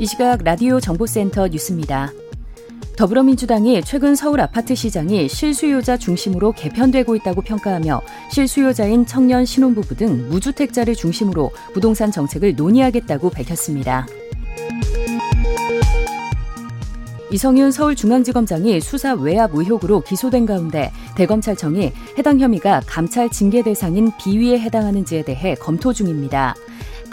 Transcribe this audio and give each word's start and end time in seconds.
이 0.00 0.06
시각 0.06 0.42
라디오 0.42 0.80
정보센터 0.80 1.46
뉴스입니다. 1.46 2.10
더불어민주당이 2.96 3.82
최근 3.84 4.16
서울 4.16 4.40
아파트 4.40 4.74
시장이 4.74 5.28
실수요자 5.28 5.98
중심으로 5.98 6.50
개편되고 6.52 7.14
있다고 7.14 7.42
평가하며 7.42 8.02
실수요자인 8.32 9.06
청년 9.06 9.44
신혼부부 9.44 9.94
등 9.94 10.28
무주택자를 10.30 10.96
중심으로 10.96 11.52
부동산 11.72 12.10
정책을 12.10 12.56
논의하겠다고 12.56 13.30
밝혔습니다. 13.30 14.06
이성윤 17.30 17.70
서울중앙지검장이 17.70 18.80
수사 18.80 19.14
외압 19.14 19.54
의혹으로 19.54 20.00
기소된 20.00 20.44
가운데 20.44 20.92
대검찰청이 21.16 21.92
해당 22.18 22.40
혐의가 22.40 22.82
감찰 22.86 23.28
징계 23.30 23.62
대상인 23.62 24.10
비위에 24.18 24.58
해당하는지에 24.58 25.24
대해 25.24 25.54
검토 25.54 25.92
중입니다. 25.92 26.54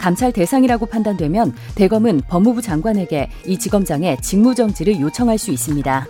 감찰 0.02 0.32
대상이라고 0.32 0.86
판단되면 0.86 1.54
대검은 1.76 2.22
법무부 2.26 2.60
장관에게 2.60 3.30
이 3.46 3.56
지검장의 3.56 4.20
직무정지를 4.20 4.98
요청할 4.98 5.38
수 5.38 5.52
있습니다. 5.52 6.08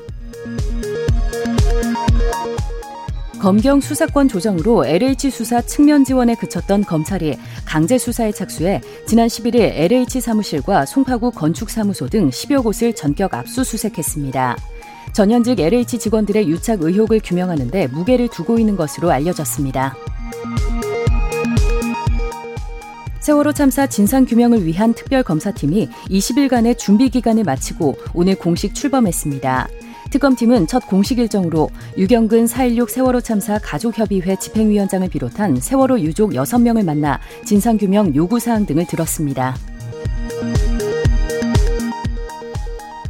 검경 3.38 3.82
수사권 3.82 4.28
조정으로 4.28 4.86
LH 4.86 5.30
수사 5.30 5.60
측면 5.60 6.04
지원에 6.04 6.34
그쳤던 6.36 6.84
검찰이 6.84 7.36
강제 7.66 7.98
수사에 7.98 8.32
착수해 8.32 8.80
지난 9.06 9.26
11일 9.26 9.56
LH 9.56 10.22
사무실과 10.22 10.86
송파구 10.86 11.32
건축사무소 11.32 12.08
등 12.08 12.30
10여 12.30 12.62
곳을 12.62 12.94
전격 12.94 13.34
압수수색했습니다. 13.34 14.56
전현직 15.12 15.60
LH 15.60 15.98
직원들의 15.98 16.48
유착 16.48 16.80
의혹을 16.80 17.20
규명하는데 17.22 17.88
무게를 17.88 18.28
두고 18.28 18.58
있는 18.58 18.76
것으로 18.76 19.10
알려졌습니다. 19.10 19.94
세월호 23.22 23.52
참사 23.52 23.86
진상규명을 23.86 24.66
위한 24.66 24.94
특별검사팀이 24.94 25.88
20일간의 26.10 26.76
준비 26.76 27.08
기간을 27.08 27.44
마치고 27.44 27.94
오늘 28.14 28.34
공식 28.34 28.74
출범했습니다. 28.74 29.68
특검팀은 30.10 30.66
첫 30.66 30.88
공식 30.88 31.20
일정으로 31.20 31.70
유경근 31.96 32.46
4.16 32.46 32.90
세월호 32.90 33.20
참사 33.20 33.60
가족협의회 33.60 34.34
집행위원장을 34.34 35.08
비롯한 35.08 35.60
세월호 35.60 36.00
유족 36.00 36.32
6명을 36.32 36.84
만나 36.84 37.20
진상규명 37.44 38.16
요구사항 38.16 38.66
등을 38.66 38.88
들었습니다. 38.88 39.54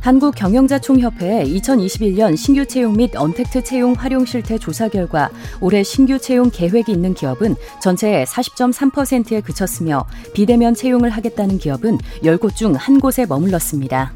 한국경영자총협회 0.03 1.45
2021년 1.45 2.37
신규 2.37 2.67
채용 2.67 2.95
및 2.95 3.15
언택트 3.15 3.63
채용 3.63 3.93
활용 3.93 4.25
실태 4.25 4.59
조사 4.59 4.89
결과 4.89 5.31
올해 5.61 5.85
신규 5.85 6.19
채용 6.19 6.51
계획이 6.51 6.91
있는 6.91 7.15
기업은 7.15 7.55
전체의 7.81 8.27
40.3%에 8.27 9.41
그쳤으며 9.43 10.05
비대면 10.35 10.75
채용을 10.75 11.11
하겠다는 11.11 11.59
기업은 11.59 11.99
10곳 12.25 12.57
중 12.57 12.73
한 12.75 12.99
곳에 12.99 13.27
머물렀습니다. 13.27 14.13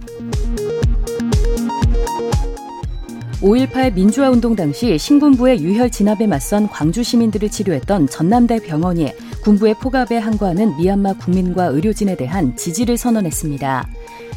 5.18 3.42 3.94
민주화 3.94 4.30
운동 4.30 4.56
당시 4.56 4.98
신군부의 4.98 5.62
유혈 5.62 5.90
진압에 5.90 6.26
맞선 6.26 6.68
광주 6.68 7.04
시민들을 7.04 7.50
치료했던 7.50 8.08
전남대 8.08 8.60
병원이 8.60 9.12
군부의 9.42 9.74
포갑에 9.74 10.16
항거하는 10.16 10.76
미얀마 10.78 11.12
국민과 11.18 11.66
의료진에 11.66 12.16
대한 12.16 12.56
지지를 12.56 12.96
선언했습니다. 12.96 13.86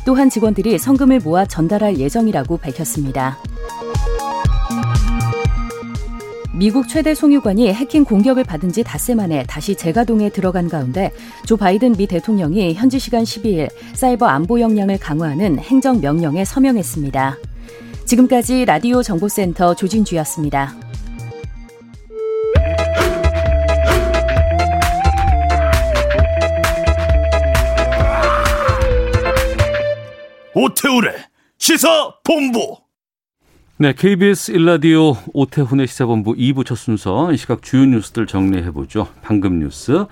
또한 0.05 0.29
직원들이 0.29 0.77
성금을 0.77 1.19
모아 1.19 1.45
전달할 1.45 1.97
예정이라고 1.97 2.57
밝혔습니다. 2.57 3.37
미국 6.59 6.89
최대 6.89 7.13
송유관이 7.13 7.71
해킹 7.73 8.03
공격을 8.03 8.43
받은 8.43 8.73
지 8.73 8.83
닷새 8.83 9.15
만에 9.15 9.45
다시 9.47 9.75
재가동에 9.75 10.29
들어간 10.29 10.67
가운데 10.67 11.13
조 11.45 11.55
바이든 11.55 11.93
미 11.93 12.05
대통령이 12.05 12.73
현지 12.73 12.99
시간 12.99 13.23
12일 13.23 13.69
사이버 13.93 14.25
안보 14.25 14.59
역량을 14.59 14.97
강화하는 14.99 15.57
행정 15.59 16.01
명령에 16.01 16.43
서명했습니다. 16.43 17.37
지금까지 18.03 18.65
라디오 18.65 19.01
정보센터 19.01 19.75
조진주였습니다. 19.75 20.88
오태우래 30.53 31.13
시사 31.57 32.13
본부. 32.23 32.77
네, 33.77 33.93
KBS 33.93 34.51
일라디오 34.51 35.15
오태훈의 35.33 35.87
시사본부 35.87 36.33
2부 36.35 36.65
첫 36.65 36.75
순서 36.75 37.31
이 37.31 37.37
시각 37.37 37.61
주요 37.61 37.85
뉴스들 37.85 38.27
정리해 38.27 38.71
보죠. 38.71 39.07
방금 39.21 39.59
뉴스 39.59 40.05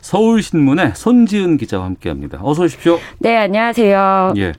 서울신문의 0.00 0.92
손지은 0.96 1.56
기자와 1.56 1.84
함께합니다. 1.84 2.40
어서 2.42 2.64
오십시오. 2.64 2.98
네, 3.20 3.36
안녕하세요. 3.36 4.34
예. 4.38 4.52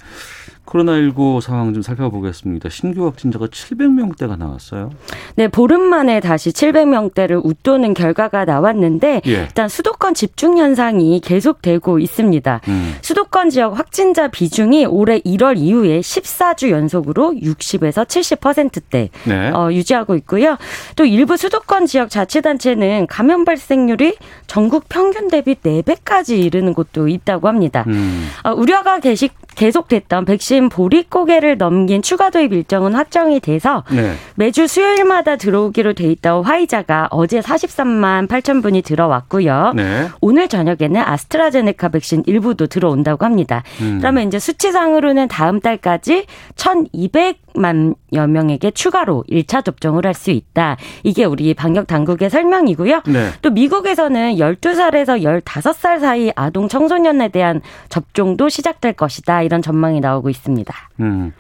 코로나19 0.66 1.42
상황 1.42 1.74
좀 1.74 1.81
살펴보겠습니다. 1.81 2.70
신규 2.70 3.06
확진자가 3.06 3.48
700명대가 3.48 4.38
나왔어요. 4.38 4.92
네, 5.36 5.48
보름 5.48 5.81
만에 5.81 6.20
다시 6.20 6.52
700명대를 6.52 7.42
웃도는 7.44 7.94
결과가 7.94 8.46
나왔는데 8.46 9.22
예. 9.26 9.31
일단 9.31 9.70
수도권 9.70 10.14
집중 10.14 10.58
현상이 10.58 11.20
계속되고 11.22 12.00
있습니다. 12.00 12.62
음. 12.68 12.96
수도권 13.02 13.50
지역 13.50 13.78
확진자 13.78 14.28
비중이 14.28 14.86
올해 14.86 15.20
1월 15.20 15.58
이후에 15.58 16.00
14주 16.00 16.72
연속으로 16.72 17.34
60에서 17.34 18.06
70%대 18.06 19.09
네. 19.26 19.50
어, 19.52 19.72
유지하고 19.72 20.16
있고요. 20.16 20.58
또 20.96 21.06
일부 21.06 21.38
수도권 21.38 21.86
지역 21.86 22.09
자치단체는 22.09 23.08
감염 23.08 23.46
발생률이 23.46 24.18
전국 24.47 24.90
평균 24.90 25.28
대비 25.30 25.56
4배까지 25.56 26.38
이르는 26.38 26.74
곳도 26.74 27.08
있다고 27.08 27.47
합니다. 27.47 27.84
음. 27.88 28.28
어, 28.44 28.52
우려가 28.52 29.00
계시, 29.00 29.30
계속됐던 29.55 30.25
백신 30.25 30.69
보릿 30.69 31.09
고개를 31.09 31.57
넘긴 31.57 32.01
추가 32.01 32.29
도입 32.29 32.51
일정은 32.53 32.93
확정이 32.95 33.39
돼서 33.39 33.83
네. 33.91 34.13
매주 34.35 34.67
수요일마다 34.67 35.35
들어오기로 35.38 35.93
돼 35.93 36.05
있던 36.11 36.43
화이자가 36.43 37.09
어제 37.11 37.39
43만 37.39 38.27
8천 38.27 38.61
분이 38.61 38.81
들어왔고요. 38.81 39.73
네. 39.75 40.07
오늘 40.21 40.47
저녁에는 40.47 40.95
아스트라제네카 40.97 41.89
백신 41.89 42.23
일부도 42.25 42.67
들어온다고 42.67 43.25
합니다. 43.25 43.63
음. 43.81 43.99
그러면 43.99 44.27
이제 44.27 44.39
수치상으로는 44.39 45.27
다음 45.27 45.59
달까지 45.59 46.25
1,200만여 46.55 48.27
명에게 48.27 48.72
추가로 48.72 49.23
1차 49.29 49.63
접종을 49.63 50.05
할 50.05 50.16
수 50.16 50.31
있다. 50.31 50.77
이게 51.03 51.25
우리 51.25 51.53
방역 51.53 51.87
당국의 51.87 52.29
설명이고요. 52.29 53.01
네. 53.07 53.29
또 53.41 53.51
미국에서는 53.51 54.35
12살에서 54.35 55.22
15살 55.43 55.99
사이 55.99 56.31
아동 56.35 56.67
청소년에 56.67 57.27
대한 57.27 57.61
접종도 57.89 58.49
시작될 58.49 58.93
것이다. 58.93 59.43
이런 59.45 59.61
전망이 59.61 60.00
나오고 60.00 60.29
있습니다. 60.29 60.73
음. 61.00 61.31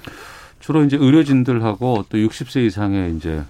주로 0.59 0.83
이제 0.83 0.97
의료진들하고 0.97 2.05
또 2.09 2.17
60세 2.17 2.65
이상의 2.65 3.15
이제 3.15 3.43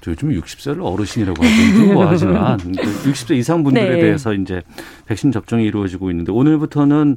저 0.00 0.10
요즘 0.10 0.28
60세를 0.30 0.84
어르신이라고 0.84 1.42
하죠. 1.42 2.04
하지만 2.06 2.58
60세 2.58 3.36
이상 3.36 3.64
분들에 3.64 3.88
네. 3.88 4.00
대해서 4.00 4.34
이제 4.34 4.60
백신 5.06 5.32
접종이 5.32 5.64
이루어지고 5.64 6.10
있는데 6.10 6.32
오늘부터는 6.32 7.16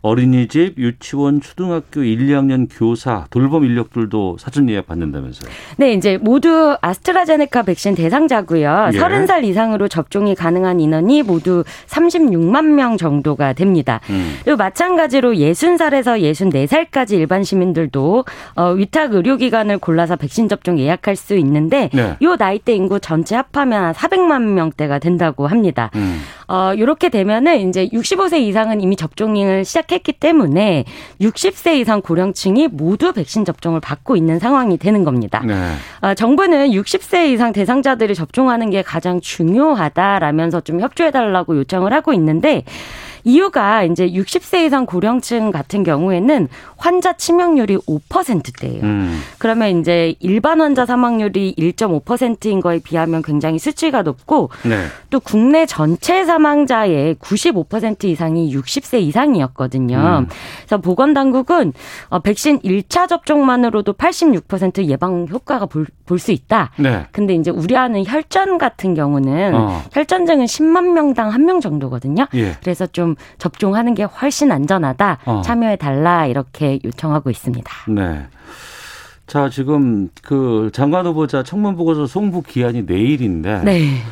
어린이집, 0.00 0.74
유치원, 0.78 1.40
초등학교 1.40 2.02
1, 2.02 2.26
2학년 2.28 2.68
교사, 2.70 3.26
돌봄 3.30 3.64
인력들도 3.64 4.36
사전 4.38 4.68
예약 4.68 4.86
받는다면서요. 4.86 5.50
네, 5.76 5.92
이제 5.92 6.18
모두 6.18 6.76
아스트라제네카 6.80 7.62
백신 7.62 7.94
대상자고요. 7.94 8.90
예. 8.92 8.98
30살 8.98 9.44
이상으로 9.44 9.88
접종이 9.88 10.34
가능한 10.34 10.80
인원이 10.80 11.22
모두 11.22 11.64
36만 11.86 12.64
명 12.64 12.96
정도가 12.96 13.52
됩니다. 13.54 14.00
음. 14.10 14.36
그리고 14.44 14.56
마찬가지로 14.56 15.32
60살에서 15.32 16.20
64살까지 16.20 17.12
일반 17.12 17.42
시민들도 17.42 18.24
어, 18.56 18.70
위탁 18.72 19.14
의료기관을 19.14 19.78
골라서 19.78 20.16
백신 20.16 20.48
접종 20.48 20.78
예약할 20.78 21.16
수 21.16 21.36
있는데 21.36 21.90
네. 21.92 22.16
요 22.22 22.36
나이대 22.36 22.74
인구 22.74 23.00
전체 23.00 23.36
합하면 23.36 23.84
한 23.84 23.94
400만 23.94 24.42
명대가 24.42 24.98
된다고 24.98 25.46
합니다. 25.46 25.90
음. 25.94 26.20
어, 26.48 26.72
이렇게 26.74 27.10
되면은 27.10 27.68
이제 27.68 27.86
65세 27.88 28.40
이상은 28.40 28.80
이미 28.80 28.96
접종을 28.96 29.64
시작했기 29.64 30.12
때문에 30.12 30.84
60세 31.20 31.76
이상 31.76 32.00
고령층이 32.00 32.68
모두 32.68 33.12
백신 33.12 33.44
접종을 33.44 33.80
받고 33.80 34.16
있는 34.16 34.38
상황이 34.38 34.78
되는 34.78 35.04
겁니다. 35.04 35.42
네. 35.46 35.54
어, 36.00 36.14
정부는 36.14 36.70
60세 36.70 37.28
이상 37.28 37.52
대상자들이 37.52 38.14
접종하는 38.14 38.70
게 38.70 38.82
가장 38.82 39.20
중요하다라면서 39.20 40.62
좀 40.62 40.80
협조해달라고 40.80 41.56
요청을 41.58 41.92
하고 41.92 42.14
있는데 42.14 42.64
이유가 43.24 43.82
이제 43.82 44.08
60세 44.08 44.64
이상 44.64 44.86
고령층 44.86 45.50
같은 45.50 45.82
경우에는 45.82 46.48
환자 46.78 47.12
치명률이 47.14 47.78
5%대예요. 47.78 48.82
음. 48.84 49.20
그러면 49.38 49.80
이제 49.80 50.14
일반 50.20 50.60
환자 50.60 50.86
사망률이 50.86 51.56
1.5%인 51.58 52.60
거에 52.60 52.78
비하면 52.78 53.22
굉장히 53.22 53.58
수치가 53.58 54.02
높고 54.02 54.50
네. 54.64 54.84
또 55.10 55.18
국내 55.18 55.66
전체 55.66 56.24
사망자의 56.24 57.16
95% 57.16 58.04
이상이 58.04 58.54
60세 58.54 59.00
이상이었거든요. 59.00 59.96
음. 60.20 60.28
그래서 60.60 60.78
보건 60.80 61.12
당국은 61.12 61.72
어, 62.08 62.20
백신 62.20 62.60
1차 62.60 63.08
접종만으로도 63.08 63.94
86% 63.94 64.84
예방 64.86 65.26
효과가 65.28 65.66
볼수 66.06 66.30
있다. 66.30 66.70
네. 66.78 67.06
근데 67.10 67.34
이제 67.34 67.50
우려하는 67.50 68.04
혈전 68.06 68.58
같은 68.58 68.94
경우는 68.94 69.54
어. 69.54 69.82
혈전증은 69.92 70.44
10만 70.46 70.92
명당 70.92 71.30
한 71.30 71.48
명 71.48 71.60
정도거든요. 71.62 72.26
예. 72.34 72.56
그래서 72.60 72.86
좀 72.86 73.14
접종하는 73.38 73.94
게 73.94 74.02
훨씬 74.02 74.52
안전하다. 74.52 75.18
어. 75.24 75.40
참여해 75.42 75.76
달라 75.76 76.26
이렇게 76.26 76.67
요청하고 76.84 77.30
있습니다. 77.30 77.70
네. 77.88 78.26
자, 79.26 79.50
지금 79.50 80.08
그 80.22 80.70
장관 80.72 81.06
후보자 81.06 81.42
청문 81.42 81.76
보고서 81.76 82.06
송부 82.06 82.42
기한이 82.42 82.82
내일인데 82.82 83.62
네. 83.64 84.02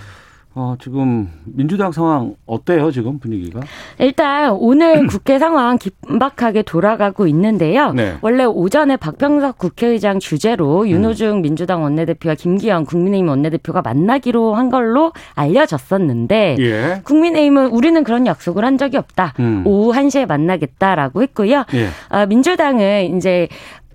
어, 0.58 0.74
지금 0.80 1.28
민주당 1.44 1.92
상황 1.92 2.34
어때요, 2.46 2.90
지금 2.90 3.18
분위기가? 3.18 3.60
일단 3.98 4.52
오늘 4.52 5.06
국회 5.06 5.38
상황 5.38 5.76
긴박하게 5.76 6.62
돌아가고 6.62 7.26
있는데요. 7.26 7.92
네. 7.92 8.14
원래 8.22 8.44
오전에 8.44 8.96
박병석 8.96 9.58
국회의장 9.58 10.18
주재로 10.18 10.88
윤호중 10.88 11.42
민주당 11.42 11.82
원내대표와 11.82 12.36
김기현 12.36 12.86
국민의힘 12.86 13.28
원내대표가 13.28 13.82
만나기로 13.82 14.54
한 14.54 14.70
걸로 14.70 15.12
알려졌었는데 15.34 16.56
예. 16.58 17.00
국민의힘은 17.04 17.66
우리는 17.66 18.02
그런 18.02 18.26
약속을 18.26 18.64
한 18.64 18.78
적이 18.78 18.96
없다. 18.96 19.34
음. 19.40 19.62
오후 19.66 19.92
1시에 19.92 20.26
만나겠다라고 20.26 21.20
했고요. 21.20 21.64
예. 21.74 21.88
아, 22.08 22.24
민주당은 22.24 23.14
이제 23.18 23.48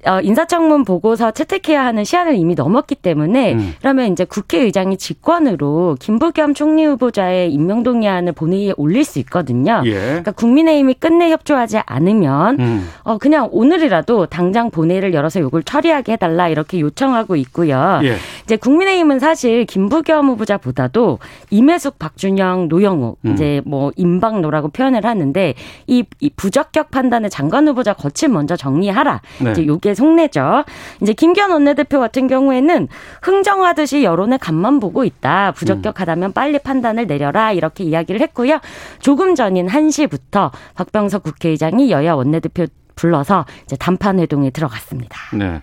어, 0.05 0.19
인사청문 0.21 0.83
보고서 0.83 1.31
채택해야 1.31 1.85
하는 1.85 2.03
시한을 2.03 2.35
이미 2.35 2.55
넘었기 2.55 2.95
때문에 2.95 3.53
음. 3.53 3.73
그러면 3.79 4.11
이제 4.11 4.25
국회의장이 4.25 4.97
직권으로 4.97 5.97
김부겸 5.99 6.53
총리 6.53 6.85
후보자의 6.85 7.51
임명 7.53 7.83
동의안을 7.83 8.33
본회의에 8.33 8.73
올릴 8.77 9.03
수 9.03 9.19
있거든요. 9.19 9.81
예. 9.85 9.93
그러니까 9.93 10.31
국민의힘이 10.31 10.95
끝내 10.95 11.29
협조하지 11.31 11.79
않으면 11.85 12.59
음. 12.59 12.89
어 13.03 13.17
그냥 13.17 13.49
오늘이라도 13.51 14.25
당장 14.25 14.71
본회의를 14.71 15.13
열어서 15.13 15.39
이걸 15.39 15.63
처리하게 15.63 16.13
해달라 16.13 16.47
이렇게 16.47 16.79
요청하고 16.79 17.35
있고요. 17.35 17.99
예. 18.03 18.15
이제 18.43 18.55
국민의힘은 18.55 19.19
사실 19.19 19.65
김부겸 19.65 20.27
후보자보다도 20.29 21.19
임혜숙, 21.51 21.99
박준영, 21.99 22.67
노영우 22.69 23.15
음. 23.25 23.31
이제 23.33 23.61
뭐 23.65 23.91
임박노라고 23.95 24.69
표현을 24.69 25.05
하는데 25.05 25.53
이, 25.87 26.03
이 26.19 26.29
부적격 26.35 26.91
판단을 26.91 27.29
장관 27.29 27.67
후보자 27.67 27.93
거칠 27.93 28.29
먼저 28.29 28.55
정리하라. 28.55 29.21
네. 29.43 29.51
이제 29.51 29.65
요게 29.65 29.90
속내죠. 29.95 30.63
이제 31.01 31.13
김기현 31.13 31.51
원내대표 31.51 31.99
같은 31.99 32.27
경우에는 32.27 32.87
흥정하듯이 33.21 34.03
여론의 34.03 34.39
간만 34.39 34.79
보고 34.79 35.03
있다. 35.03 35.51
부적격하다면 35.51 36.33
빨리 36.33 36.59
판단을 36.59 37.07
내려라 37.07 37.51
이렇게 37.51 37.83
이야기를 37.83 38.21
했고요. 38.21 38.59
조금 38.99 39.35
전인 39.35 39.67
1시부터 39.67 40.51
박병석 40.75 41.23
국회의장이 41.23 41.91
여야 41.91 42.13
원내대표 42.13 42.67
불러서 42.95 43.45
이제 43.65 43.75
단판 43.75 44.19
회동에 44.19 44.49
들어갔습니다. 44.51 45.17
네. 45.33 45.61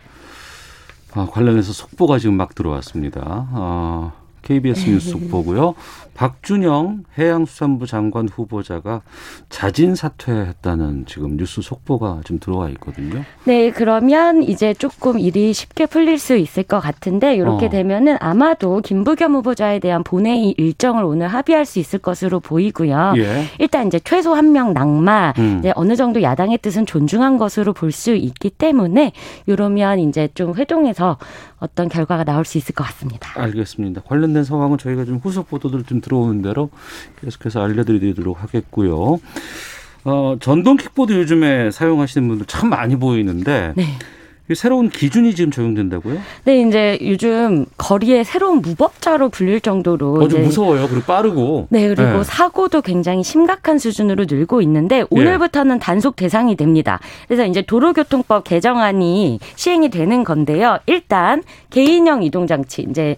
아, 1.15 1.27
관련해서 1.31 1.73
속보가 1.73 2.19
지금 2.19 2.37
막 2.37 2.55
들어왔습니다. 2.55 3.21
아, 3.25 4.13
KBS 4.43 4.89
뉴스 4.89 5.11
속보고요. 5.11 5.75
박준영 6.19 7.05
해양수산부 7.17 7.87
장관 7.87 8.29
후보자가 8.29 9.03
자진 9.51 9.95
사퇴했다는 9.95 11.05
지금 11.07 11.37
뉴스 11.37 11.63
속보가 11.63 12.23
지금 12.25 12.41
들어와 12.41 12.69
있거든요. 12.71 13.23
네, 13.45 13.71
그러면 13.71 14.43
이제 14.43 14.75
조금 14.75 15.21
일이 15.21 15.53
쉽게 15.53 15.87
풀릴 15.87 16.19
수 16.19 16.37
있을 16.37 16.65
것 16.65 16.81
같은데 16.81 17.37
이렇게 17.37 17.67
어. 17.67 17.69
되면은 17.69 18.17
아마도 18.19 18.81
김부겸 18.81 19.33
후보자에 19.37 19.79
대한 19.79 20.03
본회의 20.03 20.57
일정을 20.59 21.05
오늘 21.05 21.29
합의할 21.29 21.65
수 21.65 21.79
있을 21.79 22.01
것으로 22.01 22.41
보이고요. 22.41 23.15
예. 23.19 23.45
일단 23.61 23.87
이제 23.87 24.01
최소 24.01 24.35
한 24.35 24.49
명 24.49 24.73
낙마, 24.73 25.35
음. 25.39 25.59
이제 25.61 25.73
어느 25.77 25.95
정도 25.95 26.23
야당의 26.23 26.59
뜻은 26.59 26.87
존중한 26.87 27.37
것으로 27.39 27.73
볼 27.75 27.93
수 27.93 28.15
있기 28.15 28.51
때문에 28.51 29.13
이러면 29.47 29.99
이제 30.01 30.29
좀 30.35 30.55
회동에서 30.55 31.17
어떤 31.59 31.89
결과가 31.89 32.25
나올 32.25 32.45
수 32.45 32.57
있을 32.59 32.75
것 32.75 32.85
같습니다. 32.85 33.31
알겠습니다. 33.41 34.03
관련된 34.03 34.45
상황은 34.45 34.79
저희가 34.79 35.05
좀 35.05 35.19
후속 35.19 35.49
보도들 35.49 35.85
좀 35.85 36.01
들어오는 36.09 36.43
대로 36.43 36.71
계속해서 37.21 37.63
알려드리도록 37.63 38.43
하겠고요. 38.43 39.19
어, 40.05 40.37
전동 40.41 40.77
킥보드 40.77 41.13
요즘에 41.13 41.71
사용하시는 41.71 42.27
분들 42.27 42.47
참 42.47 42.71
많이 42.71 42.97
보이는데 42.97 43.75
네. 43.77 43.85
이 44.51 44.55
새로운 44.55 44.89
기준이 44.89 45.35
지금 45.35 45.51
적용된다고요? 45.51 46.19
네, 46.45 46.63
이제 46.63 46.99
요즘 47.03 47.67
거리에 47.77 48.25
새로운 48.25 48.63
무법자로 48.63 49.29
불릴 49.29 49.61
정도로 49.61 50.15
어, 50.15 50.29
좀 50.29 50.45
무서워요. 50.45 50.89
그리고 50.89 51.05
빠르고. 51.05 51.67
네, 51.69 51.87
그리고 51.89 52.19
네. 52.19 52.25
사고도 52.25 52.81
굉장히 52.81 53.23
심각한 53.23 53.79
수준으로 53.79 54.25
늘고 54.27 54.63
있는데 54.63 55.05
오늘부터는 55.11 55.81
단속 55.81 56.17
대상이 56.17 56.57
됩니다. 56.57 56.99
그래서 57.27 57.45
이제 57.45 57.61
도로교통법 57.61 58.45
개정안이 58.45 59.39
시행이 59.57 59.91
되는 59.91 60.25
건데요. 60.25 60.79
일단 60.87 61.43
개인형 61.69 62.23
이동 62.23 62.47
장치 62.47 62.87
이제 62.89 63.17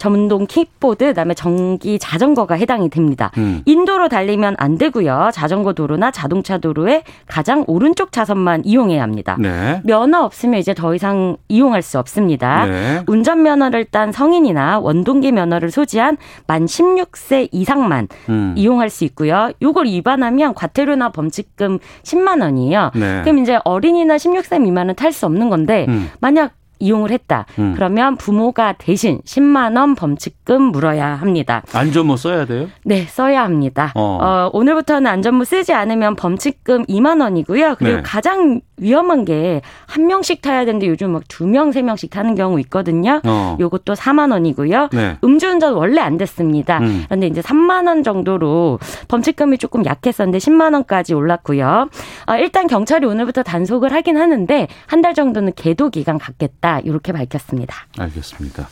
전동 0.00 0.46
킥보드 0.46 1.04
그다음에 1.08 1.34
전기 1.34 1.98
자전거가 1.98 2.54
해당이 2.54 2.88
됩니다. 2.88 3.30
음. 3.36 3.60
인도로 3.66 4.08
달리면 4.08 4.56
안 4.58 4.78
되고요. 4.78 5.28
자전거 5.34 5.74
도로나 5.74 6.10
자동차 6.10 6.56
도로의 6.56 7.02
가장 7.26 7.64
오른쪽 7.66 8.10
차선만 8.10 8.62
이용해야 8.64 9.02
합니다. 9.02 9.36
네. 9.38 9.82
면허 9.84 10.22
없으면 10.22 10.58
이제 10.58 10.72
더 10.72 10.94
이상 10.94 11.36
이용할 11.48 11.82
수 11.82 11.98
없습니다. 11.98 12.64
네. 12.64 13.02
운전 13.08 13.42
면허를 13.42 13.84
딴 13.84 14.10
성인이나 14.10 14.78
원동기 14.78 15.32
면허를 15.32 15.70
소지한 15.70 16.16
만 16.46 16.64
16세 16.64 17.50
이상만 17.52 18.08
음. 18.30 18.54
이용할 18.56 18.88
수 18.88 19.04
있고요. 19.04 19.50
요걸 19.60 19.84
위반하면 19.84 20.54
과태료나 20.54 21.10
범칙금 21.10 21.78
10만 22.04 22.40
원이에요. 22.40 22.92
네. 22.94 23.20
그럼 23.22 23.40
이제 23.40 23.58
어린이나 23.64 24.16
16세 24.16 24.62
미만은 24.62 24.94
탈 24.94 25.12
수 25.12 25.26
없는 25.26 25.50
건데 25.50 25.84
음. 25.88 26.08
만약 26.20 26.52
이용을 26.80 27.10
했다. 27.10 27.46
음. 27.58 27.74
그러면 27.76 28.16
부모가 28.16 28.72
대신 28.78 29.20
10만 29.24 29.76
원 29.78 29.94
범칙금 29.94 30.62
물어야 30.62 31.14
합니다. 31.14 31.62
안전모 31.72 32.16
써야 32.16 32.44
돼요? 32.46 32.68
네, 32.84 33.04
써야 33.04 33.44
합니다. 33.44 33.92
어. 33.94 34.18
어. 34.20 34.50
오늘부터는 34.52 35.08
안전모 35.10 35.44
쓰지 35.44 35.72
않으면 35.72 36.16
범칙금 36.16 36.86
2만 36.86 37.20
원이고요. 37.20 37.76
그리고 37.78 37.96
네. 37.96 38.02
가장 38.02 38.60
위험한 38.78 39.24
게 39.26 39.60
한 39.86 40.06
명씩 40.06 40.40
타야 40.42 40.64
되는데 40.64 40.86
요즘 40.86 41.10
막 41.12 41.22
두 41.28 41.46
명, 41.46 41.70
세 41.72 41.82
명씩 41.82 42.10
타는 42.10 42.34
경우 42.34 42.58
있거든요. 42.60 43.20
어. 43.24 43.56
요것도 43.60 43.92
4만 43.94 44.32
원이고요. 44.32 44.88
네. 44.92 45.16
음주운전 45.22 45.74
원래 45.74 46.00
안 46.00 46.16
됐습니다. 46.16 46.78
음. 46.78 47.04
그런데 47.06 47.26
이제 47.26 47.40
3만 47.40 47.86
원 47.86 48.02
정도로 48.02 48.78
범칙금이 49.08 49.58
조금 49.58 49.84
약했었는데 49.84 50.38
10만 50.38 50.72
원까지 50.74 51.12
올랐고요. 51.14 51.88
어, 52.26 52.34
일단 52.36 52.66
경찰이 52.66 53.04
오늘부터 53.06 53.42
단속을 53.42 53.92
하긴 53.92 54.16
하는데 54.16 54.66
한 54.86 55.00
달 55.00 55.14
정도는 55.14 55.52
계도 55.56 55.88
기간 55.88 56.18
갖겠다 56.18 56.69
이렇게 56.78 57.12
밝혔습니다. 57.12 57.74
알겠습니다. 57.98 58.68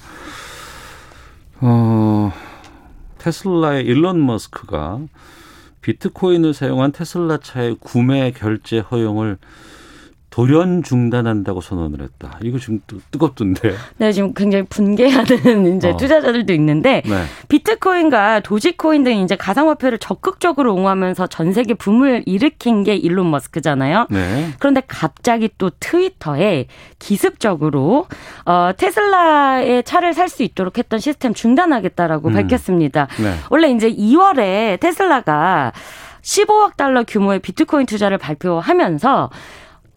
어, 1.61 2.33
테슬라의 3.19 3.85
일론 3.85 4.25
머스크가 4.25 5.00
비트코인을 5.83 6.55
사용한 6.55 6.93
테슬라 6.93 7.38
차의 7.38 7.76
구매 7.81 8.31
결제 8.31 8.78
허용을 8.78 9.38
돌연 10.38 10.85
중단한다고 10.85 11.61
선언을 11.61 12.00
했다. 12.00 12.38
이거 12.45 12.61
지금 12.61 12.80
뜨- 12.87 13.00
뜨겁던데. 13.11 13.75
네, 13.97 14.12
지금 14.12 14.33
굉장히 14.35 14.64
분개하는 14.66 15.66
이제 15.76 15.90
어. 15.90 15.97
투자자들도 15.97 16.52
있는데 16.52 17.02
네. 17.07 17.25
비트코인과 17.49 18.40
도지코인 18.40 19.02
등 19.02 19.16
이제 19.16 19.35
가상화폐를 19.35 19.99
적극적으로 19.99 20.75
옹호하면서 20.76 21.26
전 21.26 21.52
세계 21.52 21.75
붐을 21.75 22.23
일으킨 22.26 22.85
게 22.85 22.95
일론 22.95 23.33
머스크잖아요. 23.33 24.07
네. 24.11 24.50
그런데 24.61 24.80
갑자기 24.87 25.50
또 25.59 25.71
트위터에 25.80 26.66
기습적으로 27.00 28.07
어, 28.47 28.71
테슬라의 28.76 29.83
차를 29.83 30.14
살 30.14 30.28
수 30.28 30.45
있도록 30.45 30.78
했던 30.78 31.00
시스템 31.00 31.35
중단하겠다라고 31.35 32.28
음. 32.28 32.35
밝혔습니다. 32.35 33.09
네. 33.21 33.35
원래 33.50 33.71
이제 33.73 33.90
2월에 33.90 34.78
테슬라가 34.78 35.73
15억 36.23 36.76
달러 36.76 37.02
규모의 37.02 37.40
비트코인 37.40 37.87
투자를 37.87 38.18
발표하면서 38.18 39.30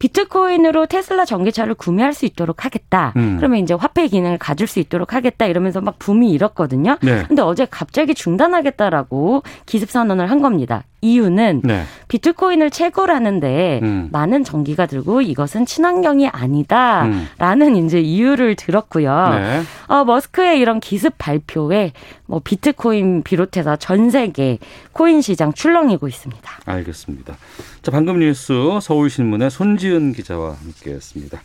비트코인으로 0.01 0.87
테슬라 0.87 1.25
전기차를 1.25 1.75
구매할 1.75 2.13
수 2.13 2.25
있도록 2.25 2.65
하겠다. 2.65 3.13
음. 3.17 3.37
그러면 3.37 3.59
이제 3.59 3.75
화폐 3.75 4.07
기능을 4.07 4.39
가질 4.39 4.65
수 4.65 4.79
있도록 4.79 5.13
하겠다. 5.13 5.45
이러면서 5.45 5.79
막 5.79 5.99
붐이 5.99 6.31
일었거든요. 6.31 6.97
네. 7.03 7.23
근데 7.27 7.43
어제 7.43 7.67
갑자기 7.69 8.15
중단하겠다라고 8.15 9.43
기습 9.67 9.91
선언을 9.91 10.31
한 10.31 10.41
겁니다. 10.41 10.83
이유는 11.01 11.61
네. 11.63 11.83
비트코인을 12.07 12.69
채굴하는데 12.69 13.79
음. 13.81 14.09
많은 14.11 14.43
전기가 14.43 14.85
들고 14.85 15.21
이것은 15.21 15.65
친환경이 15.65 16.27
아니다라는 16.27 17.75
이제 17.75 17.99
이유를 17.99 18.55
들었고요. 18.55 19.29
네. 19.31 19.61
어, 19.87 20.03
머스크의 20.05 20.59
이런 20.59 20.79
기습 20.79 21.17
발표에 21.17 21.91
뭐 22.27 22.39
비트코인 22.43 23.23
비롯해서 23.23 23.75
전 23.75 24.09
세계 24.09 24.59
코인 24.93 25.21
시장 25.21 25.53
출렁이고 25.53 26.07
있습니다. 26.07 26.51
알겠습니다. 26.65 27.35
자, 27.81 27.91
방금 27.91 28.19
뉴스 28.19 28.53
서울신문의 28.81 29.49
손지은 29.49 30.13
기자와 30.13 30.55
함께했습니다. 30.55 31.41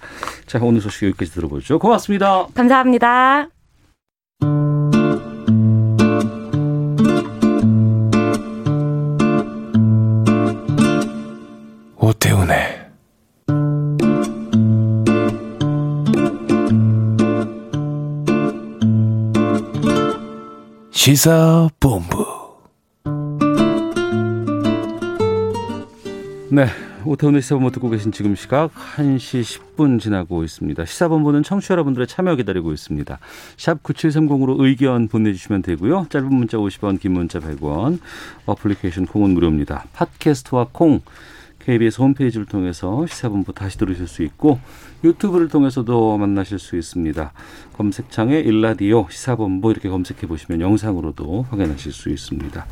자, 0.46 0.58
오늘 0.62 0.80
소식 0.80 1.06
여기까지 1.06 1.32
들어보죠. 1.32 1.78
고맙습니다. 1.78 2.46
감사합니다. 2.54 3.48
오태훈의 12.06 12.86
시사본부 20.92 22.24
네. 26.52 26.66
오태훈의 27.04 27.42
시사본부 27.42 27.72
듣고 27.72 27.90
계신 27.90 28.12
지금 28.12 28.36
시각 28.36 28.72
1시 28.96 29.42
10분 29.76 30.00
지나고 30.00 30.44
있습니다. 30.44 30.84
시사본부는 30.84 31.42
청취자 31.42 31.72
여러분들의 31.72 32.06
참여 32.06 32.36
기다리고 32.36 32.72
있습니다. 32.72 33.18
샵 33.56 33.82
9730으로 33.82 34.60
의견 34.60 35.08
보내주시면 35.08 35.62
되고요. 35.62 36.06
짧은 36.10 36.32
문자 36.32 36.56
50원, 36.56 37.00
긴 37.00 37.12
문자 37.12 37.40
100원, 37.40 37.98
어플리케이션 38.46 39.06
콩은 39.06 39.30
무료입니다. 39.30 39.84
팟캐스트와 39.92 40.68
콩, 40.72 41.00
KBS 41.66 42.00
홈페이지를 42.00 42.46
통해서 42.46 43.04
시사본부 43.08 43.52
다시 43.52 43.76
들으실 43.76 44.06
수 44.06 44.22
있고 44.22 44.60
유튜브를 45.02 45.48
통해서도 45.48 46.16
만나실 46.16 46.60
수 46.60 46.76
있습니다. 46.76 47.32
검색창에 47.76 48.38
일라디오 48.38 49.08
시사본부 49.10 49.72
이렇게 49.72 49.88
검색해 49.88 50.28
보시면 50.28 50.60
영상으로도 50.60 51.46
확인하실 51.50 51.90
수 51.90 52.08
있습니다. 52.08 52.66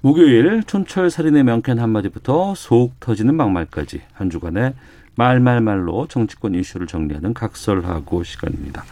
목요일 0.00 0.64
촌철 0.64 1.08
살인의 1.10 1.44
명쾌한 1.44 1.78
한마디부터 1.78 2.56
속 2.56 2.98
터지는 2.98 3.36
막말까지 3.36 4.02
한 4.12 4.28
주간의 4.28 4.74
말말말로 5.14 6.08
정치권 6.08 6.56
이슈를 6.56 6.88
정리하는 6.88 7.32
각설하고 7.32 8.24
시간입니다. 8.24 8.84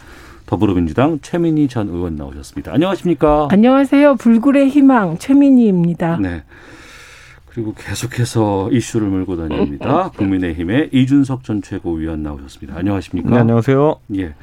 더불어민주당 0.45 1.19
최민희 1.21 1.67
전 1.67 1.89
의원 1.89 2.15
나오셨습니다. 2.15 2.71
안녕하십니까? 2.71 3.49
안녕하세요. 3.51 4.15
불굴의 4.15 4.69
희망 4.69 5.17
최민희입니다. 5.17 6.19
네. 6.19 6.43
그리고 7.57 7.73
계속해서 7.73 8.69
이슈를 8.71 9.07
몰고 9.07 9.35
다닙니다. 9.35 10.11
국민의힘의 10.15 10.91
이준석 10.93 11.43
전 11.43 11.63
최고위원 11.63 12.21
나오셨습니다. 12.21 12.77
안녕하십니까? 12.77 13.31
네, 13.31 13.37
안녕하세요. 13.39 13.95
예. 14.17 14.35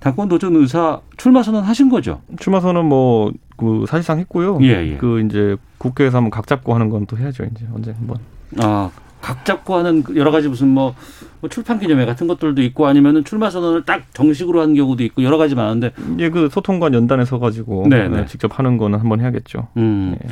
당권 0.00 0.28
도전 0.28 0.54
의사 0.54 1.00
출마 1.16 1.42
선언 1.42 1.64
하신 1.64 1.88
거죠? 1.88 2.20
출마 2.38 2.60
선언 2.60 2.84
뭐, 2.84 3.32
그, 3.56 3.86
사실상 3.88 4.18
했고요. 4.18 4.58
예, 4.60 4.86
예. 4.86 4.96
그, 4.98 5.22
이제, 5.22 5.56
국회에서 5.78 6.18
한번 6.18 6.30
각 6.30 6.46
잡고 6.46 6.74
하는 6.74 6.90
건 6.90 7.06
또 7.06 7.16
해야죠, 7.16 7.44
이제. 7.44 7.64
언제 7.74 7.92
한번. 7.92 8.18
아, 8.58 8.90
각 9.22 9.46
잡고 9.46 9.74
하는 9.74 10.02
그 10.02 10.14
여러 10.16 10.30
가지 10.30 10.48
무슨 10.48 10.68
뭐, 10.68 10.94
뭐 11.40 11.48
출판 11.48 11.78
기념회 11.80 12.04
같은 12.04 12.26
것들도 12.26 12.60
있고 12.64 12.86
아니면은 12.86 13.24
출마 13.24 13.48
선언을 13.48 13.86
딱 13.86 14.12
정식으로 14.12 14.60
하는 14.60 14.74
경우도 14.74 15.02
있고 15.04 15.22
여러 15.22 15.38
가지 15.38 15.54
많은데 15.54 15.92
예, 16.18 16.28
그 16.28 16.50
소통관 16.50 16.92
연단에 16.92 17.24
서가지고. 17.24 17.86
네, 17.88 18.08
네. 18.08 18.18
네, 18.18 18.26
직접 18.26 18.58
하는 18.58 18.76
거는 18.76 18.98
한번 18.98 19.20
해야겠죠. 19.20 19.68
음. 19.78 20.16
예. 20.22 20.28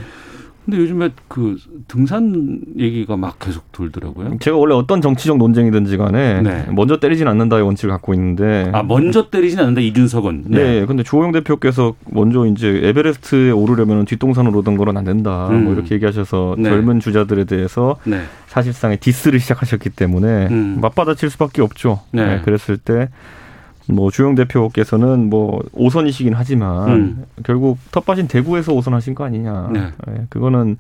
근데 0.67 0.79
요즘에 0.79 1.11
그 1.29 1.57
등산 1.87 2.59
얘기가 2.77 3.17
막 3.17 3.39
계속 3.39 3.71
돌더라고요. 3.71 4.37
제가 4.41 4.57
원래 4.57 4.75
어떤 4.75 5.01
정치적 5.01 5.39
논쟁이든지 5.39 5.97
간에 5.97 6.43
네. 6.43 6.67
먼저 6.73 6.99
때리진 6.99 7.29
않는다의 7.29 7.63
원칙을 7.63 7.91
갖고 7.91 8.13
있는데. 8.15 8.69
아, 8.75 8.83
먼저 8.83 9.31
때리진 9.31 9.61
않는다, 9.61 9.81
이준석은. 9.81 10.47
네. 10.49 10.85
근데 10.85 11.05
주호영 11.05 11.31
대표께서 11.31 11.95
먼저 12.11 12.47
이제 12.47 12.81
에베레스트에 12.83 13.53
오르려면 13.53 14.05
뒷동산으로 14.07 14.59
오르던 14.59 14.77
거는 14.77 14.97
안 14.97 15.05
된다. 15.05 15.49
음. 15.51 15.65
뭐 15.65 15.73
이렇게 15.73 15.95
얘기하셔서 15.95 16.57
네. 16.59 16.69
젊은 16.69 16.99
주자들에 16.99 17.45
대해서 17.45 17.97
네. 18.03 18.23
사실상의 18.49 18.97
diss를 18.97 19.39
시작하셨기 19.39 19.91
때문에 19.91 20.49
음. 20.51 20.79
맞받아칠 20.81 21.31
수밖에 21.31 21.63
없죠. 21.63 22.01
네. 22.11 22.27
네, 22.27 22.41
그랬을 22.43 22.77
때 22.77 23.09
뭐 23.89 24.11
주영 24.11 24.35
대표께서는 24.35 25.31
뭐 25.31 25.63
오선이시긴 25.73 26.35
하지만 26.35 26.89
음. 26.89 27.25
결국 27.45 27.79
텃밭인 27.93 28.29
대구에서 28.29 28.73
오선하신 28.73 29.15
거 29.15 29.25
아니냐. 29.25 29.71
네. 29.73 29.93
예, 30.09 30.27
그거는 30.29 30.77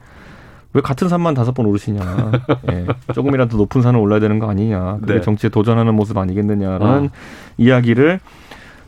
왜 0.72 0.82
같은 0.82 1.08
산만 1.08 1.34
다섯 1.34 1.52
번 1.52 1.66
오르시냐. 1.66 2.32
예, 2.72 2.86
조금이라도 3.14 3.56
높은 3.56 3.82
산을 3.82 3.98
올라야 3.98 4.20
되는 4.20 4.38
거 4.38 4.50
아니냐. 4.50 4.98
그게 5.00 5.14
네. 5.14 5.20
정치에 5.20 5.50
도전하는 5.50 5.94
모습 5.94 6.18
아니겠느냐라는 6.18 7.06
어. 7.06 7.08
이야기를 7.56 8.20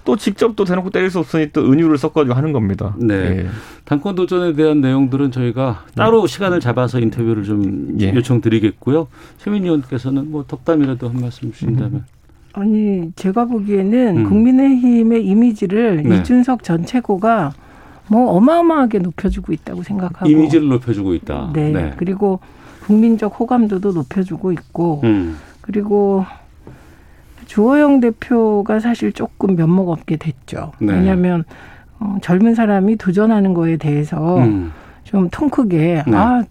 또 0.04 0.16
직접 0.16 0.56
또 0.56 0.64
대놓고 0.64 0.90
때릴 0.90 1.10
수 1.10 1.18
없으니 1.18 1.50
또 1.52 1.70
은유를 1.70 1.98
섞어가지고 1.98 2.34
하는 2.34 2.52
겁니다. 2.52 2.94
네. 2.98 3.14
예. 3.14 3.46
당권 3.84 4.14
도전에 4.14 4.54
대한 4.54 4.80
내용들은 4.80 5.30
저희가 5.30 5.84
따로 5.94 6.26
시간을 6.26 6.60
잡아서 6.60 6.98
인터뷰를 6.98 7.44
좀 7.44 7.94
예. 8.00 8.14
요청드리겠고요. 8.14 9.08
최민희 9.38 9.66
의원께서는 9.66 10.30
뭐 10.30 10.44
덕담이라도 10.48 11.10
한 11.10 11.20
말씀 11.20 11.52
주신다면. 11.52 12.04
아니 12.59 13.12
제가 13.15 13.45
보기에는 13.45 14.17
음. 14.19 14.25
국민의힘의 14.29 15.25
이미지를 15.25 16.03
네. 16.03 16.19
이준석 16.19 16.65
전 16.65 16.85
최고가 16.85 17.53
뭐 18.09 18.31
어마어마하게 18.33 18.99
높여주고 18.99 19.53
있다고 19.53 19.83
생각하고 19.85 20.29
이미지를 20.29 20.69
높여주고 20.69 21.15
있다. 21.15 21.53
네. 21.55 21.95
그리고 21.97 22.41
국민적 22.87 23.38
호감도도 23.38 23.93
높여주고 23.93 24.53
있고 24.53 25.03
음. 25.05 25.37
그리고 25.61 26.25
주호영 27.47 28.00
대표가 28.00 28.81
사실 28.81 29.12
조금 29.12 29.55
면목 29.55 29.91
없게 29.91 30.17
됐죠. 30.17 30.73
네. 30.81 30.95
왜냐하면 30.95 31.45
어, 32.00 32.17
젊은 32.23 32.55
사람이 32.55 32.97
도전하는 32.97 33.55
거에 33.55 33.77
대해서 33.77 34.38
음. 34.38 34.73
좀통 35.05 35.49
크게 35.50 36.03
네. 36.07 36.17
아 36.17 36.43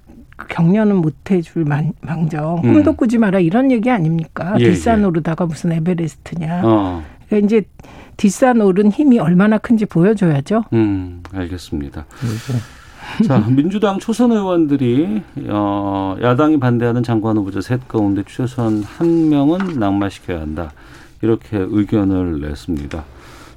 격려는 0.49 0.97
못 0.97 1.15
해줄 1.31 1.65
만- 1.65 1.93
망정 2.01 2.57
음. 2.63 2.73
꿈도 2.73 2.93
꾸지 2.93 3.17
마라 3.17 3.39
이런 3.39 3.71
얘기 3.71 3.89
아닙니까? 3.89 4.55
예, 4.59 4.65
뒷산 4.65 5.01
예. 5.01 5.05
오르다가 5.05 5.45
무슨 5.45 5.71
에베레스트냐? 5.71 6.61
어. 6.63 7.03
그러니까 7.27 7.45
이제 7.45 7.67
뒷산 8.17 8.61
오른 8.61 8.91
힘이 8.91 9.19
얼마나 9.19 9.57
큰지 9.57 9.85
보여줘야죠. 9.85 10.63
음. 10.73 11.21
알겠습니다. 11.33 12.05
자, 13.25 13.39
민주당 13.49 13.99
초선 13.99 14.31
의원들이 14.31 15.21
어, 15.49 16.15
야당이 16.21 16.59
반대하는 16.59 17.03
장관 17.03 17.37
후보자 17.37 17.61
셋 17.61 17.87
가운데 17.87 18.23
최소한 18.27 18.83
한 18.83 19.29
명은 19.29 19.79
낙마시켜야 19.79 20.41
한다. 20.41 20.71
이렇게 21.21 21.57
의견을 21.57 22.41
냈습니다. 22.41 23.03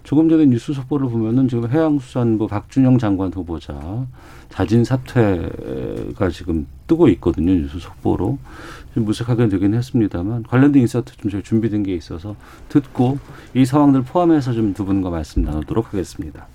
조금 0.03 0.29
전에 0.29 0.47
뉴스 0.47 0.73
속보를 0.73 1.09
보면은 1.11 1.49
지금 1.49 1.71
해양수산부 1.71 2.47
박준영 2.49 2.99
장관 2.99 3.33
후보자 3.33 3.75
자진 4.53 4.85
사퇴가 4.85 6.29
지금 6.33 6.67
뜨고 6.87 7.09
있거든요. 7.09 7.53
뉴스 7.53 7.79
속보로. 7.79 8.39
좀 8.95 9.05
무색하게 9.05 9.49
되긴 9.49 9.75
했습니다만 9.75 10.43
관련된 10.43 10.83
인사트 10.83 11.17
좀 11.17 11.31
저희 11.31 11.43
준비된 11.45 11.85
게 11.85 11.95
있어서 11.95 12.35
듣고 12.69 13.19
이 13.55 13.65
상황들 13.65 14.03
포함해서 14.03 14.53
좀 14.53 14.75
두 14.75 14.85
분과 14.85 15.11
말씀 15.11 15.43
나누도록 15.45 15.87
하겠습니다. 15.93 16.47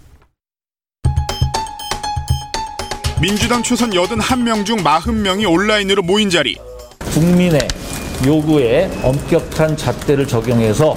민주당 3.22 3.64
초선 3.64 3.92
81명 3.92 4.66
중 4.66 4.78
40명이 4.78 5.50
온라인으로 5.50 6.02
모인 6.04 6.30
자리. 6.30 6.58
국민의 7.14 7.68
요구에 8.26 8.90
엄격한 9.04 9.78
잣대를 9.78 10.28
적용해서 10.28 10.94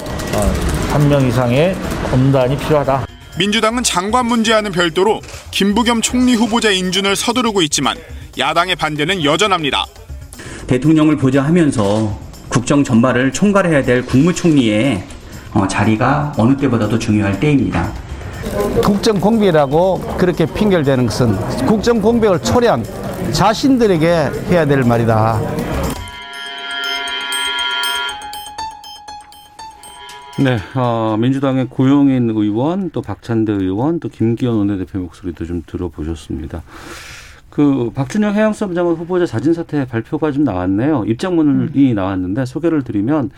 한 0.91 1.07
명 1.07 1.25
이상의 1.25 1.75
엄단이 2.11 2.57
필요하다. 2.57 3.08
민주당은 3.39 3.83
장관 3.83 4.25
문제와는 4.25 4.73
별도로 4.73 5.21
김부겸 5.51 6.01
총리 6.01 6.35
후보자 6.35 6.71
인준을 6.71 7.15
서두르고 7.15 7.61
있지만 7.61 7.95
야당의 8.37 8.75
반대는 8.75 9.23
여전합니다. 9.23 9.85
대통령을 10.67 11.15
보좌하면서 11.15 12.19
국정 12.49 12.83
전반을 12.83 13.31
총괄해야 13.31 13.83
될 13.83 14.05
국무총리의 14.05 15.01
어, 15.53 15.65
자리가 15.65 16.33
어느 16.37 16.57
때보다도 16.57 16.99
중요할 16.99 17.39
때입니다. 17.39 17.93
국정 18.83 19.21
공백이라고 19.21 20.17
그렇게 20.17 20.45
핑계를 20.45 20.83
대는 20.83 21.05
것은 21.05 21.37
국정 21.65 22.01
공백을 22.01 22.43
초래한 22.43 22.83
자신들에게 23.31 24.31
해야 24.49 24.65
될 24.65 24.83
말이다. 24.83 25.39
네, 30.41 30.57
어, 30.73 31.17
민주당의 31.19 31.67
고영인 31.67 32.29
의원, 32.29 32.91
또 32.91 33.01
박찬대 33.01 33.51
의원, 33.51 33.99
또 33.99 34.07
김기현 34.07 34.55
원내대표 34.55 34.99
목소리도 34.99 35.45
좀 35.45 35.63
들어보셨습니다. 35.65 36.63
그 37.49 37.91
박준영 37.93 38.35
해양수산부 38.35 38.73
장관 38.73 38.95
후보자 38.95 39.25
자진 39.25 39.53
사퇴 39.53 39.85
발표가 39.85 40.31
좀 40.31 40.45
나왔네요. 40.45 41.03
입장문이 41.07 41.93
나왔는데 41.93 42.45
소개를 42.45 42.83
드리면 42.83 43.31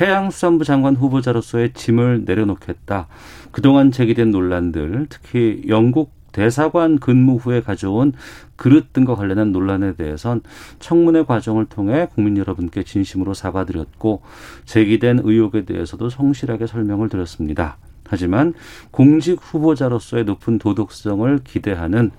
해양수산부 0.00 0.64
장관 0.64 0.96
후보자로서의 0.96 1.74
짐을 1.74 2.22
내려놓겠다. 2.24 3.06
그동안 3.50 3.92
제기된 3.92 4.30
논란들, 4.30 5.08
특히 5.10 5.62
영국 5.68 6.15
대사관 6.36 6.98
근무 6.98 7.36
후에 7.36 7.62
가져온 7.62 8.12
그릇 8.56 8.92
등과 8.92 9.14
관련한 9.14 9.52
논란에 9.52 9.94
대해선 9.94 10.42
청문회 10.80 11.22
과정을 11.24 11.64
통해 11.64 12.08
국민 12.14 12.36
여러분께 12.36 12.82
진심으로 12.82 13.32
사과드렸고 13.32 14.20
제기된 14.66 15.22
의혹에 15.24 15.64
대해서도 15.64 16.10
성실하게 16.10 16.66
설명을 16.66 17.08
드렸습니다. 17.08 17.78
하지만 18.06 18.52
공직 18.90 19.38
후보자로서의 19.40 20.24
높은 20.24 20.58
도덕성을 20.58 21.40
기대하는 21.42 22.10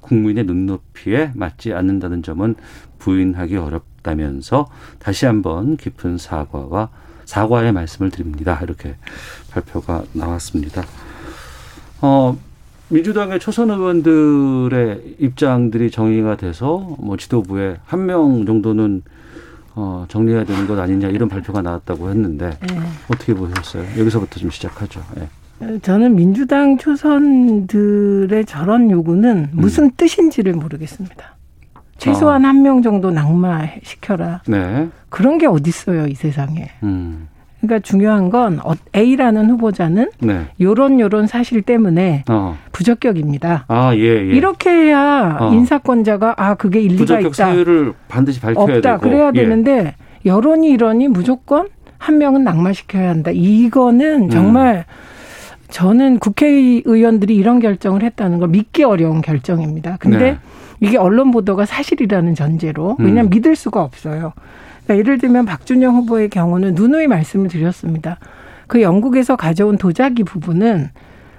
국민의 0.00 0.46
눈높이에 0.46 1.30
맞지 1.36 1.72
않는다는 1.72 2.24
점은 2.24 2.56
부인하기 2.98 3.56
어렵다면서 3.56 4.66
다시 4.98 5.26
한번 5.26 5.76
깊은 5.76 6.18
사과와 6.18 6.88
사과의 7.24 7.70
말씀을 7.70 8.10
드립니다. 8.10 8.58
이렇게 8.64 8.96
발표가 9.52 10.02
나왔습니다. 10.12 10.82
어, 12.00 12.36
민주당의 12.90 13.38
초선 13.38 13.70
의원들의 13.70 15.16
입장들이 15.20 15.90
정리가 15.90 16.36
돼서 16.36 16.96
뭐 16.98 17.16
지도부에 17.16 17.76
한 17.84 18.00
명 18.06 18.44
정도는 18.46 19.02
어, 19.76 20.04
정리해야 20.08 20.44
되는 20.44 20.66
것 20.66 20.78
아니냐 20.78 21.08
이런 21.08 21.28
발표가 21.28 21.62
나왔다고 21.62 22.10
했는데 22.10 22.50
네. 22.60 22.78
어떻게 23.08 23.32
보셨어요? 23.34 23.84
여기서부터 23.98 24.40
좀 24.40 24.50
시작하죠. 24.50 25.00
예. 25.18 25.78
저는 25.80 26.16
민주당 26.16 26.76
초선들의 26.78 28.44
저런 28.46 28.90
요구는 28.90 29.50
무슨 29.52 29.90
뜻인지를 29.92 30.54
모르겠습니다. 30.54 31.36
최소한 31.98 32.44
한명 32.46 32.80
정도 32.82 33.10
낙마시켜라. 33.10 34.40
네. 34.48 34.88
그런 35.10 35.36
게 35.38 35.46
어딨어요, 35.46 36.06
이 36.06 36.14
세상에. 36.14 36.70
음. 36.82 37.28
그러니까 37.60 37.78
중요한 37.80 38.30
건 38.30 38.58
어, 38.64 38.72
A라는 38.96 39.50
후보자는 39.50 40.10
네. 40.20 40.46
요런 40.60 40.98
요런 40.98 41.26
사실 41.26 41.62
때문에 41.62 42.24
어. 42.28 42.56
부적격입니다. 42.72 43.66
아, 43.68 43.94
예, 43.94 44.00
예. 44.00 44.34
이렇게 44.34 44.70
해야 44.70 45.36
어. 45.40 45.52
인사권자가 45.52 46.34
아 46.38 46.54
그게 46.54 46.80
일리가 46.80 46.98
부적격 46.98 47.26
있다. 47.26 47.44
사유를 47.46 47.92
반드시 48.08 48.40
밝혀야 48.40 48.76
없다. 48.76 48.96
되고. 48.96 49.00
그래야 49.00 49.30
예. 49.34 49.40
되는데 49.42 49.94
여론이 50.24 50.70
이러니 50.70 51.08
무조건 51.08 51.68
한 51.98 52.18
명은 52.18 52.44
낙마시켜야 52.44 53.10
한다. 53.10 53.30
이거는 53.32 54.24
음. 54.24 54.30
정말 54.30 54.86
저는 55.68 56.18
국회의원들이 56.18 57.36
이런 57.36 57.60
결정을 57.60 58.02
했다는 58.02 58.38
걸 58.38 58.48
믿기 58.48 58.84
어려운 58.84 59.20
결정입니다. 59.20 59.98
근데 60.00 60.18
네. 60.18 60.38
이게 60.80 60.96
언론 60.96 61.30
보도가 61.30 61.66
사실이라는 61.66 62.34
전제로 62.34 62.96
왜냐하면 62.98 63.26
음. 63.26 63.30
믿을 63.30 63.54
수가 63.54 63.82
없어요. 63.82 64.32
그러니까 64.90 64.98
예를 64.98 65.18
들면 65.18 65.44
박준영 65.44 65.94
후보의 65.94 66.28
경우는 66.30 66.74
누누이 66.74 67.06
말씀을 67.06 67.48
드렸습니다. 67.48 68.18
그 68.66 68.82
영국에서 68.82 69.36
가져온 69.36 69.78
도자기 69.78 70.24
부분은 70.24 70.88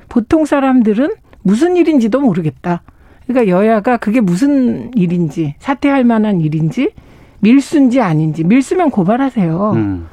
보통 0.07 0.45
사람들은 0.45 1.09
무슨 1.43 1.75
일인지도 1.75 2.21
모르겠다. 2.21 2.81
그러니까 3.27 3.51
여야가 3.51 3.97
그게 3.97 4.21
무슨 4.21 4.91
일인지 4.95 5.55
사퇴할 5.59 6.05
만한 6.05 6.39
일인지 6.39 6.91
밀수인지 7.39 7.99
아닌지 7.99 8.45
밀수면 8.45 8.89
고발하세요. 8.89 9.71
음. 9.75 10.07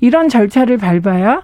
이런 0.00 0.28
절차를 0.28 0.76
밟아야 0.78 1.42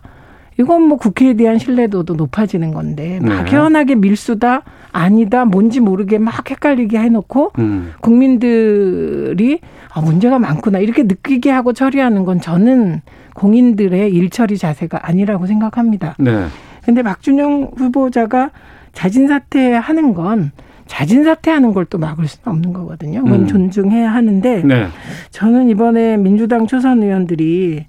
이건 0.61 0.83
뭐 0.83 0.99
국회에 0.99 1.35
대한 1.35 1.59
신뢰도도 1.59 2.15
높아지는 2.15 2.73
건데 2.73 3.19
네. 3.21 3.29
막연하게 3.29 3.97
밀수다 3.97 4.63
아니다 4.93 5.45
뭔지 5.45 5.81
모르게 5.81 6.19
막 6.19 6.49
헷갈리게 6.49 6.99
해놓고 6.99 7.53
음. 7.59 7.93
국민들이 8.01 9.61
아, 9.95 10.01
문제가 10.01 10.39
많구나 10.39 10.79
이렇게 10.79 11.03
느끼게 11.03 11.51
하고 11.51 11.73
처리하는 11.73 12.25
건 12.25 12.41
저는 12.41 13.03
공인들의 13.35 14.11
일처리 14.13 14.57
자세가 14.59 15.01
아니라고 15.07 15.47
생각합니다. 15.47 16.15
네. 16.19 16.47
근데 16.85 17.03
박준영 17.03 17.73
후보자가 17.77 18.51
자진 18.93 19.29
사퇴하는 19.29 20.15
건 20.15 20.53
자진 20.87 21.25
사퇴하는 21.25 21.73
걸 21.73 21.87
또 21.87 21.99
막을 21.99 22.27
수는 22.27 22.45
없는 22.57 22.73
거거든요. 22.73 23.23
그건 23.23 23.43
음. 23.43 23.47
존중해야 23.47 24.13
하는데 24.13 24.63
네. 24.65 24.87
저는 25.31 25.69
이번에 25.69 26.17
민주당 26.17 26.67
초선 26.67 27.03
의원들이 27.03 27.87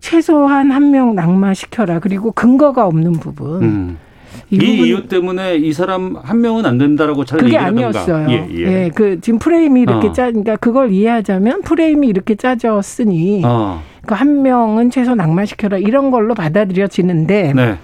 최소한 0.00 0.70
한 0.70 0.90
명 0.90 1.14
낙마시켜라. 1.14 1.98
그리고 2.00 2.30
근거가 2.32 2.86
없는 2.86 3.12
부분. 3.14 3.62
음. 3.62 3.98
이 4.50 4.56
이, 4.56 4.86
이유 4.86 5.08
때문에 5.08 5.56
이 5.56 5.72
사람 5.72 6.16
한 6.16 6.40
명은 6.40 6.66
안 6.66 6.78
된다라고 6.78 7.24
차라리 7.24 7.44
그게. 7.46 7.56
아니었어요. 7.58 8.30
예, 8.30 8.48
예. 8.50 8.60
예, 8.60 8.90
그 8.94 9.20
지금 9.20 9.38
프레임이 9.38 9.80
이렇게 9.80 10.08
어. 10.08 10.12
짜, 10.12 10.26
그러니까 10.26 10.56
그걸 10.56 10.90
이해하자면 10.92 11.62
프레임이 11.62 12.06
이렇게 12.06 12.34
짜졌으니 12.34 13.42
어. 13.44 13.82
그한 14.06 14.42
명은 14.42 14.90
최소 14.90 15.14
낙마시켜라 15.14 15.78
이런 15.78 16.10
걸로 16.10 16.34
받아들여지는데 16.34 17.52
네. 17.54 17.78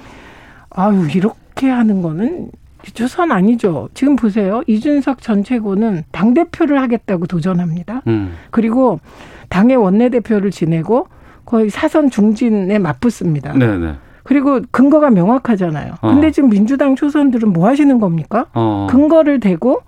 아유 0.71 1.07
이렇게 1.15 1.69
하는 1.69 2.03
거는 2.03 2.51
조선 2.95 3.31
아니죠. 3.33 3.89
지금 3.95 4.17
보세요. 4.17 4.63
이준석 4.67 5.23
전 5.23 5.45
최고는 5.45 6.05
당 6.13 6.33
대표를 6.35 6.81
하겠다고 6.81 7.27
도전합니다. 7.27 8.03
음. 8.07 8.35
그리고 8.51 9.01
당의 9.49 9.77
원내대표를 9.77 10.51
지내고 10.51 11.09
거의 11.45 11.69
사선 11.69 12.11
중진에 12.11 12.79
맞붙습니다. 12.79 13.53
네, 13.55 13.77
네. 13.77 13.95
그리고 14.25 14.61
근거가 14.71 15.11
명확하잖아요. 15.11 15.95
어. 16.01 16.09
근데 16.13 16.31
지금 16.31 16.51
민주당 16.51 16.97
초선들은 16.97 17.53
뭐 17.53 17.69
하시는 17.69 17.99
겁니까? 17.99 18.47
어. 18.55 18.87
근거를 18.91 19.41
대고 19.41 19.83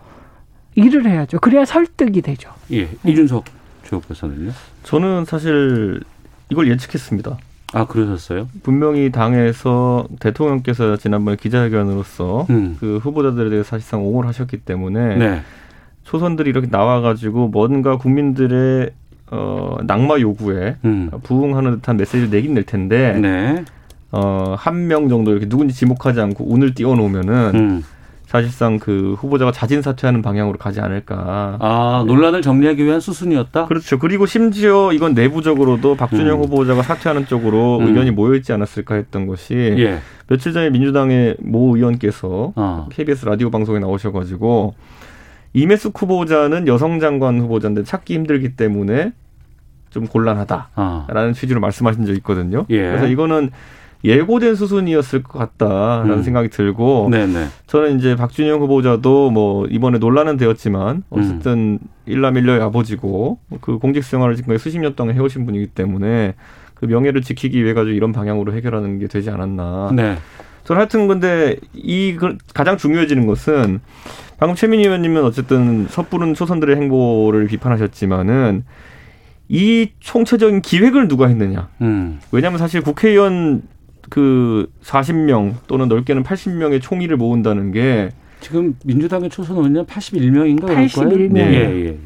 일을 0.75 1.07
해야죠. 1.07 1.38
그래야 1.40 1.64
설득이 1.64 2.23
되죠. 2.23 2.51
예. 2.73 2.88
이준석 3.05 3.45
최고께서는요. 3.85 4.53
저는 4.85 5.25
사실 5.27 6.01
이걸 6.51 6.68
예측했습니다. 6.68 7.37
아, 7.75 7.87
그러셨어요? 7.87 8.49
분명히 8.62 9.11
당에서 9.11 10.07
대통령께서 10.21 10.97
지난번에 10.97 11.37
기자회견으로서 11.37 12.47
음. 12.51 12.77
그 12.79 12.99
후보자들에 12.99 13.49
대해 13.51 13.62
사실상 13.62 14.05
옹호를 14.05 14.29
하셨기 14.29 14.59
때문에 14.59 15.16
네. 15.16 15.42
초선들이 16.05 16.51
이렇게 16.51 16.68
나와가지고 16.71 17.49
뭔가 17.49 17.97
국민들의 17.97 18.90
어, 19.31 19.79
낙마 19.85 20.21
요구에 20.21 20.77
음. 20.85 21.11
부응하는 21.23 21.77
듯한 21.77 21.97
메시지를 21.97 22.29
내긴 22.29 22.53
낼 22.53 22.64
텐데 22.64 23.18
네. 23.18 23.64
어, 24.12 24.55
한 24.59 24.87
명 24.87 25.09
정도 25.09 25.31
이렇게 25.33 25.48
누군지 25.48 25.75
지목하지 25.75 26.20
않고 26.20 26.53
운을 26.53 26.75
띄워놓으면은 26.75 27.53
음. 27.55 27.85
사실상 28.27 28.79
그 28.79 29.14
후보자가 29.18 29.53
자진 29.53 29.83
사퇴하는 29.83 30.22
방향으로 30.22 30.57
가지 30.57 30.81
않을까. 30.81 31.59
아, 31.61 32.03
논란을 32.07 32.40
정리하기 32.40 32.83
위한 32.83 32.98
수순이었다? 32.98 33.66
그렇죠. 33.66 33.98
그리고 33.98 34.25
심지어 34.25 34.90
이건 34.92 35.12
내부적으로도 35.12 35.96
박준영 35.96 36.38
음. 36.38 36.44
후보자가 36.44 36.83
사퇴하는 36.83 37.27
쪽으로 37.27 37.79
음. 37.81 37.88
의견이 37.88 38.11
모여 38.11 38.35
있지 38.37 38.53
않았을까 38.55 38.94
했던 38.94 39.27
것이 39.27 39.55
예. 39.79 39.98
며칠 40.29 40.55
전에 40.55 40.70
민주당의 40.70 41.37
모 41.40 41.77
의원께서 41.77 42.53
어. 42.57 42.88
KBS 42.90 43.27
라디오 43.27 43.51
방송에 43.51 43.81
나오셔가지고 43.81 44.75
이메숙 45.53 46.01
후보자는 46.01 46.66
여성 46.68 47.01
장관 47.01 47.38
후보자인데 47.38 47.85
찾기 47.85 48.14
힘들기 48.14 48.57
때문에 48.57 49.12
좀 49.90 50.07
곤란하다라는 50.07 50.70
아. 50.75 51.33
취지로 51.35 51.61
말씀하신 51.61 52.07
적이 52.07 52.16
있거든요. 52.18 52.64
예. 52.70 52.81
그래서 52.81 53.07
이거는 53.09 53.51
예고된 54.05 54.55
수순이었을 54.57 55.23
것 55.23 55.38
같다라는 55.38 56.11
음. 56.19 56.23
생각이 56.23 56.49
들고 56.49 57.09
네네. 57.11 57.47
저는 57.69 57.99
이제 57.99 58.17
박준영 58.17 58.61
후보자도 58.61 59.31
뭐 59.31 59.67
이번에 59.67 59.99
논란은 59.99 60.37
되었지만 60.37 61.05
어쨌든 61.11 61.79
일남일녀의 62.07 62.61
아버지고 62.62 63.38
그 63.61 63.79
공직 63.79 64.03
생활을 64.03 64.35
지금까지 64.37 64.62
수십 64.62 64.79
년 64.81 64.97
동안 64.97 65.15
해오신 65.15 65.47
분이기 65.47 65.69
때문에 65.69 66.35
그 66.75 66.87
명예를 66.87 67.23
지키기 67.23 67.62
위해 67.62 67.75
가지고 67.75 67.95
이런 67.95 68.11
방향으로 68.12 68.53
해결하는 68.55 68.99
게 68.99 69.07
되지 69.07 69.31
않았나. 69.31 69.93
네. 69.95 70.17
저는 70.65 70.81
하여튼 70.81 71.07
근데 71.07 71.57
이 71.73 72.17
그- 72.19 72.38
가장 72.55 72.77
중요해지는 72.77 73.27
것은 73.27 73.81
방금 74.38 74.57
최민희 74.57 74.85
의원님은 74.85 75.23
어쨌든 75.25 75.87
섣부른 75.88 76.35
초선들의 76.35 76.75
행보를 76.75 77.47
비판하셨지만은 77.47 78.65
이 79.49 79.91
총체적인 80.01 80.62
기획을 80.62 81.07
누가 81.07 81.29
했느냐. 81.29 81.69
음. 81.83 82.19
왜냐하면 82.33 82.59
사실 82.59 82.81
국회의원 82.81 83.62
그 84.12 84.70
40명 84.83 85.55
또는 85.66 85.88
넓게는 85.88 86.22
80명의 86.22 86.83
총의를 86.83 87.16
모은다는 87.16 87.72
게 87.72 88.11
지금 88.40 88.77
민주당의 88.85 89.31
초선 89.31 89.57
의원은 89.57 89.87
81명인가 89.87 90.61
그럴 90.66 90.75
81 90.75 91.09
거예요? 91.09 91.29
명. 91.31 91.55
예, 91.55 91.87
예. 91.87 91.98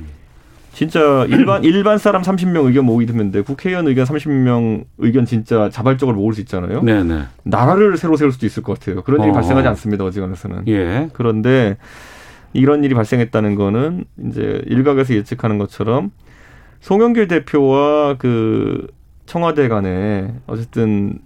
진짜 0.73 1.27
일반 1.29 1.65
일반 1.65 1.99
사람 1.99 2.23
30명 2.23 2.67
의견 2.67 2.85
모으기 2.85 3.07
드문데 3.07 3.41
국회의원 3.41 3.89
의견 3.89 4.05
30명 4.07 4.85
의견 4.99 5.25
진짜 5.25 5.69
자발적으로 5.69 6.17
모을 6.17 6.33
수 6.33 6.41
있잖아요. 6.43 6.81
네, 6.83 7.03
네. 7.03 7.25
나라를 7.43 7.97
새로 7.97 8.15
세울 8.17 8.31
수도 8.31 8.47
있을 8.47 8.63
것 8.63 8.79
같아요. 8.79 9.03
그런 9.03 9.23
일이 9.23 9.31
어. 9.31 9.33
발생하지 9.33 9.67
않습니다. 9.67 10.05
어지간해서는. 10.05 10.69
예. 10.69 11.09
그런데 11.13 11.77
이런 12.53 12.85
일이 12.85 12.95
발생했다는 12.95 13.57
거는 13.57 14.05
이제 14.29 14.63
일각에서 14.67 15.13
예측하는 15.15 15.59
것처럼 15.59 16.13
송영길 16.83 17.27
대표와 17.27 18.15
그 18.17 18.87
청와대 19.25 19.67
간에 19.67 20.35
어쨌든 20.47 21.19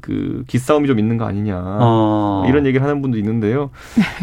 그 0.00 0.44
기싸움이 0.46 0.86
좀 0.86 0.98
있는 0.98 1.16
거 1.18 1.24
아니냐 1.24 1.60
어. 1.80 2.44
이런 2.48 2.66
얘기를 2.66 2.84
하는 2.84 3.02
분도 3.02 3.18
있는데요. 3.18 3.70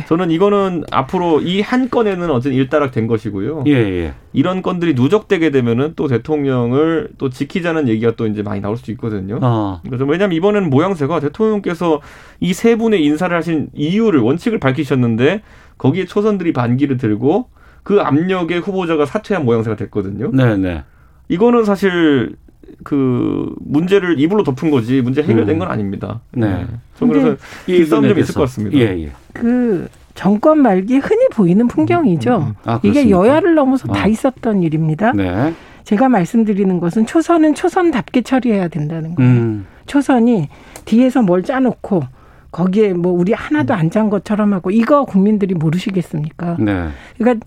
저는 0.07 0.31
이거는 0.31 0.83
앞으로 0.91 1.41
이 1.41 1.61
한 1.61 1.89
건에는 1.89 2.29
어쨌든 2.31 2.53
일단락 2.57 2.91
된 2.91 3.07
것이고요. 3.07 3.63
예, 3.67 3.73
예. 3.73 4.13
이런 4.33 4.61
건들이 4.61 4.93
누적되게 4.93 5.49
되면은 5.51 5.93
또 5.95 6.07
대통령을 6.07 7.09
또 7.17 7.29
지키자는 7.29 7.87
얘기가 7.87 8.13
또 8.15 8.27
이제 8.27 8.41
많이 8.43 8.61
나올 8.61 8.77
수 8.77 8.91
있거든요. 8.91 9.39
어. 9.41 9.81
그래서 9.85 10.05
왜냐하면 10.05 10.35
이번에는 10.37 10.69
모양새가 10.69 11.19
대통령께서 11.19 12.01
이 12.39 12.53
세 12.53 12.75
분의 12.75 13.03
인사를 13.03 13.35
하신 13.35 13.69
이유를 13.73 14.19
원칙을 14.21 14.59
밝히셨는데 14.59 15.41
거기에 15.77 16.05
초선들이 16.05 16.53
반기를 16.53 16.97
들고 16.97 17.49
그 17.83 18.01
압력에 18.01 18.57
후보자가 18.57 19.05
사퇴한 19.05 19.45
모양새가 19.45 19.75
됐거든요. 19.75 20.31
네, 20.33 20.57
네. 20.57 20.83
이거는 21.29 21.63
사실 21.65 22.35
그 22.84 23.53
문제를 23.60 24.19
이불로 24.19 24.43
덮은 24.43 24.71
거지 24.71 25.01
문제 25.01 25.21
해결된 25.21 25.56
음. 25.56 25.60
건 25.60 25.67
아닙니다. 25.69 26.19
네. 26.32 26.65
저는 26.99 27.13
그래서 27.13 27.38
이 27.67 27.77
기싸움 27.77 28.03
좀 28.03 28.10
부분에 28.10 28.21
있을 28.21 28.34
것. 28.36 28.41
같습니다. 28.41 28.77
예, 28.77 29.03
예. 29.03 29.12
그 29.34 29.88
정권 30.15 30.62
말기에 30.62 30.97
흔히 30.97 31.27
보이는 31.30 31.67
풍경이죠. 31.67 32.56
아, 32.65 32.80
이게? 32.84 33.10
여야를 33.10 33.56
넘어서 33.56 33.88
다 33.88 34.03
아. 34.03 34.08
있었던 34.08 34.63
일입니다. 34.63 35.12
네. 35.13 35.53
제가 35.84 36.10
말씀드리는 36.10 36.80
것은 36.80 37.06
초선은 37.06 37.53
초선답게 37.56 38.21
처리해야 38.21 38.67
된다는 38.67 39.15
거예요. 39.15 39.32
음. 39.32 39.65
초선이 39.86 40.49
뒤에서 40.86 41.21
뭘 41.21 41.43
짜놓고 41.43 42.03
거기에 42.51 42.93
뭐 42.93 43.12
우리 43.13 43.34
하나도 43.34 43.73
안 43.73 43.89
짠 43.89 44.10
것처럼 44.10 44.53
하고 44.53 44.71
이거 44.71 45.06
국민들이 45.06 45.53
모르시겠습니까? 45.53 46.58
네. 46.60 46.88
그러니까 47.17 47.45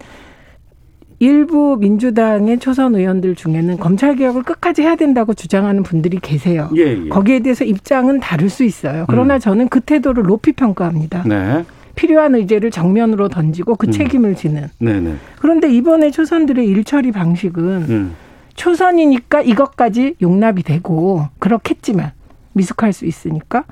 일부 1.21 1.77
민주당의 1.79 2.59
초선 2.59 2.95
의원들 2.95 3.35
중에는 3.35 3.77
검찰 3.77 4.17
개혁을 4.17 4.43
끝까지 4.43 4.81
해야 4.81 4.97
된다고 4.97 5.35
주장하는 5.35 5.83
분들이 5.83 6.19
계세요. 6.19 6.71
예, 6.77 7.05
예. 7.05 7.09
거기에 7.11 7.41
대해서 7.41 7.63
입장은 7.63 8.21
다를 8.21 8.49
수 8.49 8.65
있어요. 8.65 9.05
그러나 9.07 9.39
저는 9.39 9.69
그 9.69 9.81
태도를 9.81 10.25
높이 10.25 10.53
평가합니다. 10.53 11.25
네. 11.27 11.65
필요한 11.95 12.35
의제를 12.35 12.71
정면으로 12.71 13.29
던지고 13.29 13.77
그 13.77 13.89
음. 13.89 13.93
책임을 13.93 14.35
지는. 14.35 14.69
네, 14.79 14.99
네. 14.99 15.15
그런데 15.39 15.71
이번에 15.71 16.11
초선들의 16.11 16.67
일처리 16.67 17.13
방식은 17.13 17.63
음. 17.65 18.15
초선이니까 18.55 19.43
이것까지 19.43 20.15
용납이 20.23 20.63
되고 20.63 21.27
그렇겠지만 21.39 22.13
미숙할 22.55 22.95
수 22.95 23.05
있으니까. 23.05 23.65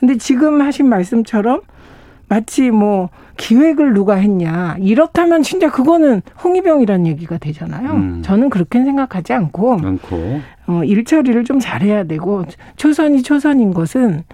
근데 0.00 0.16
지금 0.18 0.60
하신 0.60 0.88
말씀처럼 0.88 1.60
마치 2.28 2.72
뭐 2.72 3.10
기획을 3.36 3.92
누가 3.94 4.14
했냐 4.14 4.76
이렇다면 4.78 5.42
진짜 5.42 5.70
그거는 5.70 6.22
홍위병이라는 6.42 7.06
얘기가 7.06 7.38
되잖아요. 7.38 7.90
음. 7.92 8.22
저는 8.24 8.50
그렇게 8.50 8.82
생각하지 8.82 9.32
않고 9.32 9.76
많고. 9.76 10.40
어, 10.66 10.82
일처리를 10.84 11.44
좀 11.44 11.60
잘해야 11.60 12.04
되고 12.04 12.44
초선이 12.76 13.22
초선인 13.22 13.72
것은 13.74 14.24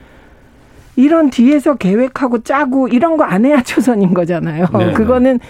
이런 0.96 1.30
뒤에서 1.30 1.74
계획하고 1.76 2.42
짜고 2.42 2.88
이런 2.88 3.16
거 3.16 3.24
안 3.24 3.44
해야 3.44 3.60
초선인 3.64 4.14
거잖아요. 4.14 4.66
네네. 4.66 4.92
그거는 4.92 5.40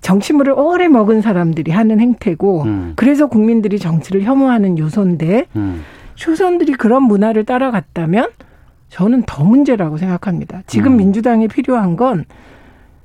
정치물을 0.00 0.52
오래 0.54 0.88
먹은 0.88 1.20
사람들이 1.20 1.72
하는 1.72 2.00
행태고 2.00 2.62
음. 2.62 2.92
그래서 2.96 3.26
국민들이 3.26 3.78
정치를 3.78 4.22
혐오하는 4.22 4.78
요소인데 4.78 5.46
음. 5.56 5.82
초선들이 6.14 6.72
그런 6.74 7.02
문화를 7.04 7.44
따라갔다면 7.44 8.28
저는 8.88 9.22
더 9.26 9.44
문제라고 9.44 9.98
생각합니다. 9.98 10.62
지금 10.66 10.92
음. 10.92 10.96
민주당이 10.98 11.48
필요한 11.48 11.96
건 11.96 12.24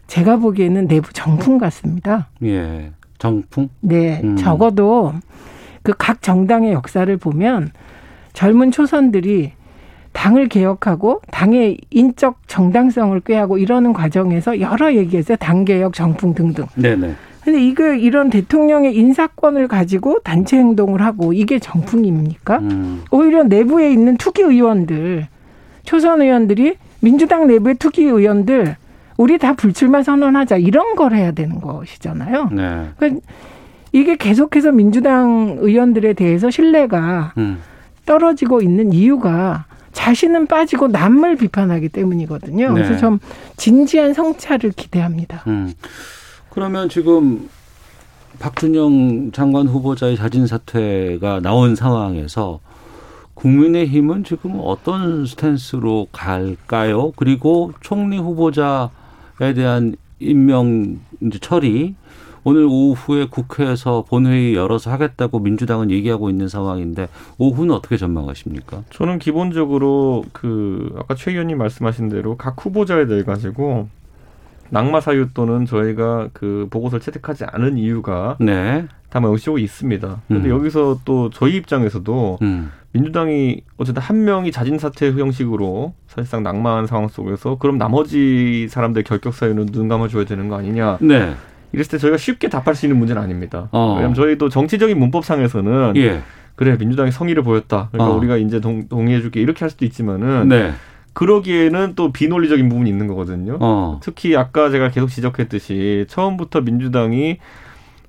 제가 0.07 0.37
보기에는 0.37 0.87
내부 0.87 1.11
정풍 1.13 1.57
같습니다. 1.57 2.27
예. 2.43 2.91
정풍? 3.17 3.69
네, 3.81 4.21
음. 4.23 4.35
적어도 4.35 5.13
그 5.81 5.93
각 5.97 6.21
정당의 6.21 6.73
역사를 6.73 7.15
보면 7.17 7.71
젊은 8.33 8.71
초선들이 8.71 9.51
당을 10.13 10.47
개혁하고 10.47 11.21
당의 11.31 11.77
인적 11.91 12.39
정당성을 12.47 13.19
꾀하고 13.21 13.57
이러는 13.57 13.93
과정에서 13.93 14.59
여러 14.61 14.93
얘기했어요. 14.93 15.37
당 15.37 15.65
개혁, 15.65 15.93
정풍 15.93 16.33
등등. 16.33 16.65
네, 16.75 16.95
네. 16.95 17.13
근데 17.43 17.63
이거 17.63 17.93
이런 17.93 18.29
대통령의 18.31 18.95
인사권을 18.95 19.67
가지고 19.67 20.19
단체 20.23 20.57
행동을 20.57 21.01
하고 21.03 21.33
이게 21.33 21.59
정풍입니까? 21.59 22.57
음. 22.59 23.03
오히려 23.11 23.43
내부에 23.43 23.91
있는 23.91 24.17
투기 24.17 24.41
의원들, 24.41 25.27
초선 25.83 26.21
의원들이 26.23 26.75
민주당 27.01 27.45
내부의 27.45 27.75
투기 27.75 28.03
의원들 28.05 28.75
우리 29.17 29.37
다 29.37 29.53
불출마 29.53 30.03
선언하자 30.03 30.57
이런 30.57 30.95
걸 30.95 31.13
해야 31.13 31.31
되는 31.31 31.61
것이잖아요. 31.61 32.49
네. 32.51 32.89
그러니까 32.97 33.25
이게 33.91 34.17
계속해서 34.17 34.71
민주당 34.71 35.57
의원들에 35.59 36.13
대해서 36.13 36.51
신뢰가 36.51 37.33
음. 37.37 37.59
떨어지고 38.05 38.61
있는 38.61 38.91
이유가 38.91 39.65
자신은 39.93 40.47
빠지고 40.47 40.89
남을 40.89 41.37
비판하기 41.37 41.89
때문이거든요. 41.89 42.73
네. 42.73 42.73
그래서 42.73 42.97
좀 42.97 43.19
진지한 43.55 44.13
성찰을 44.13 44.71
기대합니다. 44.71 45.43
음. 45.47 45.73
그러면 46.49 46.89
지금 46.89 47.49
박준영 48.39 49.31
장관 49.31 49.67
후보자의 49.67 50.17
자진 50.17 50.45
사퇴가 50.45 51.39
나온 51.39 51.75
상황에서 51.75 52.59
국민의힘은 53.35 54.23
지금 54.23 54.59
어떤 54.61 55.25
스탠스로 55.25 56.07
갈까요? 56.11 57.11
그리고 57.15 57.71
총리 57.81 58.17
후보자에 58.17 58.87
대한 59.53 59.95
임명 60.19 60.99
처리 61.41 61.95
오늘 62.47 62.67
오후에 62.69 63.25
국회에서 63.25 64.05
본회의 64.07 64.53
열어서 64.53 64.91
하겠다고 64.91 65.39
민주당은 65.39 65.89
얘기하고 65.89 66.29
있는 66.29 66.47
상황인데 66.47 67.07
오후는 67.39 67.73
어떻게 67.73 67.97
전망하십니까? 67.97 68.83
저는 68.91 69.17
기본적으로 69.17 70.23
그 70.31 70.95
아까 70.99 71.15
최 71.15 71.31
의원님 71.31 71.57
말씀하신 71.57 72.09
대로 72.09 72.37
각 72.37 72.63
후보자에 72.63 73.07
대해 73.07 73.23
가지고 73.23 73.89
낙마 74.69 75.01
사유 75.01 75.29
또는 75.33 75.65
저희가 75.65 76.29
그 76.33 76.67
보고서를 76.69 77.01
채택하지 77.01 77.45
않은 77.45 77.79
이유가 77.79 78.37
네. 78.39 78.87
다만 79.15 79.31
의식이 79.31 79.63
있습니다. 79.63 80.23
그런데 80.27 80.49
음. 80.49 80.55
여기서 80.57 80.99
또 81.05 81.29
저희 81.29 81.55
입장에서도 81.55 82.39
음. 82.41 82.69
민주당이 82.91 83.61
어쨌든 83.77 84.03
한 84.03 84.25
명이 84.25 84.51
자진 84.51 84.77
사퇴 84.77 85.13
형식으로 85.13 85.93
사실상 86.05 86.43
낙마한 86.43 86.85
상황 86.85 87.07
속에서 87.07 87.57
그럼 87.57 87.77
나머지 87.77 88.67
사람들 88.69 89.03
결격 89.03 89.33
사유는 89.33 89.67
눈 89.67 89.87
감아줘야 89.87 90.25
되는 90.25 90.49
거 90.49 90.57
아니냐? 90.57 90.97
네. 90.99 91.33
이랬을 91.71 91.91
때 91.91 91.97
저희가 91.97 92.17
쉽게 92.17 92.49
답할 92.49 92.75
수 92.75 92.87
있는 92.87 92.99
문제는 92.99 93.21
아닙니다. 93.21 93.69
어. 93.71 93.93
왜냐하면 93.93 94.15
저희도 94.15 94.49
정치적인 94.49 94.99
문법상에서는 94.99 95.93
예. 95.95 96.21
그래 96.57 96.75
민주당이 96.77 97.11
성의를 97.13 97.41
보였다. 97.41 97.87
그러니까 97.93 98.13
어. 98.13 98.17
우리가 98.17 98.35
이제 98.35 98.59
동, 98.59 98.89
동의해줄게 98.89 99.39
이렇게 99.39 99.61
할 99.61 99.69
수도 99.69 99.85
있지만은 99.85 100.49
네. 100.49 100.73
그러기에는 101.13 101.93
또 101.95 102.11
비논리적인 102.11 102.67
부분이 102.67 102.89
있는 102.89 103.07
거거든요. 103.07 103.59
어. 103.61 104.01
특히 104.03 104.35
아까 104.35 104.69
제가 104.69 104.89
계속 104.89 105.07
지적했듯이 105.07 106.03
처음부터 106.09 106.59
민주당이 106.59 107.37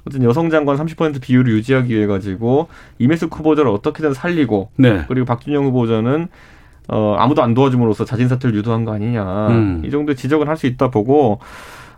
어쨌든 0.06 0.28
여성 0.28 0.50
장관 0.50 0.76
30% 0.76 1.20
비율을 1.20 1.52
유지하기 1.52 1.92
위해 1.92 2.06
가지고 2.06 2.68
이메스 2.98 3.26
후보자를 3.26 3.70
어떻게든 3.70 4.14
살리고 4.14 4.70
네. 4.76 5.04
그리고 5.08 5.26
박준영 5.26 5.64
후보자는 5.66 6.28
어 6.88 7.16
아무도 7.18 7.42
안 7.42 7.54
도와줌으로써 7.54 8.04
자진 8.04 8.28
사퇴를 8.28 8.54
유도한 8.54 8.84
거 8.84 8.92
아니냐 8.92 9.48
음. 9.48 9.82
이 9.84 9.90
정도 9.90 10.14
지적은 10.14 10.46
할수 10.46 10.68
있다 10.68 10.90
보고 10.90 11.40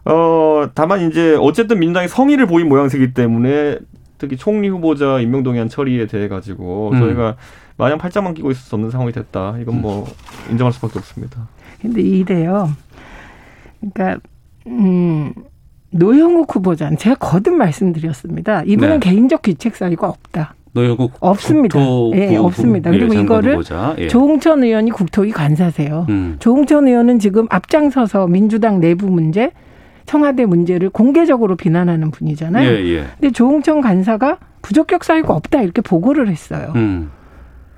어 0.07 0.71
다만 0.75 1.09
이제 1.09 1.37
어쨌든 1.39 1.79
민주당이 1.79 2.09
성의를 2.09 2.47
보인 2.47 2.71
모양새이기 2.71 3.13
때문에 3.13 3.79
특히 4.17 4.39
총리 4.39 4.69
후보자 4.69 5.21
임명 5.21 5.43
동의안 5.43 5.69
처리에 5.69 6.07
대해 6.07 6.29
가지고 6.29 6.91
음. 6.95 7.01
저희가 7.01 7.37
마냥 7.77 7.99
팔짱만 7.99 8.33
끼고 8.33 8.51
있을 8.51 8.63
수 8.63 8.75
없는 8.75 8.91
상황이 8.91 9.13
됐다 9.13 9.59
이건 9.61 9.83
뭐 9.83 10.07
인정할 10.51 10.73
수밖에 10.73 10.99
없습니다. 10.99 11.47
근데 11.83 12.01
이래요. 12.01 12.71
그러니까 13.81 14.19
음 14.67 15.35
노영욱 15.91 16.55
후보자는 16.55 16.99
제가 16.99 17.17
거듭 17.17 17.55
말씀드렸습니다. 17.55 18.63
이분은 18.65 19.01
네. 19.01 19.11
개인적 19.11 19.43
귀책 19.43 19.77
사유가 19.77 20.09
없다. 20.09 20.55
노영국 20.73 21.13
없습니다. 21.21 21.79
국토부 21.79 22.13
예, 22.17 22.37
없습니다. 22.37 22.91
그리고 22.91 23.15
이거를 23.15 23.53
후보자. 23.55 23.95
예. 23.99 24.09
조홍천 24.09 24.63
의원이 24.63 24.91
국토위 24.91 25.31
간사세요. 25.31 26.07
음. 26.09 26.37
조홍천 26.39 26.87
의원은 26.87 27.19
지금 27.19 27.47
앞장서서 27.51 28.27
민주당 28.27 28.81
내부 28.81 29.07
문제, 29.07 29.51
청와대 30.05 30.45
문제를 30.45 30.91
공개적으로 30.91 31.57
비난하는 31.57 32.11
분이잖아요. 32.11 32.69
예, 32.69 32.85
예. 32.87 33.05
근데 33.19 33.33
조홍천 33.33 33.81
간사가 33.81 34.39
부적격 34.63 35.05
사유가 35.05 35.35
없다 35.35 35.63
이렇게 35.63 35.81
보고를 35.81 36.29
했어요. 36.29 36.73
음. 36.77 37.11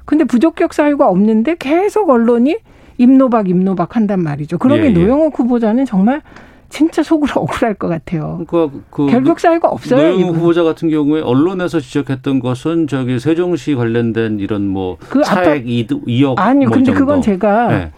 근데 0.04 0.24
부적격 0.24 0.74
사유가 0.74 1.08
없는데 1.08 1.56
계속 1.58 2.10
언론이 2.10 2.58
임노박 2.98 3.48
임노박 3.48 3.96
한단 3.96 4.22
말이죠. 4.22 4.58
그러니 4.58 4.82
예, 4.82 4.86
예. 4.86 4.90
노영욱 4.90 5.38
후보자는 5.38 5.86
정말 5.86 6.22
진짜 6.70 7.02
속으로 7.02 7.32
억울할 7.42 7.74
것 7.74 7.88
같아요. 7.88 8.42
그러니까 8.46 8.78
그 8.90 9.06
결격 9.06 9.38
사유가 9.38 9.68
없어요. 9.68 10.12
이분. 10.14 10.34
후보자 10.36 10.62
같은 10.62 10.88
경우에 10.88 11.20
언론에서 11.20 11.80
지적했던 11.80 12.40
것은 12.40 12.86
저기 12.86 13.18
세종시 13.20 13.74
관련된 13.74 14.38
이런 14.40 14.66
뭐 14.68 14.96
그 15.08 15.22
차액 15.22 15.68
이득 15.68 16.04
2억 16.06 16.38
아니 16.38 16.64
뭐 16.64 16.74
근데 16.74 16.86
정도. 16.92 17.00
그건 17.00 17.22
제가 17.22 17.68
네. 17.68 17.90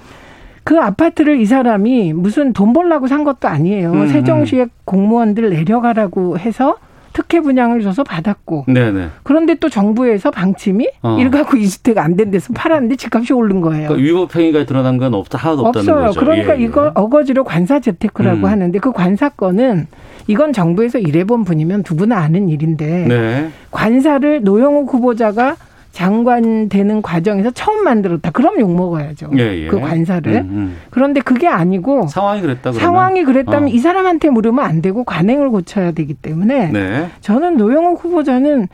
그 0.64 0.78
아파트를 0.80 1.40
이 1.40 1.44
사람이 1.46 2.12
무슨 2.12 2.52
돈 2.52 2.72
벌라고 2.72 3.06
산 3.08 3.24
것도 3.24 3.48
아니에요. 3.48 3.92
음, 3.92 4.08
세종시의 4.08 4.68
공무원들 4.85 5.50
내려가라고 5.50 6.38
해서 6.38 6.76
특혜 7.12 7.40
분양을 7.40 7.83
줘서 7.83 8.05
받았고 8.05 8.64
네네. 8.68 9.09
그런데 9.22 9.55
또 9.57 9.68
정부에서 9.68 10.31
방침이 10.31 10.88
어. 11.03 11.18
일가구 11.20 11.59
이주택 11.59 11.98
안 11.98 12.16
된 12.16 12.31
데서 12.31 12.53
팔았는데 12.53 12.96
집값이 12.96 13.33
오른 13.33 13.61
거예요. 13.61 13.88
그러니까 13.88 13.94
위법 14.07 14.37
행위가 14.37 14.64
드러난 14.66 14.98
건 14.98 15.14
없다 15.14 15.38
하나도 15.38 15.66
없다는 15.66 15.88
없어요. 15.88 16.07
거죠. 16.09 16.20
그러니까 16.20 16.57
예, 16.57 16.61
예. 16.61 16.64
이거 16.64 16.92
어거지로 16.94 17.44
관사 17.44 17.81
재테크라고 17.81 18.38
음. 18.40 18.44
하는데 18.46 18.79
그 18.79 18.92
관사건은 18.92 19.87
이건 20.27 20.53
정부에서 20.53 20.98
일해본 20.98 21.44
분이면 21.44 21.85
누구나 21.88 22.18
아는 22.18 22.48
일인데 22.48 23.07
네. 23.09 23.51
관사를 23.70 24.42
노영욱 24.42 24.92
후보자가 24.92 25.57
장관 25.92 26.68
되는 26.70 27.02
과정에서 27.02 27.50
처음 27.50 27.85
만들었다. 27.85 28.31
그럼 28.31 28.59
욕 28.59 28.74
먹어야죠. 28.74 29.31
예, 29.37 29.64
예. 29.64 29.66
그 29.68 29.78
관사를. 29.78 30.37
음, 30.37 30.48
음. 30.50 30.76
그런데 30.90 31.20
그게 31.20 31.46
아니고 31.46 32.09
상황이 32.09 32.40
그랬다 32.40 32.72
그러면 32.72 32.81
상황이 32.81 33.24
그랬다면 33.24 33.64
어. 33.64 33.66
이 33.68 33.78
사람한테 33.78 34.31
물으면 34.31 34.64
안 34.64 34.81
되고 34.81 35.05
관행을 35.05 35.50
고쳐야 35.50 35.92
되기 35.92 36.14
때문에 36.14 36.68
네. 36.72 37.09
저는 37.20 37.59
노영욱 37.59 38.02
후보자는 38.02 38.68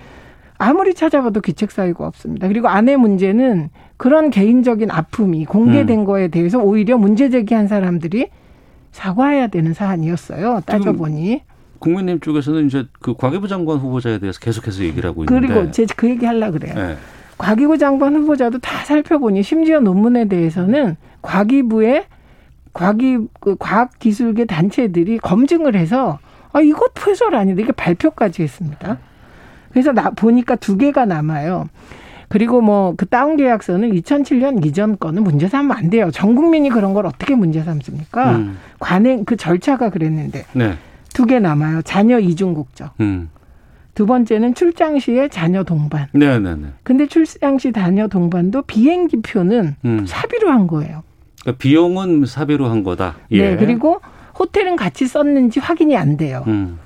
아무리 0.59 0.94
찾아봐도 0.94 1.40
기책 1.40 1.72
사유가 1.72 2.07
없습니다. 2.07 2.48
그리고 2.48 2.68
아내 2.68 2.96
문제는 2.96 3.70
그런 3.96 4.31
개인적인 4.31 4.90
아픔이 4.90 5.40
음. 5.40 5.44
공개된 5.44 6.04
거에 6.04 6.28
대해서 6.28 6.59
오히려 6.61 6.98
문제 6.98 7.31
제기한 7.31 7.66
사람들이 7.66 8.28
사과해야 8.92 9.48
되는 9.48 9.74
사안이었어요. 9.74 10.62
따져보니. 10.66 11.42
국민님 11.78 12.20
쪽에서는 12.20 12.66
이제 12.66 12.86
그 13.00 13.14
과기부 13.14 13.48
장관 13.48 13.78
후보자에 13.78 14.18
대해서 14.18 14.38
계속해서 14.40 14.82
얘기를 14.84 15.08
하고 15.08 15.24
있는데 15.24 15.46
그리고 15.46 15.70
제 15.70 15.86
그 15.96 16.08
얘기 16.08 16.26
하려 16.26 16.50
그래요. 16.50 16.74
네. 16.74 16.96
과기부 17.38 17.78
장관 17.78 18.16
후보자도 18.16 18.58
다 18.58 18.84
살펴보니 18.84 19.42
심지어 19.42 19.80
논문에 19.80 20.26
대해서는 20.28 20.96
과기부의 21.22 22.04
과기 22.72 23.18
그 23.40 23.56
과학기술계 23.58 24.44
단체들이 24.44 25.18
검증을 25.18 25.74
해서 25.76 26.18
아 26.52 26.60
이것 26.60 26.92
폐설 26.94 27.34
아니다 27.34 27.60
이게 27.62 27.72
발표까지 27.72 28.42
했습니다. 28.42 28.98
그래서 29.70 29.92
나 29.92 30.10
보니까 30.10 30.56
두 30.56 30.76
개가 30.76 31.04
남아요. 31.06 31.68
그리고 32.28 32.60
뭐 32.60 32.94
그 32.96 33.06
다운 33.06 33.36
계약서는 33.36 33.92
2007년 33.92 34.64
이전 34.66 34.98
거는 34.98 35.22
문제 35.22 35.48
삼으면 35.48 35.76
안 35.76 35.90
돼요. 35.90 36.10
전 36.10 36.34
국민이 36.34 36.68
그런 36.68 36.92
걸 36.92 37.06
어떻게 37.06 37.34
문제 37.34 37.62
삼습니까? 37.62 38.32
음. 38.36 38.58
관행 38.80 39.24
그 39.24 39.36
절차가 39.36 39.90
그랬는데 39.90 40.44
네. 40.52 40.74
두 41.18 41.26
개 41.26 41.40
남아요. 41.40 41.83
자녀 41.83 42.20
이중 42.20 42.54
국적. 42.54 42.94
음. 43.00 43.28
두 43.96 44.07
번째는 44.07 44.54
출장 44.54 45.00
시에 45.00 45.26
자녀 45.26 45.64
동반. 45.64 46.07
네, 46.12 46.38
네, 46.38 46.54
네. 46.54 46.68
근데 46.85 47.09
출장 47.09 47.59
시 47.59 47.72
자녀 47.72 48.07
동반도 48.07 48.62
비행기 48.62 49.22
표는 49.22 49.74
음. 49.85 50.07
사비로 50.07 50.48
한 50.48 50.68
거예요. 50.68 51.02
그러니까 51.40 51.59
비용은 51.59 52.24
사비로 52.24 52.66
한 52.66 52.85
거다. 52.85 53.16
예. 53.33 53.50
네, 53.50 53.57
그리고 53.57 54.00
호텔은 54.38 54.76
같이 54.76 55.09
썼는지 55.09 55.59
확인이 55.59 55.96
안 55.96 56.16
돼요. 56.16 56.44
음. 56.46 56.78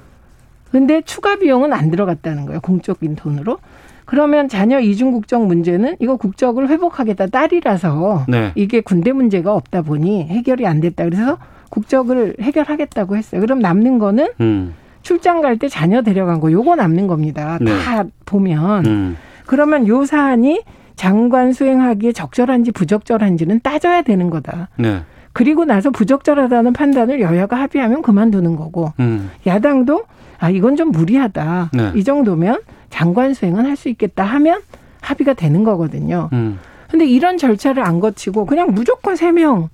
근데 0.71 1.03
추가 1.03 1.37
비용은 1.37 1.75
안 1.75 1.91
들어갔다는 1.91 2.47
거예요. 2.47 2.61
공적인 2.63 3.15
돈으로. 3.17 3.59
그러면 4.07 4.49
자녀 4.49 4.81
이중 4.81 5.13
국적 5.13 5.47
문제는 5.47 5.97
이거 6.01 6.17
국적을 6.17 6.71
회복하겠다 6.71 7.27
딸이라서 7.27 8.25
네. 8.29 8.53
이게 8.55 8.81
군대 8.81 9.13
문제가 9.13 9.55
없다 9.55 9.83
보니 9.83 10.25
해결이 10.25 10.67
안 10.67 10.81
됐다. 10.81 11.05
그래서 11.05 11.37
국적을 11.73 12.37
해결하겠다고 12.41 13.17
했어요. 13.17 13.41
그럼 13.41 13.59
남는 13.61 13.99
거는 13.99 14.29
음. 14.41 14.75
출장 15.01 15.41
갈 15.41 15.57
때 15.57 15.69
자녀 15.69 16.03
데려간 16.03 16.39
거 16.39 16.53
요거 16.53 16.77
남는 16.77 17.07
겁니다. 17.07 17.59
네. 17.63 17.73
다 17.83 18.05
보면 18.27 18.87
음. 18.87 19.17
그러면 19.47 19.89
요 19.89 20.05
사안이 20.05 20.63
장관 20.97 21.53
수행하기에 21.55 22.13
적절한지 22.13 22.73
부적절한지는 22.73 23.61
따져야 23.63 24.03
되는 24.03 24.29
거다. 24.29 24.69
네. 24.79 25.01
그리고 25.33 25.65
나서 25.65 25.91
부적절하다는 25.91 26.75
판단을 26.75 27.21
여야가 27.23 27.57
합의하면 27.57 28.03
그만두는 28.03 28.55
거고 28.57 28.93
음. 29.01 29.31
야당도 29.47 30.05
아 30.39 30.51
이건 30.51 30.77
좀 30.77 30.93
무리하다. 30.93 31.71
네. 31.73 31.93
이 31.95 32.05
정도면 32.05 32.61
장관 32.91 33.33
수행은 33.33 33.65
할 33.65 33.77
수 33.77 33.89
있겠다 33.89 34.25
하면 34.25 34.61
합의가 35.01 35.33
되는 35.33 35.65
거거든요. 35.65 36.29
음. 36.35 36.59
근데 36.91 37.07
이런 37.07 37.39
절차를 37.39 37.83
안 37.83 37.99
거치고 37.99 38.45
그냥 38.45 38.73
무조건 38.75 39.17
세 39.17 39.33
명. 39.33 39.71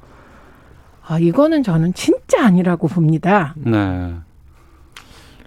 아 1.08 1.18
이거는 1.18 1.62
저는 1.62 1.94
진짜 1.94 2.44
아니라고 2.44 2.86
봅니다. 2.86 3.54
네. 3.56 4.14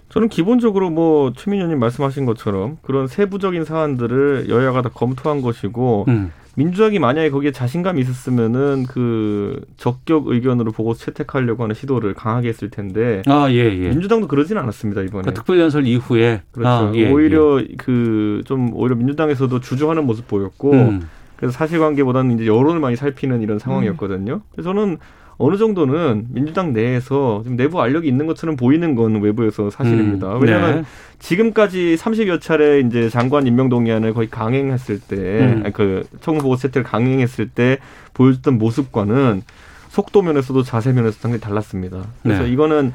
저는 0.08 0.28
기본적으로 0.28 0.90
뭐 0.90 1.32
최민현님 1.34 1.78
말씀하신 1.78 2.26
것처럼 2.26 2.78
그런 2.82 3.06
세부적인 3.06 3.64
사안들을 3.64 4.46
여야가 4.50 4.82
다 4.82 4.90
검토한 4.92 5.40
것이고 5.40 6.04
음. 6.08 6.32
민주당이 6.54 6.98
만약에 6.98 7.30
거기에 7.30 7.50
자신감이 7.50 8.00
있었으면은 8.02 8.84
그 8.86 9.64
적격 9.78 10.26
의견으로 10.26 10.72
보고 10.72 10.92
채택하려고 10.92 11.62
하는 11.62 11.74
시도를 11.74 12.12
강하게 12.12 12.48
했을 12.48 12.68
텐데 12.68 13.22
아, 13.26 13.48
예, 13.50 13.56
예. 13.56 13.88
민주당도 13.88 14.28
그러진 14.28 14.58
않았습니다 14.58 15.00
이번에. 15.00 15.22
그러니까 15.22 15.32
특별연설 15.32 15.86
이후에 15.86 16.42
그렇죠. 16.50 16.68
아, 16.68 16.92
예, 16.94 17.10
오히려 17.10 17.62
그좀 17.78 18.72
오히려 18.74 18.96
민주당에서도 18.96 19.60
주저하는 19.60 20.04
모습 20.04 20.28
보였고 20.28 20.72
음. 20.72 21.08
그래서 21.36 21.56
사실관계보다는 21.56 22.34
이제 22.34 22.46
여론을 22.46 22.80
많이 22.80 22.96
살피는 22.96 23.40
이런 23.40 23.58
상황이었거든요. 23.58 24.42
그래서 24.52 24.74
저는 24.74 24.98
어느 25.38 25.56
정도는 25.56 26.26
민주당 26.30 26.72
내에서 26.72 27.42
좀 27.44 27.56
내부 27.56 27.80
알력이 27.80 28.06
있는 28.06 28.26
것처럼 28.26 28.56
보이는 28.56 28.94
건 28.94 29.20
외부에서 29.20 29.70
사실입니다. 29.70 30.36
음, 30.36 30.42
왜냐하면 30.42 30.76
네. 30.76 30.84
지금까지 31.18 31.96
30여 31.98 32.40
차례 32.40 32.80
이제 32.80 33.08
장관 33.08 33.46
임명 33.46 33.68
동의안을 33.68 34.14
거의 34.14 34.28
강행했을 34.28 35.00
때, 35.00 35.16
음. 35.16 35.70
그 35.72 36.04
청구보고 36.20 36.56
세트를 36.56 36.84
강행했을 36.84 37.48
때 37.48 37.78
보여줬던 38.14 38.58
모습과는 38.58 39.42
속도 39.88 40.22
면에서도 40.22 40.62
자세 40.62 40.92
면에서 40.92 41.18
상당히 41.20 41.40
달랐습니다. 41.40 42.02
그래서 42.22 42.44
네. 42.44 42.50
이거는 42.50 42.92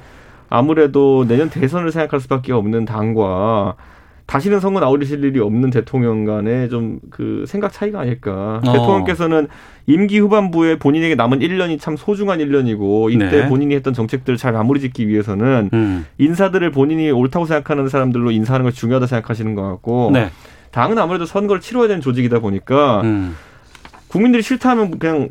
아무래도 0.49 1.25
내년 1.27 1.49
대선을 1.49 1.91
생각할 1.91 2.19
수밖에 2.19 2.53
없는 2.53 2.85
당과 2.85 3.75
다시는 4.27 4.59
선거 4.59 4.79
나오실 4.79 5.23
일이 5.23 5.39
없는 5.39 5.71
대통령 5.71 6.25
간의 6.25 6.69
좀 6.69 6.99
그 7.09 7.45
생각 7.47 7.71
차이가 7.73 8.01
아닐까. 8.01 8.61
어. 8.63 8.71
대통령께서는 8.71 9.47
임기 9.87 10.19
후반부에 10.19 10.77
본인에게 10.77 11.15
남은 11.15 11.39
1년이 11.39 11.79
참 11.79 11.97
소중한 11.97 12.39
1년이고 12.39 13.11
이때 13.11 13.43
네. 13.43 13.47
본인이 13.49 13.73
했던 13.73 13.93
정책들을 13.93 14.37
잘 14.37 14.53
마무리 14.53 14.79
짓기 14.79 15.07
위해서는 15.07 15.69
음. 15.73 16.05
인사들을 16.17 16.69
본인이 16.71 17.09
옳다고 17.09 17.45
생각하는 17.45 17.89
사람들로 17.89 18.31
인사하는 18.31 18.65
것이 18.65 18.77
중요하다 18.77 19.07
생각하시는 19.07 19.55
것 19.55 19.63
같고 19.63 20.11
네. 20.13 20.29
당은 20.71 20.97
아무래도 20.99 21.25
선거를 21.25 21.61
치러야 21.61 21.87
되는 21.87 22.01
조직이다 22.01 22.39
보니까 22.39 23.01
음. 23.01 23.35
국민들이 24.09 24.43
싫다면 24.43 24.99
그냥 24.99 25.29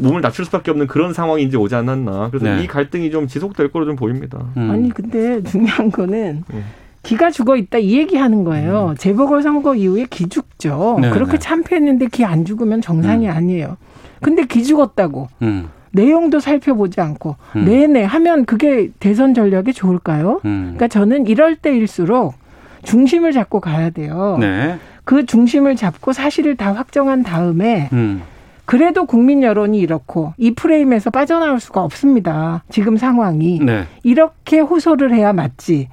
몸을 0.00 0.20
낮출 0.20 0.44
수밖에 0.44 0.70
없는 0.70 0.86
그런 0.86 1.12
상황이 1.12 1.42
이제 1.42 1.56
오지 1.56 1.74
않았나. 1.74 2.28
그래서 2.30 2.46
네. 2.46 2.62
이 2.62 2.66
갈등이 2.68 3.10
좀 3.10 3.26
지속될 3.26 3.72
거로 3.72 3.84
좀 3.86 3.96
보입니다. 3.96 4.38
음. 4.56 4.70
아니 4.70 4.88
근데 4.90 5.42
중요한 5.42 5.90
거는 5.90 6.44
예. 6.54 6.62
기가 7.08 7.30
죽어 7.30 7.56
있다 7.56 7.78
이 7.78 7.96
얘기하는 7.96 8.44
거예요. 8.44 8.94
재보궐 8.98 9.42
선거 9.42 9.74
이후에 9.74 10.04
기 10.10 10.28
죽죠. 10.28 10.96
음. 10.96 11.00
네, 11.00 11.10
그렇게 11.10 11.32
네. 11.32 11.38
참패했는데 11.38 12.08
기 12.08 12.22
안 12.22 12.44
죽으면 12.44 12.82
정상이 12.82 13.26
음. 13.26 13.32
아니에요. 13.32 13.78
근데 14.20 14.44
기 14.44 14.62
죽었다고 14.62 15.28
음. 15.40 15.70
내용도 15.92 16.38
살펴보지 16.38 17.00
않고 17.00 17.36
음. 17.56 17.64
네네 17.64 18.04
하면 18.04 18.44
그게 18.44 18.90
대선 19.00 19.32
전략에 19.32 19.72
좋을까요? 19.72 20.42
음. 20.44 20.74
그러니까 20.76 20.88
저는 20.88 21.26
이럴 21.26 21.56
때일수록 21.56 22.34
중심을 22.82 23.32
잡고 23.32 23.60
가야 23.60 23.88
돼요. 23.88 24.36
네. 24.38 24.76
그 25.04 25.24
중심을 25.24 25.76
잡고 25.76 26.12
사실을 26.12 26.56
다 26.56 26.74
확정한 26.74 27.22
다음에 27.22 27.88
음. 27.94 28.20
그래도 28.66 29.06
국민 29.06 29.42
여론이 29.42 29.78
이렇고 29.78 30.34
이 30.36 30.50
프레임에서 30.50 31.08
빠져나올 31.08 31.58
수가 31.58 31.82
없습니다. 31.84 32.64
지금 32.68 32.98
상황이 32.98 33.60
네. 33.64 33.84
이렇게 34.02 34.60
호소를 34.60 35.14
해야 35.14 35.32
맞지. 35.32 35.88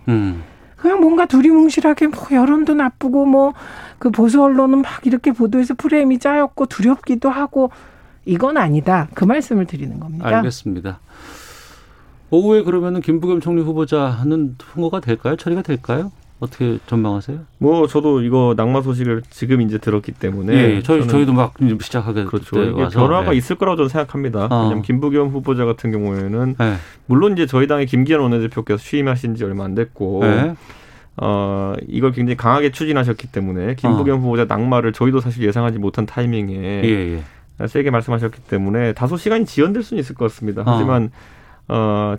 음. 0.85 0.89
그냥 0.89 1.01
뭔가 1.01 1.25
두리뭉실하게 1.25 2.07
뭐 2.07 2.27
여론도 2.31 2.75
나쁘고 2.75 3.25
뭐 3.25 3.53
그 3.99 4.09
보수 4.11 4.43
언론은 4.43 4.81
막 4.81 5.05
이렇게 5.05 5.31
보도해서 5.31 5.73
프레임이 5.73 6.19
짜였고 6.19 6.65
두렵기도 6.67 7.29
하고 7.29 7.71
이건 8.25 8.57
아니다. 8.57 9.07
그 9.13 9.23
말씀을 9.23 9.65
드리는 9.65 9.99
겁니다. 9.99 10.27
알겠습니다. 10.27 10.99
오후에 12.31 12.63
그러면은 12.63 13.01
김부겸 13.01 13.39
총리 13.39 13.61
후보자는 13.61 14.55
통과가 14.57 14.99
될까요? 14.99 15.35
처리가 15.35 15.61
될까요? 15.61 16.11
어떻게 16.39 16.79
전망하세요? 16.85 17.39
뭐 17.59 17.87
저도 17.87 18.21
이거 18.21 18.53
낙마 18.57 18.81
소식을 18.81 19.23
지금 19.29 19.61
이제 19.61 19.77
들었기 19.77 20.11
때문에 20.11 20.53
예, 20.53 20.75
예. 20.75 20.81
저희 20.83 21.07
저희도 21.07 21.33
막 21.33 21.53
시작하게 21.79 22.25
그렇죠. 22.25 22.61
이게 22.61 22.87
변화가 22.89 23.33
예. 23.33 23.37
있을 23.37 23.55
거라고 23.55 23.77
저는 23.77 23.89
생각합니다. 23.89 24.45
어. 24.45 24.61
왜냐하면 24.63 24.81
김부겸 24.81 25.29
후보자 25.29 25.65
같은 25.65 25.91
경우에는 25.91 26.55
예. 26.59 26.73
물론 27.05 27.33
이제 27.33 27.45
저희 27.45 27.67
당의 27.67 27.85
김기현 27.85 28.19
원내대표께서 28.19 28.83
취임하신 28.83 29.35
지 29.35 29.45
얼마 29.45 29.63
안 29.63 29.75
됐고 29.75 30.21
예. 30.23 30.55
어, 31.17 31.73
이걸 31.87 32.11
굉장히 32.11 32.35
강하게 32.35 32.71
추진하셨기 32.71 33.27
때문에 33.27 33.75
김부겸 33.75 34.19
후보자 34.19 34.43
낙마를 34.45 34.91
저희도 34.91 35.21
사실 35.21 35.43
예상하지 35.45 35.79
못한 35.79 36.05
타이밍에 36.05 36.57
어. 36.57 36.83
예, 36.83 37.23
예. 37.59 37.67
세게 37.67 37.89
말씀하셨기 37.89 38.41
때문에 38.41 38.91
다소 38.91 39.15
시간이 39.15 39.45
지연될 39.45 39.83
수는 39.83 40.01
있을 40.01 40.15
것 40.15 40.25
같습니다. 40.25 40.63
어. 40.63 40.65
하지만 40.67 41.03
어, 41.05 41.09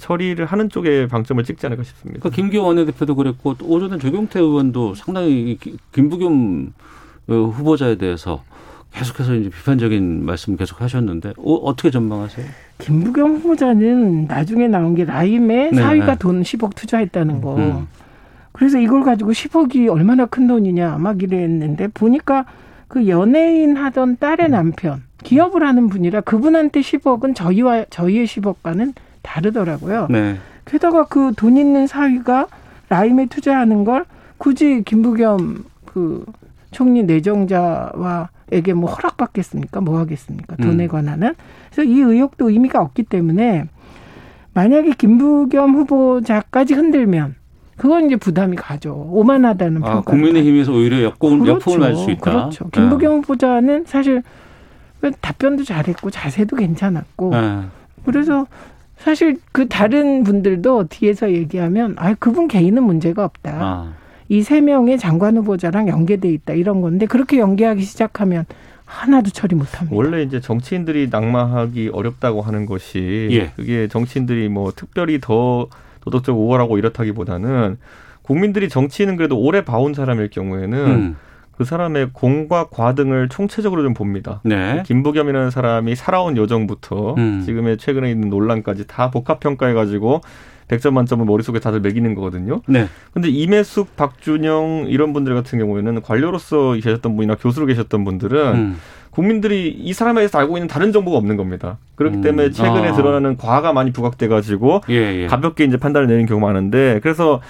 처리를 0.01 0.47
하는 0.47 0.69
쪽에 0.69 1.07
방점을 1.07 1.43
찍지 1.45 1.67
않을까 1.67 1.83
싶습니다. 1.85 2.21
그러니까 2.21 2.35
김기현 2.35 2.65
원내대표도 2.65 3.15
그랬고 3.15 3.55
또 3.55 3.67
오전에 3.67 3.99
조경태 3.99 4.41
의원도 4.41 4.95
상당히 4.95 5.59
김부겸 5.93 6.73
어, 7.29 7.33
후보자에 7.33 7.97
대해서 7.97 8.43
계속해서 8.93 9.35
이제 9.35 9.51
비판적인 9.51 10.25
말씀 10.25 10.57
계속 10.57 10.81
하셨는데 10.81 11.35
어, 11.39 11.55
어떻게 11.55 11.91
전망하세요? 11.91 12.47
김부겸 12.79 13.37
후보자는 13.37 14.27
나중에 14.27 14.69
나온 14.69 14.95
게 14.95 15.05
라임에 15.05 15.71
네, 15.71 15.83
사위가 15.83 16.07
네. 16.07 16.19
돈 16.19 16.43
10억 16.43 16.75
투자했다는 16.75 17.41
거. 17.41 17.57
음. 17.57 17.89
그래서 18.53 18.79
이걸 18.79 19.03
가지고 19.03 19.33
10억이 19.33 19.93
얼마나 19.93 20.25
큰 20.25 20.47
돈이냐 20.47 20.97
막 20.99 21.23
이랬는데 21.23 21.89
보니까 21.89 22.47
그 22.89 23.07
연예인 23.07 23.77
하던 23.77 24.17
딸의 24.19 24.49
남편 24.49 25.03
기업을 25.23 25.67
하는 25.67 25.89
분이라 25.89 26.23
그분한테 26.23 26.81
10억은 26.81 27.35
저희와 27.35 27.87
저희의 27.91 28.27
10억과는 28.27 28.95
다르더라고요. 29.27 30.07
네. 30.11 30.37
게다가 30.65 31.05
그 31.05 31.33
돈 31.37 31.57
있는 31.57 31.87
사위가 31.87 32.47
라임에 32.89 33.27
투자하는 33.27 33.85
걸 33.85 34.05
굳이 34.39 34.83
김부겸 34.85 35.65
그 35.85 36.25
총리 36.71 37.03
내정자와 37.05 38.29
에게 38.53 38.75
뭐 38.75 38.89
허락받겠습니까? 38.91 39.81
뭐 39.81 39.99
하겠습니까? 39.99 40.55
돈에 40.57 40.85
음. 40.85 40.89
관한은. 40.89 41.35
그래서 41.73 41.83
이 41.91 41.99
의혹도 42.01 42.49
의미가 42.49 42.81
없기 42.81 43.03
때문에 43.05 43.65
만약에 44.55 44.93
김부겸 44.93 45.75
후보자까지 45.75 46.75
흔들면 46.75 47.35
그건 47.77 48.07
이제 48.07 48.17
부담이 48.17 48.57
가죠. 48.57 48.95
오만하다는 49.11 49.83
아, 49.83 49.87
평가. 49.87 50.01
국민의힘에서 50.13 50.73
오히려 50.73 51.03
역공, 51.03 51.47
역풍을 51.47 51.79
맞을 51.81 51.97
수 51.97 52.11
있다. 52.13 52.31
그렇죠. 52.31 52.65
네. 52.65 52.71
김부겸 52.81 53.17
후보자는 53.19 53.85
사실 53.87 54.23
답변도 55.21 55.65
잘했고 55.65 56.11
자세도 56.11 56.57
괜찮았고 56.57 57.31
네. 57.31 57.63
그래서 58.05 58.47
사실 58.97 59.39
그 59.53 59.69
다른 59.69 60.25
분들도 60.25 60.89
뒤에서 60.89 61.31
얘기하면 61.33 61.95
아 61.99 62.15
그분 62.15 62.49
개인은 62.49 62.83
문제가 62.83 63.25
없다. 63.25 63.51
아, 63.53 63.93
이세 64.29 64.61
명의 64.61 64.99
장관 64.99 65.37
후보자랑 65.37 65.89
연계돼 65.89 66.29
있다 66.33 66.55
이런 66.55 66.81
건데 66.81 67.07
그렇게 67.07 67.39
연계하기 67.39 67.83
시작하면 67.83 68.45
하나도 68.85 69.31
처리 69.31 69.55
못합니다. 69.55 69.95
원래 69.95 70.23
이제 70.23 70.41
정치인들이 70.41 71.09
낙마하기 71.11 71.91
어렵다고 71.93 72.43
하는 72.43 72.67
것이 72.67 73.29
예. 73.33 73.53
그게 73.57 73.89
정치인들이 73.89 74.49
뭐 74.49 74.73
특별히 74.75 75.21
더 75.21 75.69
도덕적 76.01 76.37
우월하고 76.37 76.79
이렇다기보다는 76.79 77.79
국민들이 78.23 78.69
정치인은 78.69 79.17
그래도 79.17 79.39
오래 79.39 79.65
봐온 79.65 79.95
사람일 79.95 80.31
경우에는 80.31 80.79
음. 80.87 81.17
그 81.57 81.65
사람의 81.65 82.11
공과 82.13 82.67
과 82.67 82.95
등을 82.95 83.29
총체적으로 83.29 83.83
좀 83.83 83.95
봅니다. 83.95 84.41
네. 84.45 84.83
김부겸이라는 84.87 85.51
사람이 85.51 85.95
살아온 85.95 86.37
여정부터 86.37 87.15
음. 87.15 87.43
지금의 87.45 87.79
최근에 87.79 88.11
있는 88.11 88.29
논란까지 88.29 88.87
다 88.87 89.11
복합 89.11 89.41
평가해 89.41 89.73
가지고 89.73 90.21
100점 90.69 90.93
만점을 90.93 91.25
머릿속에 91.25 91.61
다들 91.61 91.81
매기는 91.81 92.15
거거든요. 92.15 92.61
네. 92.67 92.89
근데 93.13 93.29
임혜숙, 93.29 93.97
박준영 93.97 94.87
이런 94.89 95.13
분들 95.13 95.35
같은 95.35 95.59
경우에는 95.59 96.03
관료로서 96.03 96.73
계셨던 96.75 97.17
분이나 97.17 97.37
교수로 97.37 97.67
계셨던 97.67 98.05
분들은 98.05 98.55
음. 98.55 98.77
국민들이 99.11 99.69
이 99.69 99.95
사람에 99.95 100.21
대해서 100.21 100.39
알고 100.39 100.59
있는 100.59 100.69
다른 100.69 100.93
정보가 100.93 101.17
없는 101.17 101.39
겁니다. 101.39 101.79
그렇기 101.95 102.19
음. 102.19 102.23
때문에 102.23 102.51
최근에 102.51 102.89
아. 102.89 102.93
드러나는 102.93 103.39
과가 103.39 103.73
많이 103.73 103.93
부각돼 103.93 104.29
가지고 104.29 104.83
예, 104.91 105.23
예. 105.23 105.27
가볍게 105.27 105.65
이제 105.65 105.79
판단을 105.79 106.07
내는 106.07 106.27
경우가 106.27 106.47
많은데 106.47 107.01
그래서 107.03 107.41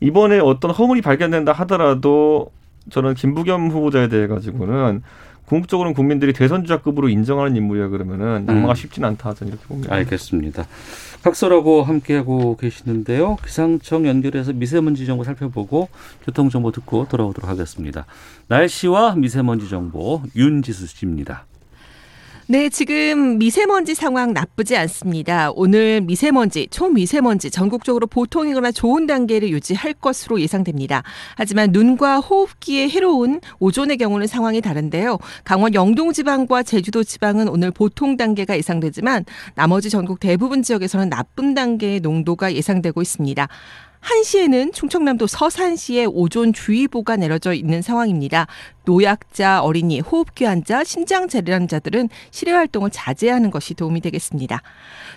이번에 0.00 0.38
어떤 0.38 0.70
허물이 0.70 1.00
발견된다 1.00 1.50
하더라도 1.52 2.52
저는 2.90 3.14
김부겸 3.14 3.70
후보자에 3.70 4.08
대해 4.08 4.26
가지고는 4.26 5.02
궁극적으로는 5.46 5.94
국민들이 5.94 6.32
대선 6.32 6.62
주자급으로 6.62 7.08
인정하는 7.08 7.56
인물이야 7.56 7.88
그러면은 7.88 8.46
낙마가 8.46 8.72
음. 8.72 8.74
쉽지는 8.74 9.08
않다 9.10 9.34
저는 9.34 9.52
이렇게 9.52 9.66
봅니다. 9.66 9.94
알겠습니다. 9.94 10.66
각설하고 11.22 11.82
함께하고 11.82 12.56
계시는데요. 12.56 13.36
기상청 13.44 14.06
연결해서 14.06 14.52
미세먼지 14.52 15.06
정보 15.06 15.24
살펴보고 15.24 15.88
교통 16.24 16.50
정보 16.50 16.72
듣고 16.72 17.06
돌아오도록 17.08 17.48
하겠습니다. 17.48 18.06
날씨와 18.48 19.14
미세먼지 19.16 19.68
정보 19.68 20.22
윤지수 20.34 20.86
씨입니다. 20.86 21.44
네, 22.48 22.68
지금 22.68 23.38
미세먼지 23.38 23.96
상황 23.96 24.32
나쁘지 24.32 24.76
않습니다. 24.76 25.50
오늘 25.56 26.00
미세먼지, 26.00 26.68
초미세먼지 26.70 27.50
전국적으로 27.50 28.06
보통이거나 28.06 28.70
좋은 28.70 29.08
단계를 29.08 29.50
유지할 29.50 29.94
것으로 29.94 30.40
예상됩니다. 30.40 31.02
하지만 31.34 31.72
눈과 31.72 32.20
호흡기에 32.20 32.88
해로운 32.88 33.40
오존의 33.58 33.96
경우는 33.96 34.28
상황이 34.28 34.60
다른데요. 34.60 35.18
강원 35.42 35.74
영동 35.74 36.12
지방과 36.12 36.62
제주도 36.62 37.02
지방은 37.02 37.48
오늘 37.48 37.72
보통 37.72 38.16
단계가 38.16 38.56
예상되지만 38.56 39.24
나머지 39.56 39.90
전국 39.90 40.20
대부분 40.20 40.62
지역에서는 40.62 41.08
나쁜 41.08 41.52
단계의 41.52 41.98
농도가 41.98 42.54
예상되고 42.54 43.02
있습니다. 43.02 43.48
한시에는 44.06 44.72
충청남도 44.72 45.26
서산시에 45.26 46.04
오존 46.04 46.52
주의보가 46.52 47.16
내려져 47.16 47.52
있는 47.52 47.82
상황입니다. 47.82 48.46
노약자, 48.84 49.62
어린이, 49.62 49.98
호흡기 49.98 50.44
환자, 50.44 50.84
신장 50.84 51.26
질환자들은 51.26 52.08
실외 52.30 52.52
활동을 52.52 52.90
자제하는 52.90 53.50
것이 53.50 53.74
도움이 53.74 54.00
되겠습니다. 54.00 54.62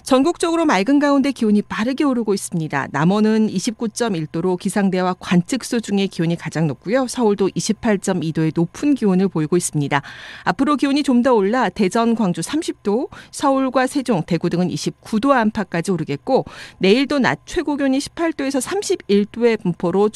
전국적으로 0.02 0.66
맑은 0.66 0.98
가운데 0.98 1.32
기온이 1.32 1.62
빠르게 1.62 2.04
오르고 2.04 2.34
있습니다. 2.34 2.88
남원은 2.92 3.48
29.1도로 3.50 4.58
기상대와 4.58 5.18
관측소 5.20 5.82
중에 5.82 6.08
기온이 6.08 6.36
가장 6.36 6.66
높고요. 6.66 7.06
서울도 7.08 7.50
28.2도의 7.50 8.54
높은 8.56 8.96
기온을 8.96 9.28
보이고 9.28 9.56
있습니다. 9.56 10.02
앞으로 10.46 10.76
기온이 10.76 11.04
좀 11.04 11.20
더 11.20 11.34
올라 11.34 11.68
대전, 11.68 12.16
광주 12.16 12.40
30도, 12.40 13.10
서울과 13.32 13.88
세종, 13.88 14.24
대구 14.24 14.50
등은 14.50 14.70
29도 14.70 15.32
안팎까지 15.32 15.92
오르겠고 15.92 16.46
내일도 16.78 17.20
낮 17.20 17.40
최고 17.46 17.76
기온이 17.76 18.00
18도에서 18.00 18.62
31도의 18.80 19.62
분포로 19.62 20.10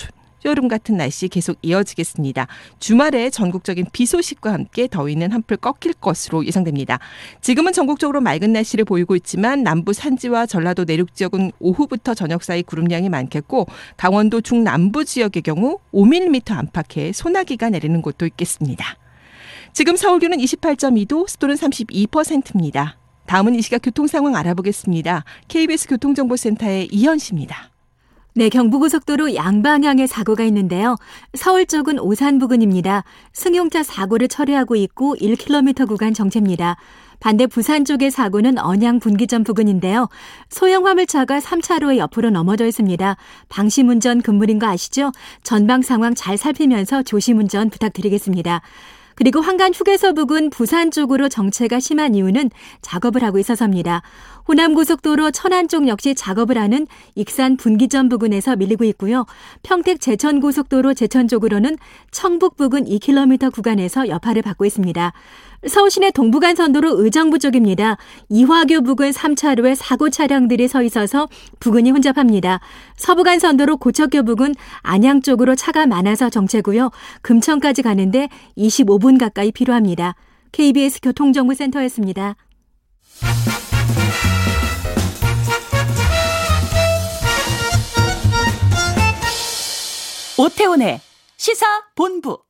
여름 0.46 0.68
같은 0.68 0.98
날씨 0.98 1.28
계속 1.28 1.58
이어지겠습니다. 1.62 2.48
주말에 2.80 3.30
전국적인 3.30 3.86
비 3.92 4.06
소식과 4.06 4.54
함께 4.54 4.88
더위는 4.88 5.32
한풀 5.32 5.58
꺾일 5.58 5.94
것으로 5.94 6.46
예상됩니다. 6.46 7.00
지금은 7.42 7.74
전국적으로 7.74 8.22
맑은 8.22 8.54
날씨를 8.54 8.86
보이고 8.86 9.16
있지만 9.16 9.64
남부 9.64 9.94
산지와 9.94 10.46
전라도 10.46 10.84
내륙 10.84 11.16
지역은 11.16 11.52
오후부터 11.60 12.14
저녁 12.14 12.44
사이 12.44 12.64
구름량이 12.64 13.10
많겠고 13.10 13.68
강원도 13.98 14.42
중남부 14.42 15.06
지역의 15.06 15.44
경우 15.44 15.80
5mm 15.94 16.52
안팎의 16.52 17.14
소나기가 17.14 17.70
내리는 17.70 18.02
곳도 18.02 18.26
있겠습니다. 18.26 18.98
지금 19.72 19.96
서울 19.96 20.20
기온은 20.20 20.38
28.2도, 20.38 21.28
습도는 21.28 21.56
32%입니다. 21.56 22.98
다음은 23.26 23.56
이 23.56 23.62
시각 23.62 23.82
교통 23.82 24.06
상황 24.06 24.36
알아보겠습니다. 24.36 25.24
KBS 25.48 25.88
교통정보센터의 25.88 26.90
이현 26.92 27.18
씨입니다. 27.18 27.73
네, 28.36 28.50
경부고속도로 28.50 29.36
양방향의 29.36 30.08
사고가 30.08 30.44
있는데요. 30.46 30.96
서울 31.36 31.68
쪽은 31.68 32.00
오산 32.00 32.40
부근입니다. 32.40 33.04
승용차 33.32 33.84
사고를 33.84 34.28
처리하고 34.28 34.76
있고 34.76 35.16
1km 35.18 35.88
구간 35.88 36.16
정체입니다. 36.16 36.78
반대 37.20 37.46
부산 37.46 37.86
쪽의 37.86 38.10
사고는 38.10 38.58
언양 38.58 39.00
분기점 39.00 39.44
부근인데요. 39.44 40.10
소형 40.50 40.88
화물차가 40.88 41.40
3차로에 41.40 41.98
옆으로 41.98 42.32
넘어져 42.32 42.66
있습니다. 42.66 43.18
방심 43.50 43.90
운전 43.90 44.20
금물인 44.22 44.58
거 44.58 44.66
아시죠? 44.66 45.12
전방 45.44 45.84
상황 45.84 46.16
잘 46.16 46.36
살피면서 46.36 47.04
조심 47.04 47.38
운전 47.38 47.70
부탁드리겠습니다. 47.70 48.62
그리고 49.16 49.42
황간 49.42 49.74
휴게소 49.74 50.14
부근 50.14 50.50
부산 50.50 50.92
쪽으로 50.92 51.30
정체가 51.30 51.80
심한 51.80 52.16
이유는 52.16 52.50
작업을 52.82 53.24
하고 53.24 53.38
있어서입니다. 53.40 54.02
호남고속도로 54.48 55.32
천안 55.32 55.68
쪽 55.68 55.88
역시 55.88 56.16
작업을 56.16 56.58
하는 56.58 56.88
익산 57.16 57.58
분기점 57.58 58.10
부근에서 58.10 58.56
밀리고 58.56 58.84
있고요. 58.86 59.26
평택 59.64 60.02
제천고속도로 60.02 60.94
제천 60.94 61.28
쪽으로는 61.28 61.78
청북 62.12 62.58
부근 62.58 62.86
2km 62.86 63.54
구간에서 63.54 64.08
여파를 64.08 64.42
받고 64.42 64.66
있습니다. 64.66 65.14
서울시내 65.66 66.12
동부간선도로 66.12 67.02
의정부 67.02 67.40
쪽입니다. 67.40 67.98
이화교 68.30 68.82
부근 68.82 69.12
3차로에 69.12 69.76
사고 69.76 70.10
차량들이 70.10 70.68
서 70.68 70.84
있어서 70.84 71.30
부근이 71.60 71.92
혼잡합니다. 71.92 72.60
서부간선도로 72.98 73.78
고척교 73.78 74.24
부근 74.24 74.54
안양 74.82 75.22
쪽으로 75.22 75.56
차가 75.56 75.86
많아서 75.86 76.30
정체고요. 76.30 76.92
금천까지 77.22 77.82
가는데 77.82 78.28
25분 78.58 79.18
가까이 79.18 79.52
필요합니다. 79.52 80.16
KBS 80.52 81.00
교통정보센터였습니다. 81.02 82.36
오태훈의 90.38 91.00
시사 91.38 91.66
본부. 91.96 92.43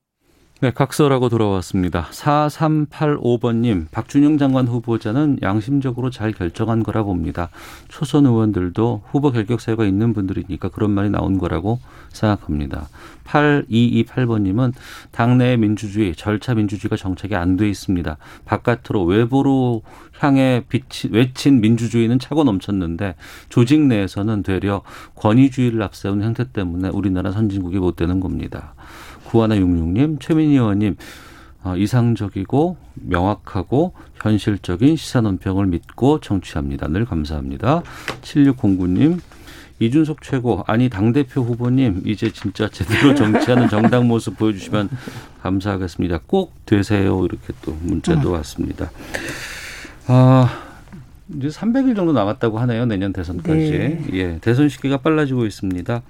네, 0.63 0.71
각설하고 0.71 1.27
돌아왔습니다. 1.27 2.07
4385번님, 2.11 3.87
박준영 3.91 4.37
장관 4.37 4.65
후보자는 4.65 5.39
양심적으로 5.41 6.09
잘 6.09 6.31
결정한 6.31 6.83
거라 6.83 7.03
봅니다. 7.03 7.49
초선 7.89 8.25
의원들도 8.25 9.03
후보 9.07 9.33
결격 9.33 9.59
사유가 9.59 9.83
있는 9.83 10.13
분들이니까 10.13 10.69
그런 10.69 10.91
말이 10.91 11.09
나온 11.09 11.37
거라고 11.37 11.81
생각합니다. 12.13 12.87
8228번님은 13.25 14.71
당내의 15.11 15.57
민주주의, 15.57 16.15
절차 16.15 16.53
민주주의가 16.53 16.95
정착이 16.95 17.35
안 17.35 17.57
돼 17.57 17.69
있습니다. 17.69 18.15
바깥으로 18.45 19.03
외부로 19.03 19.81
향해 20.19 20.63
비치, 20.69 21.09
외친 21.11 21.59
민주주의는 21.59 22.19
차고 22.19 22.45
넘쳤는데 22.45 23.15
조직 23.49 23.81
내에서는 23.81 24.43
되려 24.43 24.81
권위주의를 25.15 25.83
앞세운 25.83 26.21
형태 26.21 26.49
때문에 26.49 26.87
우리나라 26.87 27.31
선진국이 27.33 27.79
못 27.79 27.97
되는 27.97 28.21
겁니다. 28.21 28.75
구하나66님, 29.33 30.19
최민희 30.19 30.53
의원님, 30.53 30.95
어, 31.63 31.75
이상적이고 31.75 32.77
명확하고 32.93 33.93
현실적인 34.15 34.95
시사 34.95 35.21
논평을 35.21 35.65
믿고 35.67 36.19
청취합니다. 36.19 36.87
늘 36.89 37.05
감사합니다. 37.05 37.81
7609님, 38.21 39.19
이준석 39.79 40.21
최고 40.21 40.63
아니 40.67 40.87
당 40.87 41.11
대표 41.13 41.41
후보님 41.41 42.03
이제 42.05 42.31
진짜 42.31 42.69
제대로 42.69 43.15
정치하는 43.15 43.69
정당 43.69 44.07
모습 44.07 44.37
보여주시면 44.37 44.89
감사하겠습니다. 45.41 46.21
꼭 46.27 46.53
되세요 46.65 47.25
이렇게 47.25 47.53
또 47.61 47.75
문자도 47.81 48.31
왔습니다. 48.31 48.91
아 50.07 50.47
이제 51.35 51.47
300일 51.47 51.95
정도 51.95 52.13
남았다고 52.13 52.59
하네요 52.59 52.85
내년 52.85 53.11
대선까지. 53.11 53.71
네. 53.71 54.05
예 54.13 54.37
대선 54.41 54.69
시기가 54.69 54.97
빨라지고 54.97 55.45
있습니다. 55.45 56.01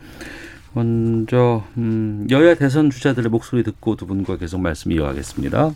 먼저 0.74 1.64
음, 1.78 2.28
여야 2.32 2.56
대선 2.56 2.90
주자들의 2.90 3.30
목소리 3.30 3.64
듣고 3.64 3.96
두 3.96 4.08
분과 4.08 4.38
계속 4.38 4.60
말씀 4.60 4.92
이어가겠습니다. 4.92 5.72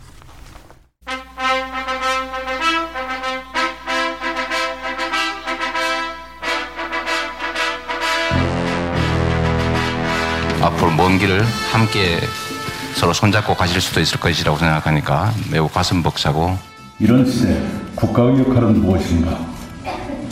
앞으로 10.60 10.90
먼 10.96 11.18
길을 11.18 11.42
함께 11.72 12.18
서로 12.94 13.12
손잡고 13.12 13.54
가실 13.54 13.80
수도 13.80 14.00
있을 14.00 14.18
것이라고 14.18 14.58
생각하니까 14.58 15.32
매우 15.52 15.68
가슴 15.68 16.02
벅차고 16.02 16.58
이런 16.98 17.24
시대 17.24 17.62
국가의 17.94 18.40
역할은 18.40 18.80
무엇인가? 18.80 19.38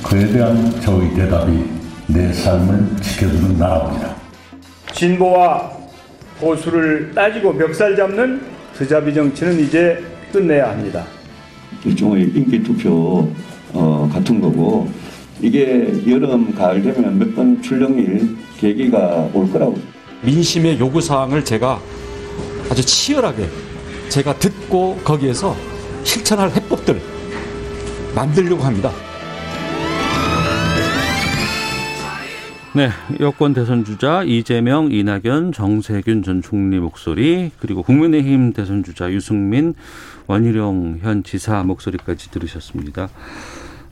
그에 0.02 0.26
대한 0.32 0.80
저의 0.80 1.14
대답이 1.14 1.64
내 2.08 2.32
삶을 2.32 2.96
지켜주는 3.00 3.56
나라입니다. 3.56 4.25
진보와 4.96 5.70
보수를 6.40 7.12
따지고 7.14 7.52
멱살 7.52 7.94
잡는 7.96 8.40
드자비 8.74 9.12
정치는 9.14 9.60
이제 9.60 10.02
끝내야 10.32 10.70
합니다. 10.70 11.04
일종의 11.84 12.24
인기 12.34 12.62
투표 12.62 13.28
어, 13.72 14.10
같은 14.12 14.40
거고 14.40 14.88
이게 15.42 15.92
여름 16.08 16.54
가을 16.54 16.82
되면 16.82 17.18
몇 17.18 17.34
번 17.34 17.60
출렁일 17.60 18.36
계기가 18.58 19.28
올 19.34 19.50
거라고 19.52 19.78
민심의 20.22 20.80
요구 20.80 21.00
사항을 21.00 21.44
제가 21.44 21.78
아주 22.70 22.82
치열하게 22.84 23.46
제가 24.08 24.38
듣고 24.38 24.96
거기에서 25.04 25.54
실천할 26.04 26.50
해법들 26.50 27.00
만들려고 28.14 28.62
합니다. 28.62 28.90
네, 32.76 32.90
여권 33.20 33.54
대선 33.54 33.86
주자 33.86 34.22
이재명, 34.22 34.92
이낙연, 34.92 35.52
정세균 35.52 36.22
전 36.22 36.42
총리 36.42 36.78
목소리 36.78 37.50
그리고 37.58 37.82
국민의힘 37.82 38.52
대선 38.52 38.84
주자 38.84 39.10
유승민, 39.10 39.72
원희룡 40.26 40.98
현 41.00 41.22
지사 41.22 41.62
목소리까지 41.62 42.30
들으셨습니다. 42.30 43.08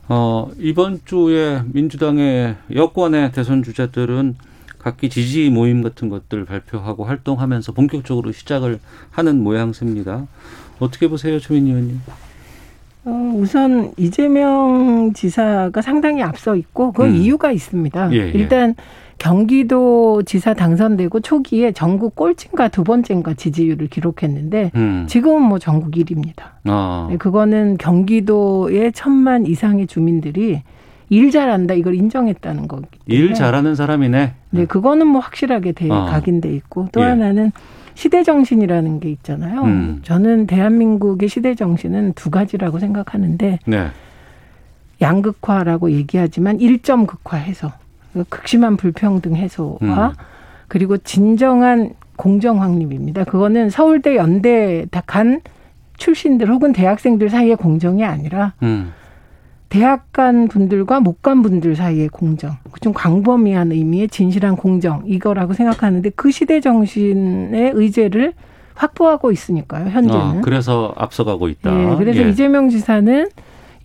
어, 0.07 0.51
이번 0.59 0.99
주에 1.03 1.63
민주당의 1.65 2.57
여권의 2.75 3.31
대선 3.31 3.63
주자들은 3.63 4.35
각기 4.77 5.09
지지 5.09 5.49
모임 5.49 5.81
같은 5.81 6.09
것들 6.09 6.45
발표하고 6.45 7.05
활동하면서 7.05 7.71
본격적으로 7.71 8.33
시작을 8.33 8.77
하는 9.09 9.41
모양새입니다. 9.41 10.27
어떻게 10.77 11.07
보세요, 11.07 11.39
최민 11.39 11.65
의원님? 11.65 12.01
어, 13.05 13.33
우선 13.35 13.93
이재명 13.97 15.13
지사가 15.13 15.81
상당히 15.81 16.23
앞서 16.23 16.55
있고 16.55 16.91
그 16.91 17.03
음. 17.03 17.15
이유가 17.15 17.51
있습니다. 17.51 18.11
예, 18.13 18.17
예. 18.17 18.31
일단 18.31 18.75
경기도 19.17 20.23
지사 20.23 20.53
당선되고 20.53 21.21
초기에 21.21 21.71
전국 21.71 22.15
꼴찌인가 22.15 22.67
두 22.67 22.83
번째인가 22.83 23.35
지지율을 23.35 23.87
기록했는데 23.87 24.71
음. 24.75 25.05
지금은 25.07 25.41
뭐 25.43 25.59
전국 25.59 25.91
1위입니다. 25.91 26.41
아, 26.65 27.07
네, 27.09 27.17
그거는 27.17 27.77
경기도의 27.77 28.91
천만 28.91 29.45
이상의 29.45 29.87
주민들이 29.87 30.63
일 31.09 31.31
잘한다 31.31 31.75
이걸 31.75 31.93
인정했다는 31.95 32.67
거기 32.67 32.87
때문에 33.05 33.25
일 33.25 33.33
잘하는 33.35 33.75
사람이네. 33.75 34.33
네, 34.49 34.65
그거는 34.65 35.07
뭐 35.07 35.21
확실하게 35.21 35.73
대, 35.73 35.89
어. 35.89 36.05
각인돼 36.05 36.51
있고 36.55 36.87
또 36.91 37.01
예. 37.01 37.05
하나는 37.05 37.51
시대 37.95 38.23
정신이라는 38.23 38.99
게 38.99 39.09
있잖아요. 39.09 39.63
음. 39.63 39.99
저는 40.03 40.45
대한민국의 40.47 41.27
시대 41.29 41.55
정신은 41.55 42.13
두 42.13 42.29
가지라고 42.29 42.79
생각하는데 42.79 43.59
네. 43.65 43.87
양극화라고 45.01 45.91
얘기하지만 45.91 46.59
일점 46.59 47.05
극화해서 47.07 47.71
극심한 48.29 48.77
불평등 48.77 49.35
해소와 49.35 49.77
음. 49.81 50.13
그리고 50.67 50.97
진정한 50.97 51.91
공정 52.15 52.61
확립입니다. 52.61 53.23
그거는 53.23 53.69
서울대 53.69 54.15
연대 54.15 54.85
다 54.91 55.01
간 55.05 55.41
출신들 55.97 56.49
혹은 56.49 56.73
대학생들 56.73 57.29
사이의 57.29 57.55
공정이 57.55 58.03
아니라 58.03 58.53
음. 58.63 58.91
대학 59.69 60.11
간 60.13 60.47
분들과 60.47 60.99
못 60.99 61.21
간 61.21 61.41
분들 61.41 61.75
사이의 61.75 62.09
공정, 62.09 62.55
좀 62.81 62.93
광범위한 62.93 63.71
의미의 63.71 64.09
진실한 64.09 64.55
공정 64.55 65.03
이거라고 65.05 65.53
생각하는데 65.53 66.11
그 66.15 66.31
시대 66.31 66.59
정신의 66.61 67.71
의제를 67.73 68.33
확보하고 68.75 69.31
있으니까요. 69.31 69.89
현재는. 69.89 70.19
어, 70.19 70.41
그래서 70.43 70.93
앞서가고 70.97 71.47
있다. 71.47 71.71
예, 71.93 71.95
그래서 71.95 72.21
예. 72.23 72.29
이재명 72.29 72.69
지사는 72.69 73.27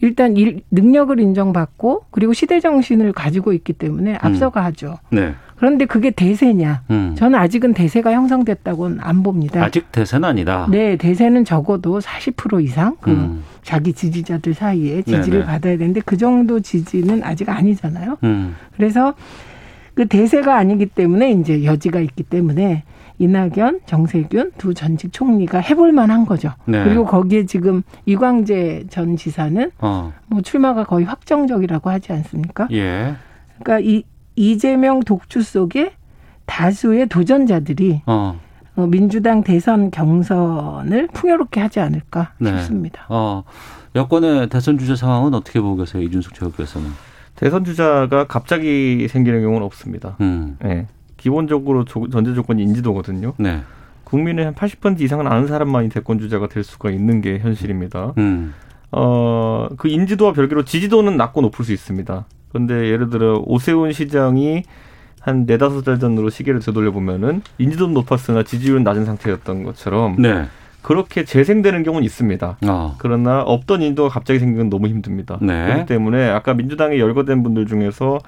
일단 0.03 0.37
일, 0.37 0.63
능력을 0.71 1.19
인정받고 1.21 2.05
그리고 2.11 2.33
시대 2.33 2.59
정신을 2.61 3.13
가지고 3.13 3.53
있기 3.53 3.73
때문에 3.75 4.17
앞서가죠. 4.21 4.99
네. 5.11 5.35
그런데 5.61 5.85
그게 5.85 6.11
대세냐? 6.11 6.85
음. 6.91 7.15
저는 7.19 7.39
아직은 7.39 7.75
대세가 7.75 8.13
형성됐다고는 8.13 8.97
안 8.99 9.23
봅니다. 9.23 9.63
아직 9.63 9.93
대세는 9.93 10.27
아니다. 10.27 10.67
네, 10.71 10.97
대세는 10.97 11.45
적어도 11.45 12.01
40% 12.01 12.65
이상 12.65 12.97
그 13.03 13.11
음. 13.11 13.43
자기 13.63 13.93
지지자들 13.93 14.55
사이에 14.55 15.03
지지를 15.03 15.41
네네. 15.41 15.45
받아야 15.45 15.77
되는데 15.77 16.01
그 16.03 16.17
정도 16.17 16.61
지지는 16.61 17.23
아직 17.23 17.51
아니잖아요. 17.51 18.17
음. 18.25 18.57
그래서 18.75 19.13
그 19.93 20.07
대세가 20.07 20.57
아니기 20.57 20.87
때문에 20.87 21.31
이제 21.33 21.63
여지가 21.63 22.01
있기 22.01 22.23
때문에 22.23 22.85
이낙연, 23.19 23.81
정세균 23.85 24.53
두 24.57 24.73
전직 24.73 25.13
총리가 25.13 25.59
해볼 25.59 25.93
만한 25.93 26.25
거죠. 26.25 26.53
네. 26.65 26.83
그리고 26.85 27.05
거기에 27.05 27.45
지금 27.45 27.83
이광재 28.07 28.85
전 28.89 29.19
지사는 29.19 29.71
어. 29.81 30.15
뭐 30.27 30.41
출마가 30.41 30.85
거의 30.85 31.05
확정적이라고 31.05 31.91
하지 31.91 32.15
않습니까? 32.15 32.67
예. 32.73 33.15
그러니까 33.59 33.87
이 33.87 34.05
이재명 34.37 35.01
독주 35.01 35.43
속에 35.43 35.93
다수의 36.47 37.09
도전자들이 37.09 38.03
어. 38.07 38.41
어, 38.77 38.87
민주당 38.87 39.43
대선 39.43 39.91
경선을 39.91 41.09
풍요롭게 41.13 41.61
하지 41.61 41.81
않을까 41.81 42.33
네. 42.39 42.51
싶습니다. 42.59 43.05
어. 43.09 43.45
여권의 43.95 44.49
대선 44.49 44.79
주자 44.79 44.95
상황은 44.97 45.35
어떻게 45.35 45.61
보고 45.61 45.77
계세요, 45.77 46.03
이준석 46.03 46.35
최고께서는? 46.35 46.89
대선 47.35 47.65
주자가 47.65 48.27
갑자기 48.27 49.07
생기는 49.09 49.41
경우는 49.43 49.63
없습니다. 49.65 50.17
음. 50.21 50.57
예. 50.65 50.87
기본적으로 51.17 51.85
조- 51.85 52.09
전제 52.09 52.35
조건이 52.35 52.63
인지도거든요. 52.63 53.35
네. 53.39 53.61
국민의 54.05 54.45
한 54.47 54.55
80% 54.55 55.01
이상은 55.01 55.27
아는 55.27 55.47
사람만이 55.47 55.89
대권 55.89 56.19
주자가 56.19 56.49
될 56.49 56.65
수가 56.65 56.91
있는 56.91 57.21
게 57.21 57.39
현실입니다. 57.39 58.15
음. 58.19 58.55
어, 58.93 59.69
그 59.77 59.89
인지도와 59.89 60.33
별개로 60.33 60.65
지지도는 60.65 61.17
낮고 61.17 61.41
높을 61.43 61.65
수 61.65 61.73
있습니다. 61.73 62.25
그런데 62.51 62.89
예를 62.91 63.11
들어 63.11 63.43
오세훈 63.47 63.93
시장이 63.93 64.65
한 65.21 65.45
네다섯 65.47 65.85
달 65.85 65.99
전으로 65.99 66.31
시계를 66.31 66.61
되돌려 66.61 66.93
보면은 66.93 67.43
인지도는 67.59 67.95
높았으나 67.95 68.43
지지율은 68.43 68.85
낮은 68.85 69.05
상태였던 69.05 69.65
것처럼 69.65 70.17
네. 70.19 70.47
그렇게 70.83 71.25
재생되는 71.25 71.83
경우는 71.83 72.05
있습니다. 72.05 72.57
어. 72.67 72.95
그러나 72.99 73.43
없던 73.43 73.83
인도가 73.83 74.09
갑자기 74.09 74.39
생긴 74.39 74.59
건 74.59 74.71
너무 74.71 74.89
힘듭니다. 74.89 75.39
네. 75.43 75.67
그렇기 75.67 75.87
때문에 75.87 76.29
아까 76.31 76.55
민주당에 76.55 76.99
열거된 76.99 77.43
분들 77.43 77.67
중에서 77.67 78.19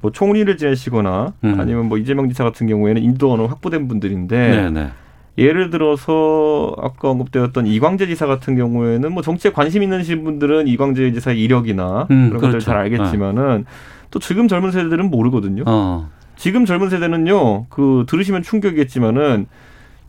뭐 0.00 0.12
총리를 0.12 0.56
지내시거나 0.56 1.32
음. 1.42 1.56
아니면 1.58 1.86
뭐 1.86 1.98
이재명 1.98 2.28
지사 2.28 2.44
같은 2.44 2.68
경우에는 2.68 3.02
인도가 3.02 3.42
확보된 3.48 3.88
분들인데 3.88 4.50
네, 4.50 4.70
네. 4.70 4.90
예를 5.38 5.70
들어서 5.70 6.74
아까 6.78 7.10
언급되었던 7.10 7.66
이광재 7.66 8.06
지사 8.06 8.26
같은 8.26 8.56
경우에는 8.56 9.12
뭐 9.12 9.22
정치에 9.22 9.52
관심 9.52 9.82
있는 9.82 10.02
분들은 10.24 10.66
이광재 10.66 11.12
지사의 11.12 11.42
이력이나 11.42 12.06
음, 12.10 12.28
그런 12.28 12.40
것들 12.40 12.48
그렇죠. 12.50 12.64
잘 12.64 12.78
알겠지만은 12.78 13.66
또 14.10 14.18
지금 14.18 14.48
젊은 14.48 14.70
세대들은 14.70 15.10
모르거든요. 15.10 15.64
어. 15.66 16.08
지금 16.36 16.64
젊은 16.64 16.90
세대는요, 16.90 17.66
그 17.68 18.04
들으시면 18.08 18.42
충격이겠지만은 18.42 19.46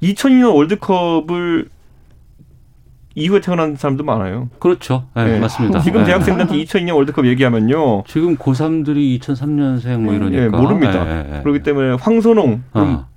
2002년 0.02 0.54
월드컵을 0.56 1.70
이후에 3.16 3.42
태어난 3.42 3.76
사람도 3.76 4.04
많아요. 4.04 4.48
그렇죠. 4.60 5.06
네, 5.16 5.26
네. 5.26 5.40
맞습니다. 5.40 5.80
지금 5.80 6.02
네. 6.02 6.08
대학생들한테 6.08 6.56
2002년 6.64 6.96
월드컵 6.96 7.26
얘기하면요. 7.26 8.04
지금 8.06 8.38
고3들이 8.38 9.20
2003년생 9.20 9.98
뭐 9.98 10.14
이러니까. 10.14 10.44
예, 10.44 10.48
모릅니다. 10.50 11.06
예, 11.08 11.38
예. 11.38 11.42
그렇기 11.42 11.64
때문에 11.64 11.98
황선홍 12.00 12.64
어. 12.76 13.08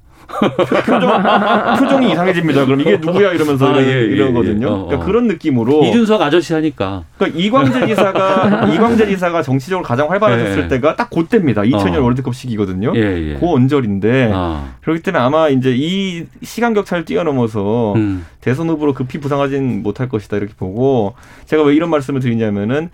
표정, 0.84 1.22
표정이 1.78 2.12
이상해집니다. 2.12 2.64
그럼 2.64 2.80
이게 2.80 2.96
누구야 2.96 3.32
이러면서 3.32 3.66
아, 3.68 3.78
이러- 3.78 3.82
예, 3.82 3.96
예, 3.96 4.00
이러거든요. 4.06 4.66
예. 4.66 4.70
어, 4.70 4.74
어. 4.74 4.86
그러니까 4.86 5.06
그런 5.06 5.26
느낌으로 5.26 5.84
이준석 5.84 6.22
아저씨 6.22 6.54
하니까. 6.54 7.04
그러니까 7.18 7.38
이광재 7.40 7.86
지사가 7.88 8.66
이광재 8.74 9.06
지사가 9.08 9.42
정치적으로 9.42 9.84
가장 9.84 10.10
활발해졌을 10.10 10.64
예. 10.64 10.68
때가 10.68 10.96
딱 10.96 11.10
그때입니다. 11.10 11.62
2000년 11.62 11.98
어. 11.98 12.02
월드컵 12.02 12.34
시기거든요. 12.34 12.92
예, 12.96 13.00
예. 13.32 13.34
그 13.38 13.46
언저리인데 13.48 14.30
아. 14.32 14.74
그렇기 14.82 15.02
때문에 15.02 15.22
아마 15.22 15.48
이제 15.48 15.74
이 15.76 16.24
시간 16.42 16.74
격차를 16.74 17.04
뛰어넘어서 17.04 17.94
음. 17.94 18.24
대선 18.40 18.68
후보로 18.68 18.94
급히 18.94 19.18
부상하진 19.18 19.82
못할 19.82 20.08
것이다 20.08 20.36
이렇게 20.36 20.54
보고 20.56 21.14
제가 21.46 21.62
왜 21.64 21.74
이런 21.74 21.90
말씀을 21.90 22.20
드리냐면은 22.20 22.90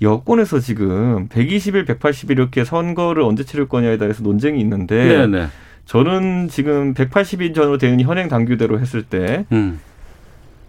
여권에서 0.00 0.60
지금 0.60 1.28
120일, 1.28 1.84
180일 1.86 2.30
이렇게 2.30 2.64
선거를 2.64 3.22
언제 3.24 3.42
치를 3.44 3.66
거냐에 3.68 3.98
대해서 3.98 4.22
논쟁이 4.22 4.60
있는데 4.60 5.26
네네. 5.26 5.46
저는 5.88 6.48
지금 6.48 6.92
180일 6.92 7.54
전으로 7.54 7.78
되는 7.78 7.98
현행 8.02 8.28
당규대로 8.28 8.78
했을 8.78 9.02
때 9.02 9.46
음. 9.52 9.80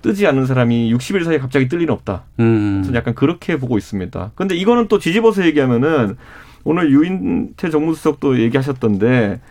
뜨지 0.01 0.26
않는 0.26 0.45
사람이 0.45 0.93
60일 0.93 1.26
사이에 1.26 1.39
갑자기 1.39 1.67
뜰 1.67 1.80
리는 1.80 1.93
없다. 1.93 2.24
음. 2.39 2.84
저는 2.86 2.97
약간 2.97 3.13
그렇게 3.13 3.57
보고 3.57 3.78
있습니다. 3.78 4.32
근데 4.36 4.55
이거는 4.55 4.88
또 4.88 4.97
뒤집어서 4.97 5.45
얘기하면은 5.45 6.15
오늘 6.63 6.89
유인태 6.91 7.70
정무수석도 7.70 8.39
얘기하셨던데 8.39 9.41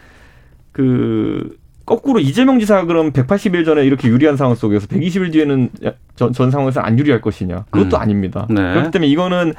그 0.73 1.59
거꾸로 1.85 2.19
이재명 2.19 2.59
지사가 2.59 2.87
그럼 2.87 3.13
180일 3.13 3.67
전에 3.67 3.85
이렇게 3.85 4.09
유리한 4.09 4.39
상황 4.39 4.55
속에서 4.55 4.87
120일 4.87 5.33
뒤에는 5.33 5.69
전, 6.17 6.33
전 6.33 6.51
상황에서 6.51 6.81
안 6.81 6.99
유리할 6.99 7.21
것이냐? 7.21 7.67
그것도 7.69 7.99
음. 7.99 8.01
아닙니다. 8.01 8.47
네. 8.49 8.73
그렇기 8.73 8.91
때문에 8.91 9.11
이거는 9.11 9.53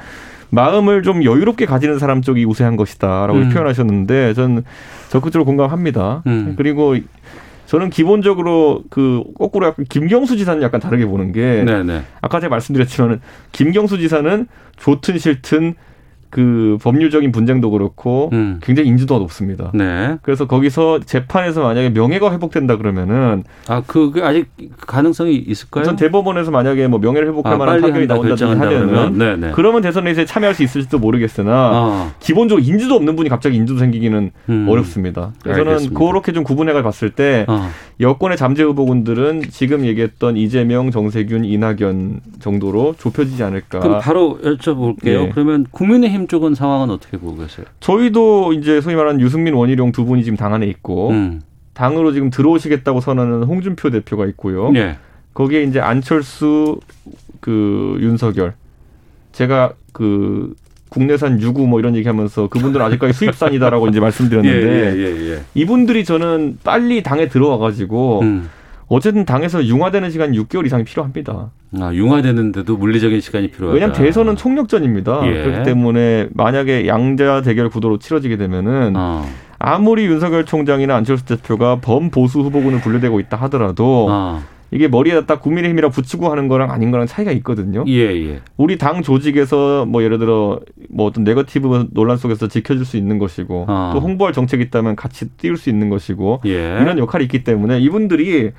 마음을 0.50 1.02
좀 1.02 1.24
여유롭게 1.24 1.66
가지는 1.66 1.98
사람 1.98 2.22
쪽이 2.22 2.44
우세한 2.44 2.76
것이다라고 2.76 3.34
음. 3.34 3.48
표현하셨는데 3.50 4.34
저는 4.34 4.64
적극적으로 5.08 5.44
공감합니다. 5.44 6.22
음. 6.26 6.54
그리고 6.56 6.96
저는 7.66 7.90
기본적으로 7.90 8.82
그 8.90 9.22
거꾸로 9.38 9.68
약간 9.68 9.84
김경수 9.88 10.36
지사는 10.36 10.60
약간 10.62 10.80
다르게 10.80 11.06
보는 11.06 11.32
게 11.32 11.62
네네. 11.64 12.02
아까 12.20 12.40
제가 12.40 12.50
말씀드렸지만은 12.50 13.20
김경수 13.52 13.98
지사는 13.98 14.48
좋든 14.76 15.18
싫든 15.18 15.74
그 16.30 16.78
법률적인 16.82 17.32
분쟁도 17.32 17.70
그렇고 17.70 18.30
음. 18.32 18.60
굉장히 18.62 18.88
인지도가 18.88 19.18
높습니다. 19.20 19.70
네. 19.74 20.16
그래서 20.22 20.46
거기서 20.46 21.00
재판에서 21.00 21.62
만약에 21.62 21.90
명예가 21.90 22.32
회복된다 22.32 22.76
그러면은 22.76 23.42
아, 23.66 23.82
그게 23.86 24.22
아직 24.22 24.48
가능성이 24.86 25.36
있을까요? 25.36 25.84
전 25.84 25.96
대법원에서 25.96 26.50
만약에 26.50 26.86
뭐 26.86 27.00
명예를 27.00 27.28
회복할 27.28 27.54
아, 27.54 27.56
만한 27.56 27.80
판결이 27.80 28.06
나온다든지 28.06 28.44
하면은 28.44 28.86
그러면? 28.88 29.18
네네. 29.18 29.52
그러면 29.54 29.82
대선에 29.82 30.12
이제 30.12 30.24
참여할 30.24 30.54
수 30.54 30.62
있을지도 30.62 30.98
모르겠으나 30.98 31.52
아. 31.52 32.12
기본적으로 32.20 32.64
인지도 32.64 32.94
없는 32.94 33.16
분이 33.16 33.28
갑자기 33.28 33.56
인지도 33.56 33.78
생기기는 33.78 34.30
음. 34.48 34.66
어렵습니다. 34.68 35.32
그래서 35.42 35.58
저는 35.58 35.72
알겠습니다. 35.72 35.98
그렇게 35.98 36.32
좀 36.32 36.44
구분해가 36.44 36.82
봤을 36.82 37.10
때 37.10 37.44
아. 37.48 37.70
여권의 38.00 38.38
잠재 38.38 38.62
후보군들은 38.62 39.42
지금 39.50 39.84
얘기했던 39.84 40.36
이재명, 40.36 40.90
정세균, 40.90 41.44
이낙연 41.44 42.20
정도로 42.40 42.94
좁혀지지 42.98 43.42
않을까. 43.42 43.80
그럼 43.80 44.00
바로 44.00 44.38
여쭤볼게요. 44.42 45.26
예. 45.26 45.30
그러면 45.34 45.66
국민의힘 45.70 46.19
쪽은 46.26 46.54
상황은 46.54 46.90
어떻게 46.90 47.16
보고 47.16 47.36
계세요? 47.36 47.66
저희도 47.80 48.52
이제 48.54 48.80
소위 48.80 48.94
말하는 48.94 49.20
유승민, 49.20 49.54
원희룡 49.54 49.92
두 49.92 50.04
분이 50.04 50.24
지금 50.24 50.36
당 50.36 50.54
안에 50.54 50.66
있고 50.66 51.10
음. 51.10 51.40
당으로 51.74 52.12
지금 52.12 52.30
들어오시겠다고 52.30 53.00
선언하는 53.00 53.44
홍준표 53.44 53.90
대표가 53.90 54.26
있고요. 54.26 54.72
예. 54.74 54.96
거기에 55.34 55.62
이제 55.62 55.80
안철수, 55.80 56.80
그 57.40 57.96
윤석열, 58.00 58.54
제가 59.32 59.72
그 59.92 60.54
국내산 60.90 61.40
유구 61.40 61.66
뭐 61.66 61.78
이런 61.78 61.94
얘기하면서 61.96 62.48
그분들은 62.48 62.84
아직까지 62.84 63.12
수입산이다라고 63.12 63.88
이제 63.88 64.00
말씀드렸는데 64.00 64.66
예, 64.96 64.98
예, 64.98 65.30
예. 65.30 65.40
이분들이 65.54 66.04
저는 66.04 66.58
빨리 66.64 67.02
당에 67.02 67.28
들어와가지고 67.28 68.20
음. 68.22 68.50
어쨌든 68.88 69.24
당에서 69.24 69.64
융화되는 69.64 70.10
시간 70.10 70.32
6개월 70.32 70.66
이상이 70.66 70.84
필요합니다. 70.84 71.50
아, 71.78 71.92
융화되는데도 71.94 72.76
물리적인 72.76 73.20
시간이 73.20 73.48
필요하다. 73.48 73.74
왜냐하면 73.74 73.96
대선은 73.96 74.36
총력전입니다. 74.36 75.20
예. 75.26 75.42
그렇기 75.44 75.62
때문에 75.64 76.28
만약에 76.32 76.86
양자 76.86 77.42
대결 77.42 77.68
구도로 77.68 77.98
치러지게 77.98 78.36
되면은 78.36 78.94
어. 78.96 79.24
아무리 79.58 80.06
윤석열 80.06 80.44
총장이나 80.44 80.96
안철수 80.96 81.24
대표가 81.26 81.76
범보수 81.76 82.40
후보군을 82.40 82.80
분류되고 82.80 83.20
있다 83.20 83.36
하더라도 83.36 84.06
아. 84.10 84.42
이게 84.72 84.88
머리에다 84.88 85.26
딱 85.26 85.40
국민의힘이라 85.42 85.90
붙이고 85.90 86.30
하는 86.30 86.48
거랑 86.48 86.70
아닌 86.70 86.90
거랑 86.90 87.06
차이가 87.06 87.32
있거든요. 87.32 87.84
예, 87.88 88.28
예. 88.28 88.40
우리 88.56 88.78
당 88.78 89.02
조직에서 89.02 89.84
뭐 89.84 90.02
예를 90.02 90.18
들어 90.18 90.60
뭐 90.88 91.06
어떤 91.06 91.24
네거티브 91.24 91.88
논란 91.92 92.16
속에서 92.16 92.46
지켜줄 92.46 92.84
수 92.84 92.96
있는 92.96 93.18
것이고 93.18 93.66
아. 93.68 93.90
또 93.92 94.00
홍보할 94.00 94.32
정책이 94.32 94.62
있다면 94.64 94.96
같이 94.96 95.28
띄울 95.30 95.56
수 95.56 95.70
있는 95.70 95.88
것이고 95.88 96.42
예. 96.46 96.78
이런 96.80 96.98
역할이 96.98 97.24
있기 97.24 97.44
때문에 97.44 97.80
이분들이 97.80 98.52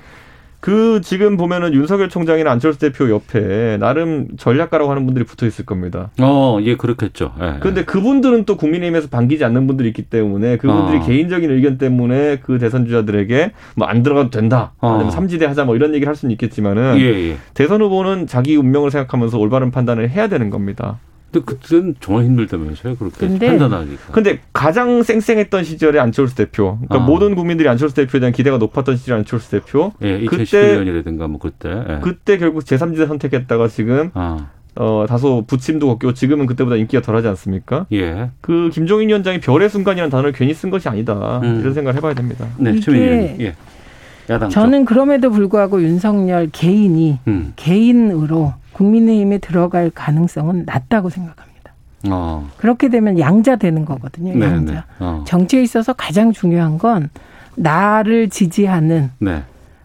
그 0.62 1.00
지금 1.02 1.36
보면은 1.36 1.74
윤석열 1.74 2.08
총장이나 2.08 2.48
안철수 2.52 2.78
대표 2.78 3.10
옆에 3.10 3.78
나름 3.78 4.28
전략가라고 4.36 4.88
하는 4.92 5.06
분들이 5.06 5.24
붙어 5.24 5.44
있을 5.44 5.66
겁니다. 5.66 6.10
어, 6.20 6.58
예, 6.62 6.76
그렇겠죠. 6.76 7.34
예. 7.40 7.54
그런데 7.58 7.84
그분들은 7.84 8.44
또 8.44 8.56
국민의힘에서 8.56 9.08
반기지 9.08 9.44
않는 9.44 9.66
분들이 9.66 9.88
있기 9.88 10.02
때문에 10.02 10.58
그분들이 10.58 10.98
어. 10.98 11.02
개인적인 11.04 11.50
의견 11.50 11.78
때문에 11.78 12.38
그 12.44 12.60
대선 12.60 12.86
주자들에게 12.86 13.50
뭐 13.74 13.88
안 13.88 14.04
들어가도 14.04 14.30
된다. 14.30 14.72
어. 14.78 14.92
아니면 14.94 15.10
삼지대 15.10 15.46
하자 15.46 15.64
뭐 15.64 15.74
이런 15.74 15.94
얘기를 15.94 16.06
할 16.08 16.14
수는 16.14 16.30
있겠지만은 16.30 16.96
예, 17.00 17.30
예. 17.30 17.36
대선 17.54 17.82
후보는 17.82 18.28
자기 18.28 18.54
운명을 18.54 18.92
생각하면서 18.92 19.38
올바른 19.38 19.72
판단을 19.72 20.10
해야 20.10 20.28
되는 20.28 20.48
겁니다. 20.48 21.00
근데 21.32 21.44
그때는 21.46 21.94
정말 21.98 22.24
힘들다면서요, 22.24 22.96
그렇게 22.96 23.16
근데- 23.26 23.46
판단하기가. 23.48 24.12
근데 24.12 24.40
가장 24.52 25.02
쌩쌩했던 25.02 25.64
시절에 25.64 25.98
안철수 25.98 26.36
대표, 26.36 26.76
그러니까 26.82 26.96
어. 26.98 27.00
모든 27.00 27.34
국민들이 27.34 27.68
안철수 27.68 27.94
대표에 27.94 28.20
대한 28.20 28.32
기대가 28.32 28.58
높았던 28.58 28.96
시절 28.96 29.16
안철수 29.18 29.50
대표, 29.50 29.92
예, 30.02 30.24
그때 30.26 30.44
2011년이라든가 30.44 31.28
뭐 31.28 31.38
그때. 31.40 31.70
예. 31.70 31.98
그때 32.02 32.36
결국 32.36 32.64
제3지대 32.64 33.08
선택했다가 33.08 33.68
지금 33.68 34.10
아, 34.12 34.48
어, 34.76 35.06
다소 35.08 35.44
부침도 35.46 35.86
걷고 35.86 36.12
지금은 36.12 36.44
그때보다 36.46 36.76
인기가 36.76 37.00
덜하지 37.02 37.28
않습니까? 37.28 37.86
예. 37.92 38.30
그 38.42 38.68
김종인 38.72 39.08
위원장이 39.08 39.40
별의 39.40 39.70
순간이라는 39.70 40.10
단어를 40.10 40.32
괜히 40.32 40.52
쓴 40.52 40.68
것이 40.70 40.88
아니다. 40.88 41.40
음. 41.42 41.60
이런 41.60 41.72
생각을 41.72 41.96
해봐야 41.96 42.12
됩니다. 42.14 42.46
네, 42.58 42.78
최민희 42.78 43.04
의원님. 43.06 43.40
예. 43.40 43.54
야당 44.30 44.50
쪽. 44.50 44.54
저는 44.60 44.84
그럼에도 44.84 45.30
불구하고 45.30 45.82
윤석열 45.82 46.48
개인이 46.52 47.18
음. 47.26 47.52
개인으로 47.56 48.54
국민의힘에 48.82 49.38
들어갈 49.38 49.90
가능성은 49.90 50.64
낮다고 50.66 51.08
생각합니다. 51.08 51.52
어. 52.10 52.48
그렇게 52.56 52.88
되면 52.88 53.18
양자 53.18 53.56
되는 53.56 53.84
거거든요. 53.84 54.34
네, 54.36 54.44
양자. 54.46 54.72
네. 54.72 54.80
어. 54.98 55.24
정치에 55.26 55.62
있어서 55.62 55.92
가장 55.92 56.32
중요한 56.32 56.78
건 56.78 57.10
나를 57.54 58.28
지지하는 58.28 59.10
네. 59.18 59.42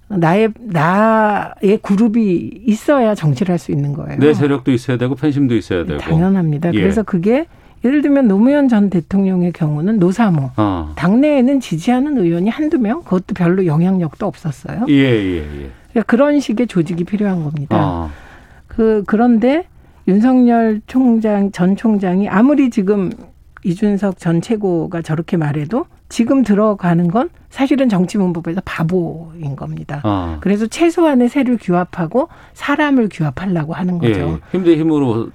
나의 0.09 0.49
나의 0.57 1.79
그룹이 1.81 2.61
있어야 2.65 3.13
정치를 3.13 3.51
할 3.51 3.59
수 3.59 3.71
있는 3.71 3.93
거예요. 3.93 4.17
내 4.19 4.33
세력도 4.33 4.71
있어야 4.71 4.97
되고 4.97 5.15
팬심도 5.15 5.53
있어야 5.55 5.85
되고. 5.85 5.99
당연합니다. 5.99 6.73
예. 6.73 6.79
그래서 6.79 7.03
그게 7.03 7.45
예를 7.83 8.01
들면 8.01 8.27
노무현 8.27 8.69
전 8.69 8.89
대통령의 8.89 9.51
경우는 9.51 9.99
노사모 9.99 10.51
어. 10.57 10.93
당내에는 10.95 11.59
지지하는 11.59 12.17
의원이 12.17 12.49
한두 12.49 12.79
명 12.79 13.03
그것도 13.03 13.35
별로 13.35 13.65
영향력도 13.65 14.25
없었어요. 14.25 14.85
예, 14.89 14.93
예, 14.93 15.37
예. 15.37 15.69
그러니까 15.91 16.03
그런 16.07 16.39
식의 16.39 16.67
조직이 16.67 17.03
필요한 17.03 17.43
겁니다. 17.43 17.77
어. 17.77 18.09
그 18.77 19.03
그런데 19.07 19.65
윤석열 20.07 20.81
총장 20.85 21.51
전 21.51 21.75
총장이 21.75 22.29
아무리 22.29 22.69
지금 22.69 23.11
이준석 23.63 24.19
전 24.19 24.39
최고가 24.39 25.01
저렇게 25.01 25.35
말해도 25.35 25.87
지금 26.09 26.43
들어가는 26.43 27.07
건 27.07 27.29
사실은 27.49 27.89
정치문법에서 27.89 28.61
바보인 28.63 29.55
겁니다. 29.55 30.01
어. 30.05 30.37
그래서 30.41 30.67
최소한의 30.67 31.27
새를 31.27 31.57
규합하고 31.59 32.29
사람을 32.53 33.09
규합하려고 33.11 33.73
하는 33.73 33.99
예. 34.03 34.09
거죠. 34.09 34.39
힘대 34.51 34.75
힘으로 34.77 35.31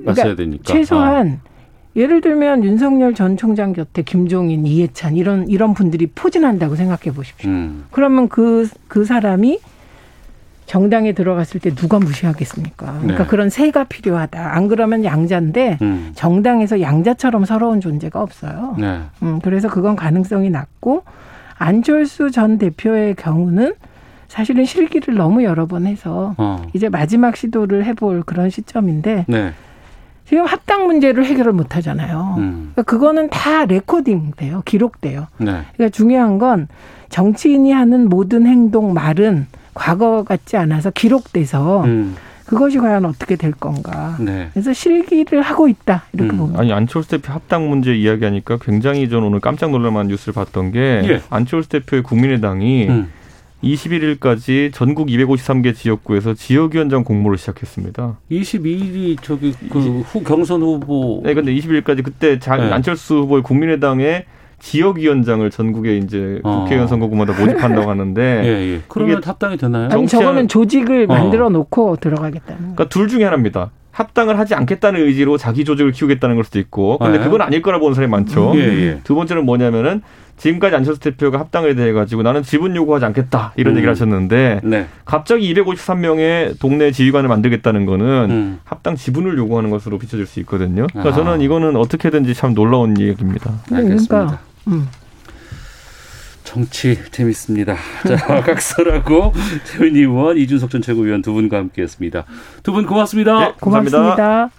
맞서야 0.00 0.34
그러니까 0.34 0.36
되니까. 0.36 0.62
최소한 0.64 1.40
예를 1.96 2.20
들면 2.20 2.62
윤석열 2.62 3.14
전 3.14 3.38
총장 3.38 3.72
곁에 3.72 4.02
김종인, 4.02 4.66
이해찬 4.66 5.16
이런 5.16 5.48
이런 5.48 5.72
분들이 5.72 6.06
포진한다고 6.08 6.76
생각해 6.76 7.16
보십시오. 7.16 7.50
음. 7.50 7.86
그러면 7.90 8.28
그그 8.28 9.06
사람이 9.06 9.60
정당에 10.70 11.10
들어갔을 11.14 11.58
때 11.58 11.74
누가 11.74 11.98
무시하겠습니까? 11.98 12.98
그러니까 13.00 13.24
네. 13.24 13.28
그런 13.28 13.50
새가 13.50 13.84
필요하다. 13.88 14.54
안 14.54 14.68
그러면 14.68 15.04
양자인데 15.04 15.78
음. 15.82 16.12
정당에서 16.14 16.80
양자처럼 16.80 17.44
서러운 17.44 17.80
존재가 17.80 18.22
없어요. 18.22 18.76
네. 18.78 19.00
음, 19.24 19.40
그래서 19.42 19.68
그건 19.68 19.96
가능성이 19.96 20.48
낮고 20.48 21.02
안철수 21.58 22.30
전 22.30 22.56
대표의 22.58 23.16
경우는 23.16 23.74
사실은 24.28 24.64
실기를 24.64 25.16
너무 25.16 25.42
여러 25.42 25.66
번 25.66 25.88
해서 25.88 26.36
어. 26.38 26.62
이제 26.72 26.88
마지막 26.88 27.34
시도를 27.34 27.84
해볼 27.86 28.22
그런 28.22 28.48
시점인데 28.48 29.24
네. 29.26 29.52
지금 30.24 30.44
합당 30.44 30.86
문제를 30.86 31.24
해결을 31.24 31.52
못 31.52 31.74
하잖아요. 31.74 32.36
음. 32.38 32.70
그러니까 32.74 32.82
그거는 32.84 33.28
다 33.30 33.64
레코딩 33.64 34.34
돼요. 34.36 34.62
기록돼요. 34.64 35.26
네. 35.38 35.62
그러니까 35.74 35.88
중요한 35.88 36.38
건 36.38 36.68
정치인이 37.08 37.72
하는 37.72 38.08
모든 38.08 38.46
행동, 38.46 38.94
말은 38.94 39.48
과거 39.74 40.24
같지 40.24 40.56
않아서 40.56 40.90
기록돼서 40.90 41.84
음. 41.84 42.16
그것이 42.46 42.78
과연 42.78 43.04
어떻게 43.04 43.36
될 43.36 43.52
건가. 43.52 44.16
네. 44.18 44.48
그래서 44.52 44.72
실기를 44.72 45.40
하고 45.42 45.68
있다. 45.68 46.02
음. 46.10 46.18
이렇게 46.18 46.36
봅니다. 46.36 46.60
아니 46.60 46.72
안철수 46.72 47.10
대표 47.10 47.32
합당 47.32 47.68
문제 47.68 47.94
이야기하니까 47.94 48.58
굉장히 48.60 49.08
저는 49.08 49.28
오늘 49.28 49.40
깜짝 49.40 49.70
놀랄만한 49.70 50.08
뉴스를 50.08 50.34
봤던 50.34 50.72
게 50.72 50.80
예. 51.04 51.22
안철수 51.30 51.68
대표의 51.68 52.02
국민의당이 52.02 52.88
음. 52.88 53.10
21일까지 53.62 54.72
전국 54.72 55.08
253개 55.08 55.74
지역구에서 55.74 56.34
지역위원장 56.34 57.04
공모를 57.04 57.36
시작했습니다. 57.38 58.16
22일이 58.30 59.18
저기 59.22 59.52
그 59.70 59.78
후 60.02 60.22
경선 60.24 60.62
후보 60.62 61.20
네, 61.24 61.34
근데 61.34 61.54
20일까지 61.54 62.02
그때 62.02 62.38
자, 62.38 62.56
네. 62.56 62.70
안철수 62.72 63.16
후보의 63.18 63.42
국민의당의 63.42 64.24
지역위원장을 64.60 65.48
전국에 65.50 65.96
이제 65.96 66.40
어. 66.44 66.60
국회의원 66.60 66.86
선거구마다 66.86 67.32
모집한다고 67.38 67.90
하는데 67.90 68.22
예, 68.44 68.74
예. 68.74 68.80
그러면 68.88 69.22
합당이 69.24 69.56
되나요? 69.56 69.88
아니 69.90 70.06
저거는 70.06 70.48
조직을 70.48 71.04
어. 71.04 71.14
만들어 71.14 71.48
놓고 71.48 71.96
들어가겠다는 71.96 72.60
거. 72.60 72.74
그러니까 72.74 72.88
둘 72.88 73.08
중에 73.08 73.24
하나입니다. 73.24 73.70
합당을 73.92 74.38
하지 74.38 74.54
않겠다는 74.54 75.00
의지로 75.00 75.36
자기 75.36 75.64
조직을 75.64 75.92
키우겠다는 75.92 76.36
걸 76.36 76.44
수도 76.44 76.58
있고 76.58 76.98
근데 76.98 77.18
네. 77.18 77.24
그건 77.24 77.42
아닐 77.42 77.60
거라 77.60 77.78
보는 77.78 77.94
사람이 77.94 78.10
많죠. 78.10 78.52
음, 78.52 78.56
예, 78.56 78.62
예. 78.62 79.00
두 79.02 79.14
번째는 79.14 79.44
뭐냐면은 79.44 80.02
지금까지 80.36 80.74
안철수 80.74 81.00
대표가 81.00 81.38
합당에 81.38 81.74
대해 81.74 81.92
가지고 81.92 82.22
나는 82.22 82.42
지분 82.42 82.74
요구하지 82.74 83.04
않겠다 83.04 83.52
이런 83.56 83.74
음. 83.74 83.76
얘기를 83.76 83.90
하셨는데 83.90 84.60
네. 84.64 84.86
갑자기 85.04 85.52
253명의 85.52 86.58
동네 86.58 86.92
지휘관을 86.92 87.28
만들겠다는 87.28 87.84
거는 87.84 88.06
음. 88.30 88.60
합당 88.64 88.96
지분을 88.96 89.36
요구하는 89.36 89.68
것으로 89.68 89.98
비춰질 89.98 90.24
수 90.24 90.40
있거든요. 90.40 90.86
그러니까 90.92 91.14
아하. 91.14 91.24
저는 91.24 91.42
이거는 91.42 91.76
어떻게든지 91.76 92.32
참 92.34 92.54
놀라운 92.54 92.98
얘기입니다. 92.98 93.52
알겠습니다. 93.70 94.08
그러니까, 94.08 94.38
음. 94.68 94.88
정치 96.44 96.98
재밌습니다. 97.12 97.76
자, 98.08 98.16
각설하고 98.42 99.32
최은희 99.66 100.00
의원, 100.00 100.36
이준석 100.36 100.70
전 100.70 100.82
최고위원 100.82 101.22
두 101.22 101.32
분과 101.32 101.58
함께했습니다. 101.58 102.24
두 102.62 102.72
분 102.72 102.86
고맙습니다. 102.86 103.38
네, 103.40 103.52
고맙습니다. 103.60 104.50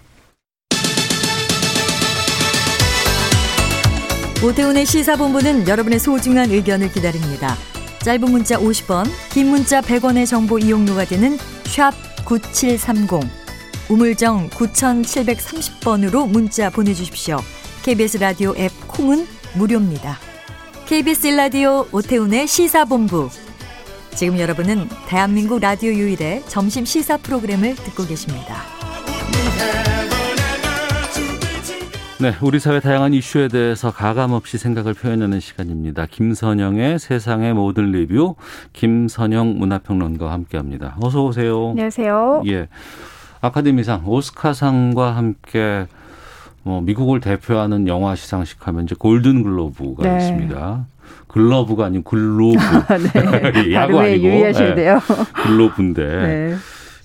오태훈의 4.44 4.86
시사본부는 4.86 5.68
여러분의 5.68 5.98
소중한 6.00 6.50
의견을 6.50 6.90
기다립니다. 6.92 7.54
짧은 8.00 8.28
문자 8.30 8.56
50원, 8.58 9.06
긴 9.30 9.48
문자 9.50 9.80
100원의 9.80 10.26
정보 10.26 10.58
이용료가 10.58 11.04
되는 11.04 11.36
샵 11.64 11.92
9730, 12.24 13.20
우물정 13.88 14.50
9730번으로 14.50 16.28
문자 16.28 16.70
보내주십시오. 16.70 17.38
KBS 17.84 18.16
라디오 18.18 18.54
앱 18.56 18.72
콩은 18.88 19.26
무료입니다. 19.56 20.16
KBS 20.86 21.28
라디오 21.28 21.86
오태훈의 21.92 22.46
시사본부. 22.46 23.28
지금 24.14 24.38
여러분은 24.38 24.88
대한민국 25.08 25.60
라디오 25.60 25.90
유일의 25.92 26.42
점심 26.46 26.84
시사 26.84 27.16
프로그램을 27.18 27.74
듣고 27.76 28.04
계십니다. 28.04 28.56
네, 32.20 32.34
우리 32.40 32.60
사회 32.60 32.78
다양한 32.78 33.14
이슈에 33.14 33.48
대해서 33.48 33.90
가감 33.90 34.30
없이 34.32 34.56
생각을 34.56 34.94
표현하는 34.94 35.40
시간입니다. 35.40 36.06
김선영의 36.06 37.00
세상의 37.00 37.52
모든 37.52 37.90
리뷰, 37.90 38.36
김선영 38.72 39.58
문화평론가와 39.58 40.32
함께합니다. 40.32 40.96
어서 41.00 41.24
오세요. 41.24 41.70
안녕하세요. 41.70 42.44
예, 42.46 42.68
아카데미상, 43.40 44.06
오스카상과 44.06 45.16
함께 45.16 45.88
뭐 46.62 46.80
미국을 46.80 47.20
대표하는 47.20 47.88
영화 47.88 48.14
시상식 48.14 48.66
하면 48.66 48.84
이제 48.84 48.94
골든 48.98 49.42
글로브가 49.42 50.02
네. 50.04 50.16
있습니다. 50.18 50.86
글러브가 51.28 51.86
아니고 51.86 52.04
글로브. 52.04 52.56
네. 52.56 53.72
야구 53.74 53.94
발음에 53.94 54.10
아니고. 54.12 54.26
유의하셔야 54.26 54.74
돼요. 54.74 55.00
글로브인데. 55.34 56.02
네. 56.22 56.54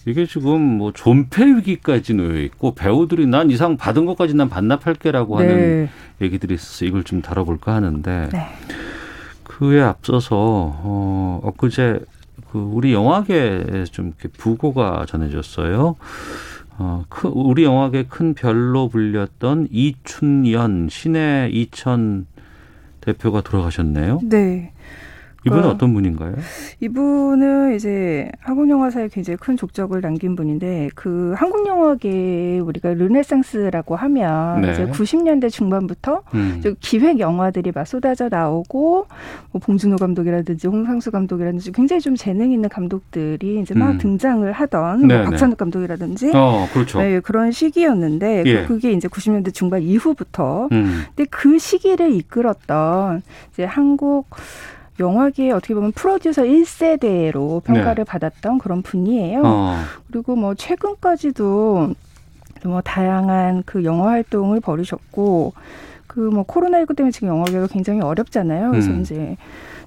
이게 0.05 0.25
지금 0.25 0.61
뭐 0.61 0.93
존폐 0.93 1.43
위기까지 1.45 2.13
놓여 2.13 2.39
있고 2.41 2.73
배우들이 2.75 3.27
난 3.27 3.51
이 3.51 3.56
상 3.56 3.75
받은 3.75 4.05
것까지 4.05 4.35
난 4.35 4.47
반납할게라고 4.47 5.37
하는 5.37 5.57
네. 5.57 5.89
얘기들이 6.21 6.53
있어서 6.55 6.85
이걸 6.85 7.03
좀 7.03 7.21
다뤄볼까 7.21 7.73
하는데 7.73 8.29
네. 8.31 8.47
그에 9.43 9.81
앞서서 9.81 10.35
어 10.39 11.41
엊그제 11.43 11.99
그 12.51 12.57
우리 12.57 12.93
영화계에 12.93 13.83
좀 13.91 14.07
이렇게 14.07 14.29
부고가 14.29 15.05
전해졌어요. 15.09 15.95
어, 16.79 17.05
크- 17.09 17.31
우리 17.33 17.63
영화계 17.63 18.03
큰 18.03 18.33
별로 18.33 18.87
불렸던 18.87 19.69
이춘연 19.71 20.89
신의 20.89 21.51
이천 21.53 22.27
대표가 23.01 23.41
돌아가셨네요. 23.41 24.19
네. 24.23 24.73
이분은 25.47 25.63
어, 25.65 25.69
어떤 25.69 25.93
분인가요? 25.93 26.35
이분은 26.79 27.75
이제 27.75 28.29
한국 28.39 28.69
영화사에 28.69 29.09
굉장히 29.09 29.37
큰 29.37 29.57
족적을 29.57 30.01
남긴 30.01 30.35
분인데 30.35 30.89
그 30.95 31.33
한국 31.35 31.65
영화계 31.67 32.59
우리가 32.59 32.93
르네상스라고 32.93 33.95
하면 33.95 34.61
네. 34.61 34.71
이제 34.71 34.85
90년대 34.87 35.49
중반부터 35.51 36.21
음. 36.33 36.61
기획 36.79 37.19
영화들이 37.19 37.71
막 37.73 37.85
쏟아져 37.87 38.29
나오고 38.29 39.07
뭐 39.51 39.59
봉준호 39.61 39.97
감독이라든지 39.97 40.67
홍상수 40.67 41.11
감독이라든지 41.11 41.71
굉장히 41.71 42.01
좀 42.01 42.15
재능 42.15 42.51
있는 42.51 42.69
감독들이 42.69 43.59
이제 43.61 43.73
막 43.73 43.91
음. 43.91 43.97
등장을 43.97 44.49
하던 44.51 45.07
네, 45.07 45.15
뭐 45.15 45.23
네. 45.25 45.29
박찬욱 45.31 45.57
감독이라든지 45.57 46.31
어, 46.35 46.67
그렇죠. 46.73 46.99
네, 46.99 47.19
그런 47.19 47.51
시기였는데 47.51 48.43
그- 48.43 48.49
예. 48.49 48.65
그게 48.65 48.91
이제 48.91 49.07
90년대 49.07 49.53
중반 49.53 49.81
이후부터 49.81 50.67
음. 50.71 51.03
근데 51.15 51.25
그 51.29 51.57
시기를 51.57 52.11
이끌었던 52.13 53.21
이제 53.53 53.63
한국 53.63 54.27
영화계의 54.99 55.51
어떻게 55.51 55.73
보면 55.73 55.91
프로듀서 55.91 56.43
1세대로 56.43 57.63
평가를 57.63 58.05
받았던 58.05 58.57
그런 58.59 58.81
분이에요. 58.81 59.41
네. 59.41 59.47
어. 59.47 59.75
그리고 60.11 60.35
뭐 60.35 60.55
최근까지도 60.55 61.93
뭐 62.65 62.81
다양한 62.81 63.63
그 63.65 63.83
영화 63.83 64.09
활동을 64.09 64.59
벌이셨고 64.59 65.53
그 66.07 66.19
뭐 66.31 66.43
코로나19 66.43 66.95
때문에 66.95 67.11
지금 67.11 67.27
영화계가 67.29 67.67
굉장히 67.67 68.01
어렵잖아요. 68.01 68.71
그래서 68.71 68.89
음. 68.89 69.01
이제 69.01 69.37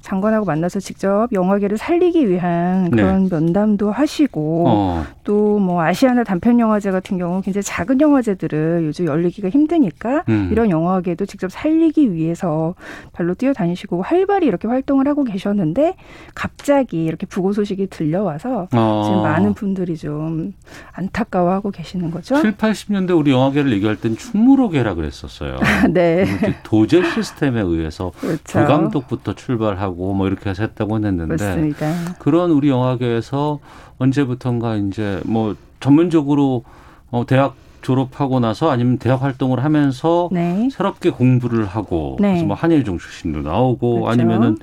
장관하고 0.01 0.47
만나서 0.47 0.81
직접 0.81 1.29
영화계를 1.33 1.77
살리기 1.77 2.29
위한 2.29 2.85
네. 2.85 3.03
그런 3.03 3.29
면담도 3.31 3.91
하시고 3.91 4.65
어. 4.67 5.07
또뭐 5.25 5.83
아시아나 5.83 6.25
단편 6.25 6.59
영화제 6.59 6.91
같은 6.91 7.19
경우 7.19 7.43
굉장히 7.43 7.63
작은 7.63 8.01
영화제들을 8.01 8.83
요즘 8.85 9.07
열리기가 9.07 9.51
힘드니까 9.51 10.25
음. 10.29 10.49
이런 10.51 10.71
영화계도 10.71 11.27
직접 11.27 11.53
살리기 11.53 12.13
위해서 12.13 12.75
발로 13.13 13.35
뛰어다니시고 13.35 14.03
활발히 14.03 14.47
이렇게 14.47 14.69
활동을 14.69 15.07
하고 15.07 15.25
계셨는데 15.25 15.97
갑자기 16.35 17.05
이렇게 17.05 17.27
부고 17.27 17.53
소식이 17.53 17.89
들려와서 17.89 18.69
어. 18.73 19.03
지금 19.05 19.23
많은 19.23 19.55
분들이 19.55 19.97
좀 19.97 20.55
안타까워하고 20.93 21.71
계시는 21.71 22.11
거죠. 22.11 22.41
7, 22.41 22.57
80년대 22.57 23.17
우리 23.17 23.31
영화계를 23.31 23.73
얘기할 23.73 23.97
땐 23.97 24.17
충무로계라 24.17 24.95
그랬었어요. 24.95 25.59
네. 25.93 26.25
도제 26.63 27.03
시스템에 27.05 27.61
의해서 27.61 28.13
그렇죠. 28.19 28.61
부감독부터 28.61 29.35
출발하고 29.35 29.90
뭐 29.91 30.27
이렇게 30.27 30.51
해서 30.51 30.63
했다고 30.63 30.97
했는데 30.97 31.27
맞습니다. 31.27 32.15
그런 32.19 32.51
우리 32.51 32.69
영화계에서 32.69 33.59
언제부턴가 33.99 34.77
이제 34.77 35.21
뭐 35.25 35.57
전문적으로 35.81 36.65
어 37.11 37.25
대학 37.27 37.55
졸업하고 37.83 38.41
나서 38.41 38.71
아니면 38.71 38.99
대학 38.99 39.23
활동을 39.23 39.65
하면서 39.65 40.29
새롭게 40.71 41.11
공부를 41.11 41.65
하고 41.65 42.17
네. 42.21 42.29
그래서 42.33 42.47
뭐 42.47 42.57
한예종 42.57 42.99
출신도 42.99 43.43
나오고 43.43 44.03
그렇죠. 44.03 44.11
아니면은 44.11 44.57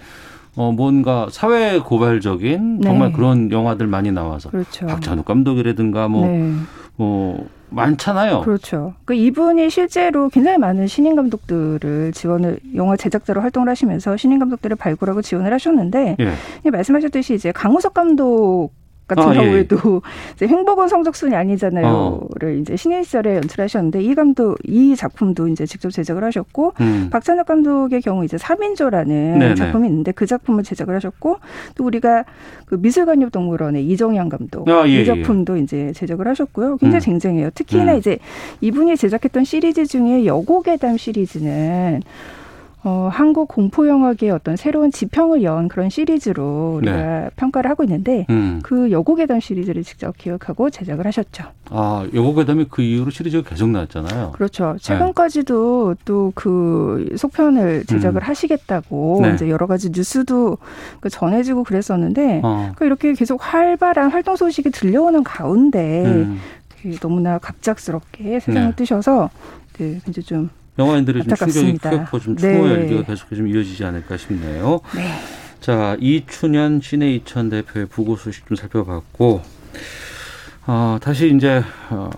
어 0.56 0.72
뭔가 0.72 1.28
사회 1.32 1.80
고발적인 1.80 2.80
네. 2.80 2.88
정말 2.88 3.12
그런 3.14 3.52
영화들 3.52 3.88
많이 3.88 4.12
나와서 4.12 4.50
그렇죠. 4.50 4.88
박찬욱 4.88 5.26
감독이라든가 5.26 6.08
뭐 6.08 6.28
네. 6.28 6.54
뭐 6.96 7.48
많잖아요. 7.70 8.42
그렇죠. 8.42 8.94
그 9.06 9.14
이분이 9.14 9.70
실제로 9.70 10.30
굉장히 10.30 10.58
많은 10.58 10.88
신인 10.88 11.16
감독들을 11.16 12.12
지원을 12.14 12.60
영화 12.76 12.96
제작자로 12.96 13.42
활동을 13.42 13.70
하시면서 13.70 14.18
신인 14.18 14.40
감독들을 14.40 14.76
발굴하고 14.76 15.22
지원을 15.22 15.54
하셨는데 15.54 16.18
예. 16.20 16.32
예, 16.66 16.70
말씀하셨듯이 16.70 17.36
이제 17.36 17.52
강우석 17.52 17.94
감독 17.94 18.72
같은 19.08 19.24
아, 19.24 19.36
예. 19.36 19.40
경우에도 19.40 20.02
이제 20.36 20.48
행복은 20.48 20.88
성적순이 20.88 21.36
아니잖아요를 21.36 22.60
이제 22.60 22.76
신인 22.76 23.04
시절에 23.04 23.36
연출하셨는데 23.36 24.02
이 24.04 24.14
감독 24.16 24.58
이 24.66 24.96
작품도 24.96 25.48
이제 25.48 25.66
직접 25.66 25.90
제작을 25.90 26.24
하셨고 26.26 26.74
음. 26.82 27.10
박찬욱 27.12 27.46
감독의 27.46 28.02
경우 28.02 28.26
이제 28.26 28.38
3인조라는 28.38 29.08
네네. 29.08 29.56
작품이 29.56 29.88
있는데 29.88 30.12
그 30.12 30.26
작품을 30.26 30.64
제작을 30.64 30.94
하셨고 30.96 31.38
또 31.76 31.86
우리가 31.86 32.26
그 32.66 32.76
미술관엽동물원의 32.76 33.88
이정현 33.88 34.30
감독 34.30 34.68
아, 34.70 34.88
예, 34.88 34.92
이 34.92 34.96
예. 34.98 35.06
작품도 35.06 35.58
이제 35.58 35.94
제작을 35.96 36.28
하셨고요. 36.28 36.78
굉장히 36.78 36.98
음. 36.98 37.20
쟁쟁해요. 37.20 37.50
특히나 37.52 37.94
음. 37.94 37.98
이제 37.98 38.20
이분이 38.62 38.98
제작했던 38.98 39.46
시리즈 39.46 39.86
중에 39.86 40.26
여고괴담 40.26 40.98
시리즈는 40.98 42.02
어, 42.88 43.10
한국 43.12 43.50
공포 43.50 43.86
영화계의 43.86 44.32
어떤 44.32 44.56
새로운 44.56 44.94
지평을 44.94 45.44
연 45.44 45.68
그런 45.68 45.90
시리즈로 45.90 46.78
우리가 46.78 46.96
네. 46.96 47.30
평가를 47.36 47.70
하고 47.70 47.84
있는데 47.84 48.26
음. 48.30 48.62
그 48.64 48.92
여고괴담 48.92 49.42
시리즈를 49.42 49.84
직접 49.84 50.18
기획하고 50.18 50.70
제작을 50.70 51.06
하셨죠. 51.06 51.44
아, 51.70 52.08
요거괴담이 52.14 52.68
그 52.70 52.82
이후로 52.82 53.12
시리즈가 53.12 53.50
계속 53.50 53.68
나왔잖아요. 53.72 54.32
그렇죠. 54.32 54.78
네. 54.78 54.80
최근까지도 54.80 55.96
또그 56.06 57.16
속편을 57.18 57.84
제작을 57.88 58.22
음. 58.22 58.26
하시겠다고 58.26 59.20
네. 59.22 59.34
이제 59.34 59.50
여러 59.50 59.68
가지 59.68 59.90
뉴스도 59.90 60.58
그 61.02 61.10
전해지고 61.10 61.66
그랬었는데 61.66 62.40
어. 62.46 62.72
그 62.78 62.86
이렇게 62.86 63.12
계속 63.16 63.42
활발한 63.42 64.12
활동 64.12 64.38
소식이 64.38 64.70
들려오는 64.70 65.26
가운데 65.26 66.06
음. 66.06 66.40
그 66.82 66.96
너무나 67.00 67.38
갑작스럽게 67.38 68.40
세상을 68.40 68.70
네. 68.70 68.76
뜨셔서 68.78 69.30
네, 69.74 70.00
굉장히 70.06 70.26
좀 70.26 70.50
영화인들의 70.78 71.24
좀 71.24 71.36
충격이. 71.36 71.78
크고 71.80 72.20
좀 72.20 72.36
추모의 72.38 72.62
네. 72.62 72.70
열기가 72.70 73.04
계속 73.04 73.30
좀 73.30 73.48
이어지지 73.48 73.84
않을까 73.84 74.18
싶네요. 74.18 74.80
네. 74.96 75.12
자, 75.60 75.98
이춘현 76.00 76.82
신의 76.82 77.16
이천 77.18 77.50
대표의 77.50 77.88
부고 77.88 78.16
소식 78.16 78.46
좀 78.48 78.56
살펴봤고, 78.56 79.42
어, 80.68 80.98
다시 81.02 81.34
이제 81.36 81.64
어, 81.90 82.10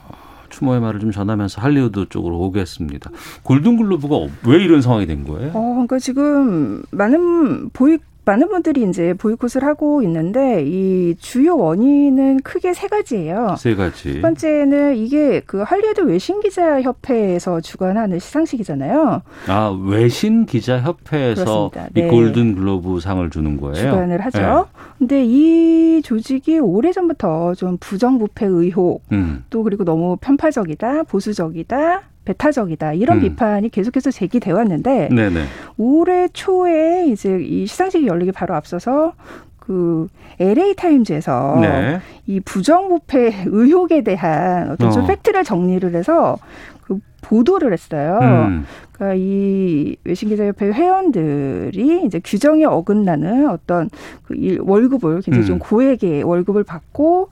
추모의 0.50 0.82
말을 0.82 1.00
좀 1.00 1.12
전하면서 1.12 1.62
할리우드 1.62 2.08
쪽으로 2.10 2.38
오겠습니다. 2.40 3.12
골든글로브가 3.44 4.34
왜 4.48 4.64
이런 4.64 4.82
상황이 4.82 5.06
된 5.06 5.24
거예요? 5.26 5.52
어, 5.54 5.72
그러니까 5.74 6.00
지금 6.00 6.84
많은 6.92 7.70
보이 7.70 7.98
많은 8.26 8.48
분들이 8.50 8.84
이제 8.88 9.14
보이콧을 9.14 9.64
하고 9.64 10.04
있는데 10.04 10.64
이 10.66 11.16
주요 11.20 11.58
원인은 11.58 12.42
크게 12.42 12.74
세 12.74 12.88
가지예요. 12.88 13.56
세 13.58 13.76
가지. 13.76 14.14
첫 14.14 14.22
번째는 14.22 14.98
이게 14.98 15.42
그 15.46 15.62
할리우드 15.62 16.02
외신 16.02 16.40
기자 16.40 16.82
협회에서 16.82 17.62
주관하는 17.62 18.20
시상식이잖아요. 18.20 19.22
아 19.48 19.80
외신 19.84 20.46
기자 20.46 20.80
협회에서 20.80 21.72
네. 21.94 22.06
이 22.06 22.08
골든 22.08 22.56
글로브 22.56 23.00
상을 23.00 23.28
주는 23.30 23.58
거예요. 23.58 23.76
주관을 23.76 24.22
하죠. 24.26 24.40
네. 24.40 24.80
근데 25.00 25.26
이 25.26 26.02
조직이 26.04 26.60
오래 26.60 26.92
전부터 26.92 27.56
좀 27.56 27.78
부정부패 27.80 28.46
의혹 28.46 29.02
음. 29.12 29.44
또 29.50 29.64
그리고 29.64 29.84
너무 29.84 30.18
편파적이다, 30.22 31.04
보수적이다. 31.04 32.09
배타적이다 32.26 32.94
이런 32.94 33.18
음. 33.18 33.22
비판이 33.22 33.70
계속해서 33.70 34.12
제기돼 34.12 34.52
왔는데 34.52 35.10
네네. 35.10 35.44
올해 35.78 36.28
초에 36.30 37.08
이제 37.08 37.40
이 37.42 37.66
시상식이 37.66 38.08
열리기 38.08 38.32
바로 38.32 38.54
앞서서 38.56 39.14
그 39.58 40.08
LA 40.40 40.76
타임즈에서 40.76 41.58
네. 41.62 42.00
이 42.28 42.40
부정부패 42.40 43.44
의혹에 43.48 44.04
대한 44.04 44.72
어떤 44.72 44.92
좀 44.92 45.04
어. 45.04 45.08
팩트를 45.08 45.44
정리를 45.44 45.94
해서 45.96 46.38
그 46.82 47.00
보도를 47.22 47.72
했어요. 47.74 48.20
음. 48.22 48.66
그러니까 48.92 49.16
이 49.18 49.96
외신기자협회 50.04 50.68
회원들이 50.72 52.04
이제 52.06 52.20
규정에 52.24 52.66
어긋나는 52.66 53.50
어떤 53.50 53.90
그 54.24 54.36
일- 54.36 54.60
월급을 54.62 55.22
굉장히 55.22 55.46
음. 55.46 55.48
좀 55.48 55.60
고액의 55.60 56.24
월급을 56.24 56.64
받고 56.64 57.30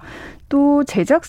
또 0.49 0.83
제작 0.83 1.23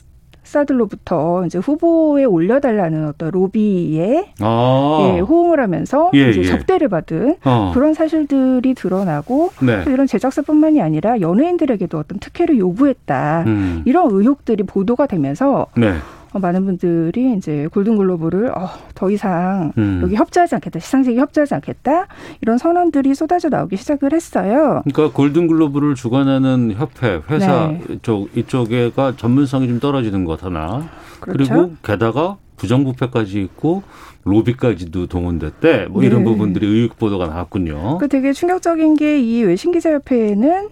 사들로부터 0.48 1.44
이제 1.46 1.58
후보에 1.58 2.24
올려달라는 2.24 3.06
어떤 3.06 3.30
로비에 3.30 4.32
아. 4.40 5.12
예, 5.14 5.20
호응을 5.20 5.60
하면서 5.60 6.10
예, 6.14 6.30
이제 6.30 6.40
예. 6.40 6.44
접대를 6.44 6.88
받은 6.88 7.36
어. 7.44 7.72
그런 7.74 7.94
사실들이 7.94 8.74
드러나고 8.74 9.50
네. 9.62 9.84
또 9.84 9.90
이런 9.90 10.06
제작사뿐만이 10.06 10.80
아니라 10.80 11.20
연예인들에게도 11.20 11.98
어떤 11.98 12.18
특혜를 12.18 12.58
요구했다 12.58 13.44
음. 13.46 13.82
이런 13.84 14.10
의혹들이 14.10 14.64
보도가 14.64 15.06
되면서 15.06 15.66
네. 15.76 15.94
어, 16.32 16.38
많은 16.38 16.64
분들이 16.66 17.34
이제 17.36 17.68
골든글로브를 17.72 18.50
어, 18.56 18.68
더 18.94 19.10
이상 19.10 19.72
음. 19.78 20.00
여기 20.02 20.14
협조하지 20.14 20.54
않겠다 20.56 20.78
시상식에 20.78 21.18
협조하지 21.18 21.54
않겠다 21.54 22.06
이런 22.40 22.58
선언들이 22.58 23.14
쏟아져 23.14 23.48
나오기 23.48 23.76
시작을 23.76 24.12
했어요. 24.12 24.82
그러니까 24.84 25.16
골든글로브를 25.16 25.94
주관하는 25.94 26.74
협회, 26.76 27.20
회사 27.30 27.68
네. 27.68 27.98
쪽 28.02 28.36
이쪽에가 28.36 29.14
전문성이 29.16 29.68
좀 29.68 29.80
떨어지는 29.80 30.24
것 30.24 30.42
하나. 30.44 30.88
그리 31.20 31.44
그렇죠. 31.46 31.54
고 31.54 31.74
게다가 31.82 32.36
부정부패까지 32.56 33.40
있고 33.42 33.82
로비까지도 34.24 35.06
동원됐대. 35.06 35.86
뭐 35.90 36.02
이런 36.02 36.20
네. 36.24 36.24
부분들이 36.30 36.66
의혹 36.66 36.98
보도가 36.98 37.26
나왔군요. 37.28 37.98
그 37.98 38.08
되게 38.08 38.32
충격적인 38.32 38.96
게 38.96 39.18
이 39.20 39.42
외신기자협회에는 39.44 40.68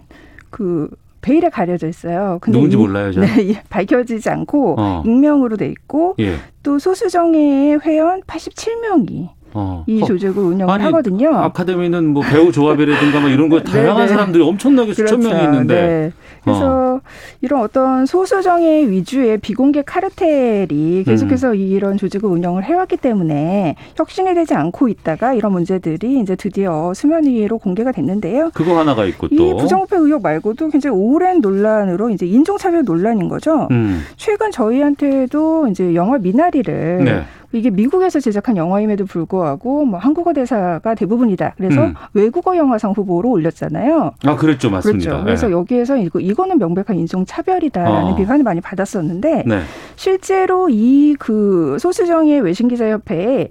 그 0.49 0.89
베일에 1.21 1.49
가려져 1.49 1.87
있어요. 1.87 2.37
근데 2.41 2.57
누군지 2.57 2.75
이- 2.75 2.79
몰라요, 2.79 3.11
저는. 3.11 3.27
네, 3.35 3.41
이- 3.43 3.57
밝혀지지 3.69 4.29
않고 4.29 4.75
어. 4.77 5.03
익명으로 5.05 5.57
돼 5.57 5.67
있고 5.67 6.15
예. 6.19 6.35
또 6.63 6.79
소수정예의 6.79 7.79
회원 7.85 8.21
87명이 8.21 9.29
어. 9.57 9.83
이 9.87 10.01
어. 10.03 10.05
조직을 10.05 10.43
운영을 10.43 10.71
아니, 10.71 10.83
하거든요. 10.83 11.35
아카데미는 11.35 12.07
뭐 12.09 12.21
배우 12.21 12.51
조합이라든가 12.51 13.19
뭐 13.19 13.29
이런 13.29 13.49
거 13.49 13.59
다양한 13.63 13.97
네, 13.97 14.01
네. 14.03 14.07
사람들이 14.07 14.43
엄청나게 14.43 14.93
수천 14.93 15.19
그렇죠. 15.19 15.35
명이 15.35 15.43
있는데. 15.45 15.73
네. 15.73 16.11
그래서 16.43 17.01
이런 17.41 17.61
어떤 17.61 18.05
소수정예 18.05 18.87
위주의 18.87 19.37
비공개 19.37 19.81
카르텔이 19.81 21.03
계속해서 21.03 21.55
이런 21.55 21.97
조직을 21.97 22.29
운영을 22.29 22.63
해왔기 22.63 22.97
때문에 22.97 23.75
혁신이 23.95 24.33
되지 24.33 24.53
않고 24.53 24.87
있다가 24.87 25.33
이런 25.33 25.51
문제들이 25.51 26.21
이제 26.21 26.35
드디어 26.37 26.93
수면 26.93 27.25
위로 27.25 27.57
공개가 27.57 27.91
됐는데요. 27.91 28.51
그거 28.53 28.79
하나가 28.79 29.03
있고 29.05 29.27
이 29.29 29.35
또. 29.35 29.57
부정부패 29.57 29.97
의혹 29.97 30.21
말고도 30.21 30.69
굉장히 30.69 30.95
오랜 30.95 31.41
논란으로 31.41 32.11
이제 32.11 32.25
인종차별 32.25 32.83
논란인 32.85 33.27
거죠. 33.27 33.67
음. 33.71 34.03
최근 34.15 34.49
저희한테도 34.51 35.67
이제 35.67 35.95
영화 35.95 36.17
미나리를 36.17 37.03
네. 37.03 37.23
이게 37.57 37.69
미국에서 37.69 38.19
제작한 38.19 38.55
영화임에도 38.55 39.05
불구하고 39.05 39.85
뭐 39.85 39.99
한국어 39.99 40.33
대사가 40.33 40.95
대부분이다. 40.95 41.55
그래서 41.57 41.85
음. 41.85 41.93
외국어 42.13 42.55
영화상 42.55 42.91
후보로 42.91 43.29
올렸잖아요. 43.29 44.11
아, 44.25 44.35
그랬죠. 44.35 44.69
맞습니다. 44.69 45.09
그렇죠. 45.09 45.23
그래서 45.25 45.47
예. 45.47 45.51
여기에서 45.51 45.97
이거 45.97 46.19
이거는 46.19 46.57
명백한 46.59 46.97
인종 46.97 47.25
차별이다라는 47.25 48.13
어. 48.13 48.15
비판을 48.15 48.43
많이 48.43 48.61
받았었는데 48.61 49.43
네. 49.45 49.61
실제로 49.95 50.69
이 50.69 51.15
그 51.19 51.77
소수정예 51.79 52.39
외신기자협회에 52.39 53.49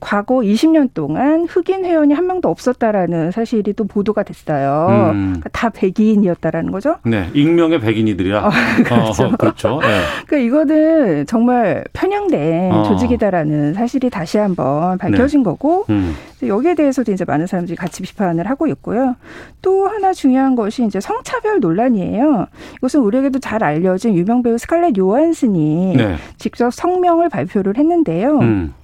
과거 0.00 0.36
20년 0.36 0.90
동안 0.94 1.46
흑인 1.48 1.84
회원이 1.84 2.14
한 2.14 2.26
명도 2.26 2.48
없었다라는 2.48 3.32
사실이 3.32 3.72
또 3.72 3.84
보도가 3.84 4.22
됐어요. 4.22 5.10
음. 5.12 5.26
그러니까 5.30 5.48
다 5.50 5.70
백인이었다라는 5.70 6.70
거죠. 6.70 6.96
네. 7.04 7.28
익명의 7.34 7.80
백인이들이라. 7.80 8.50
그렇죠. 8.84 9.24
어, 9.24 9.30
그렇죠. 9.36 9.80
예. 9.82 10.24
그러니까 10.26 10.36
이거는 10.38 11.26
정말 11.26 11.84
편향된 11.92 12.72
어. 12.72 12.82
조직이다라는 12.84 13.74
사실이 13.74 14.08
다시 14.10 14.38
한번 14.38 14.98
밝혀진 14.98 15.42
거고 15.42 15.84
음. 15.90 16.14
여기에 16.46 16.76
대해서도 16.76 17.10
이제 17.10 17.24
많은 17.24 17.48
사람들이 17.48 17.74
같이 17.74 18.02
비판을 18.02 18.48
하고 18.48 18.68
있고요. 18.68 19.16
또 19.62 19.88
하나 19.88 20.12
중요한 20.12 20.54
것이 20.54 20.84
이제 20.84 21.00
성차별 21.00 21.58
논란이에요. 21.58 22.46
이것은 22.76 23.00
우리에게도 23.00 23.40
잘 23.40 23.64
알려진 23.64 24.14
유명 24.14 24.44
배우 24.44 24.56
스칼렛 24.56 24.96
요한슨이 24.96 25.96
네. 25.96 26.16
직접 26.36 26.72
성명을 26.72 27.28
발표를 27.28 27.76
했는데요. 27.76 28.38
음. 28.38 28.74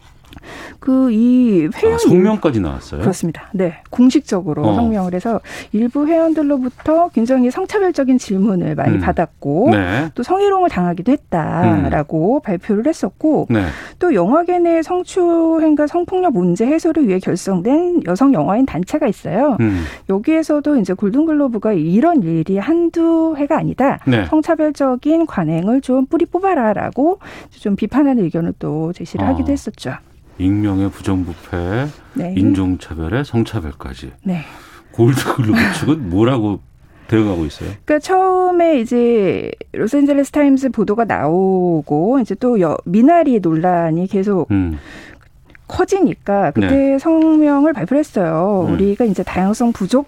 그 0.80 1.04
이 1.14 1.68
회원 1.76 1.94
아, 1.94 1.98
성명까지 1.98 2.60
나왔어요. 2.60 3.00
그렇습니다. 3.00 3.48
네, 3.52 3.82
공식적으로 3.90 4.62
어. 4.62 4.74
성명을 4.74 5.14
해서 5.14 5.40
일부 5.72 6.06
회원들로부터 6.06 7.08
굉장히 7.10 7.50
성차별적인 7.50 8.18
질문을 8.18 8.74
많이 8.74 8.96
음. 8.96 9.00
받았고 9.00 9.70
네. 9.70 10.10
또 10.14 10.22
성희롱을 10.22 10.68
당하기도 10.70 11.12
했다라고 11.12 12.40
발표를 12.40 12.86
했었고 12.86 13.46
네. 13.50 13.64
또 13.98 14.14
영화계 14.14 14.58
내 14.58 14.82
성추행과 14.82 15.86
성폭력 15.86 16.32
문제 16.32 16.66
해소를 16.66 17.08
위해 17.08 17.18
결성된 17.18 18.02
여성 18.06 18.32
영화인 18.32 18.66
단체가 18.66 19.06
있어요. 19.06 19.56
음. 19.60 19.84
여기에서도 20.08 20.76
이제 20.78 20.94
골든글로브가 20.94 21.74
이런 21.74 22.22
일이 22.22 22.58
한두 22.58 23.34
해가 23.36 23.56
아니다. 23.56 24.00
네. 24.06 24.24
성차별적인 24.26 25.26
관행을 25.26 25.80
좀 25.80 26.06
뿌리 26.06 26.26
뽑아라라고 26.26 27.18
좀 27.50 27.76
비판하는 27.76 28.24
의견을 28.24 28.54
또 28.58 28.92
제시를 28.92 29.24
어. 29.24 29.28
하기도 29.28 29.52
했었죠. 29.52 29.92
익명의 30.38 30.90
부정부패, 30.90 31.86
네. 32.14 32.34
인종차별에 32.36 33.24
성차별까지. 33.24 34.12
네. 34.24 34.40
골드글로브 34.92 35.58
측은 35.78 36.10
뭐라고 36.10 36.60
대응하고 37.08 37.44
있어요? 37.44 37.70
그러니까 37.84 37.98
처음에 37.98 38.80
이제 38.80 39.50
로스앤젤레스 39.72 40.30
타임스 40.30 40.70
보도가 40.70 41.04
나오고 41.04 42.20
이제 42.20 42.34
또 42.34 42.60
여, 42.60 42.76
미나리 42.84 43.40
논란이 43.40 44.06
계속 44.06 44.50
음. 44.50 44.78
커지니까 45.68 46.50
그때 46.52 46.98
성명을 46.98 47.72
발표했어요. 47.72 48.66
음. 48.68 48.74
우리가 48.74 49.04
이제 49.04 49.22
다양성 49.22 49.72
부족 49.72 50.06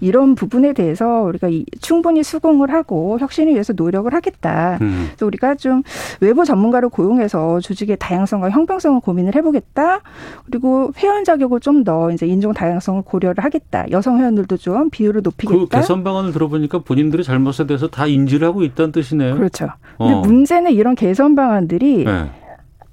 이런 0.00 0.34
부분에 0.34 0.72
대해서 0.72 1.22
우리가 1.22 1.48
이- 1.48 1.64
충분히 1.80 2.22
수긍을 2.22 2.72
하고 2.72 3.18
혁신을 3.20 3.52
위해서 3.52 3.72
노력을 3.72 4.12
하겠다. 4.12 4.78
음. 4.80 5.06
그래서 5.08 5.26
우리가 5.26 5.54
좀 5.56 5.82
외부 6.20 6.44
전문가를 6.44 6.88
고용해서 6.88 7.60
조직의 7.60 7.96
다양성과 7.98 8.50
형평성을 8.50 9.00
고민을 9.00 9.34
해보겠다. 9.36 10.00
그리고 10.46 10.90
회원 10.98 11.24
자격을 11.24 11.60
좀 11.60 11.84
더 11.84 12.10
이제 12.10 12.26
인종 12.26 12.52
다양성을 12.52 13.02
고려를 13.02 13.44
하겠다. 13.44 13.84
여성 13.90 14.18
회원들도 14.18 14.56
좀 14.56 14.90
비율을 14.90 15.20
그 15.22 15.28
높이겠다. 15.28 15.78
개선 15.78 16.02
방안을 16.02 16.32
들어보니까 16.32 16.78
본인들의 16.80 17.24
잘못에 17.24 17.66
대해서 17.66 17.86
다 17.88 18.06
인지를 18.06 18.48
하고 18.48 18.62
있다는 18.64 18.92
뜻이네요. 18.92 19.34
그렇죠. 19.36 19.68
근데 19.98 20.12
어. 20.14 20.20
문제는 20.22 20.72
이런 20.72 20.94
개선 20.94 21.34
방안들이 21.34 22.04
네. 22.04 22.30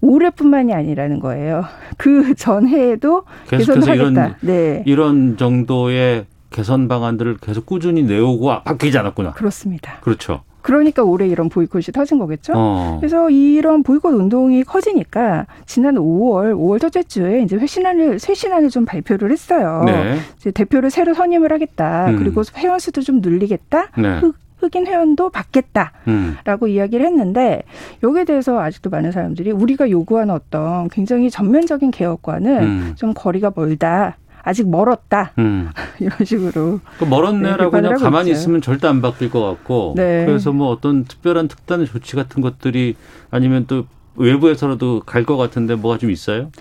올해뿐만이 0.02 0.74
아니라는 0.74 1.20
거예요. 1.20 1.64
그 1.98 2.36
전해에도 2.36 3.24
개선을 3.50 3.82
계속해서 3.82 3.94
이런 3.96 4.18
하겠다. 4.18 4.38
네. 4.42 4.84
이런 4.86 5.38
정도의 5.38 6.26
개선 6.54 6.88
방안들을 6.88 7.38
계속 7.42 7.66
꾸준히 7.66 8.04
내오고 8.04 8.52
아, 8.52 8.64
바뀌지 8.64 8.98
않았구나. 8.98 9.34
그렇습니다. 9.34 9.98
그렇죠. 10.02 10.44
그러니까 10.62 11.04
올해 11.04 11.28
이런 11.28 11.50
보이콧이 11.50 11.84
터진 11.94 12.20
거겠죠. 12.20 12.54
어. 12.56 12.98
그래서 13.02 13.30
이런 13.30 13.84
보이콧 13.84 14.14
운동이 14.14 14.64
커지니까 14.64 15.46
지난 15.66 15.96
5월, 15.96 16.56
5월 16.56 16.80
첫째 16.80 17.04
주에 17.04 17.42
이제 17.42 17.58
회신안을 17.58 18.20
쇄신안을 18.20 18.70
좀 18.70 18.86
발표를 18.86 19.32
했어요. 19.32 19.84
네. 19.86 20.20
이제 20.38 20.52
대표를 20.52 20.90
새로 20.90 21.14
선임을 21.14 21.52
하겠다. 21.52 22.08
음. 22.12 22.18
그리고 22.18 22.44
회원 22.56 22.80
수도 22.80 23.02
좀 23.02 23.20
늘리겠다. 23.20 23.90
네. 23.98 24.20
흑, 24.20 24.36
흑인 24.60 24.88
회원도 24.88 25.32
받겠다. 25.32 25.92
음. 26.08 26.38
라고 26.46 26.68
이야기를 26.68 27.06
했는데 27.06 27.64
여기에 28.02 28.24
대해서 28.24 28.62
아직도 28.62 28.90
많은 28.90 29.12
사람들이 29.12 29.52
우리가 29.52 29.90
요구하는 29.90 30.34
어떤 30.34 30.88
굉장히 30.88 31.30
전면적인 31.30 31.92
개혁과는 31.92 32.64
음. 32.64 32.94
좀 32.96 33.14
거리가 33.14 33.52
멀다. 33.54 34.16
아직 34.44 34.70
멀었다. 34.70 35.32
음. 35.40 35.70
이런 36.00 36.18
식으로. 36.24 36.80
그 37.00 37.06
멀었네라고 37.06 37.76
네, 37.76 37.82
그냥 37.82 37.98
가만히 38.00 38.30
있죠. 38.30 38.40
있으면 38.40 38.62
절대 38.62 38.88
안 38.88 39.02
바뀔 39.02 39.30
것 39.30 39.42
같고 39.42 39.94
네. 39.96 40.26
그래서 40.26 40.52
뭐 40.52 40.70
어떤 40.70 41.06
특별한 41.06 41.48
특단 41.48 41.86
조치 41.86 42.16
같은 42.16 42.42
것들이 42.42 42.96
아니면 43.32 43.66
또 43.68 43.86
외부에서라도 44.16 45.02
갈 45.06 45.26
것 45.26 45.38
같은데 45.38 45.76
뭐가 45.76 45.98
좀 45.98 46.12
있어요? 46.12 46.52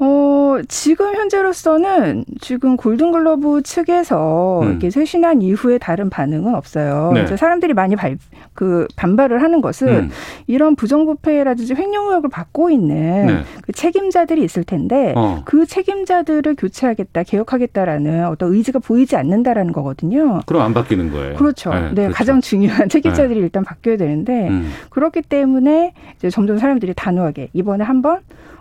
어, 0.00 0.58
지금 0.68 1.14
현재로서는 1.14 2.24
지금 2.40 2.76
골든글러브 2.76 3.62
측에서 3.62 4.60
음. 4.62 4.70
이렇게 4.70 4.90
쇄신한 4.90 5.42
이후에 5.42 5.78
다른 5.78 6.08
반응은 6.08 6.54
없어요. 6.54 7.10
네. 7.14 7.36
사람들이 7.36 7.74
많이 7.74 7.96
발, 7.96 8.16
그 8.54 8.86
반발을 8.94 9.42
하는 9.42 9.60
것은 9.60 9.88
음. 9.88 10.10
이런 10.46 10.76
부정부패라든지 10.76 11.74
횡령 11.74 12.08
의혹을 12.08 12.30
받고 12.30 12.70
있는 12.70 13.26
네. 13.26 13.42
그 13.62 13.72
책임자들이 13.72 14.42
있을 14.44 14.62
텐데 14.62 15.14
어. 15.16 15.42
그 15.44 15.66
책임자들을 15.66 16.54
교체하겠다, 16.54 17.24
개혁하겠다라는 17.24 18.26
어떤 18.26 18.52
의지가 18.54 18.78
보이지 18.78 19.16
않는다라는 19.16 19.72
거거든요. 19.72 20.40
그럼 20.46 20.62
안 20.62 20.74
바뀌는 20.74 21.10
거예요. 21.10 21.34
그렇죠. 21.34 21.74
네, 21.74 21.90
그렇죠. 21.94 22.12
가장 22.14 22.40
중요한 22.40 22.88
책임자들이 22.88 23.40
일단 23.40 23.64
바뀌어야 23.64 23.96
되는데 23.96 24.48
음. 24.48 24.70
그렇기 24.90 25.22
때문에 25.22 25.92
이제 26.16 26.30
점점 26.30 26.58
사람들이 26.58 26.94
단호하게 26.94 27.48
이번에 27.52 27.82
한번 27.82 28.20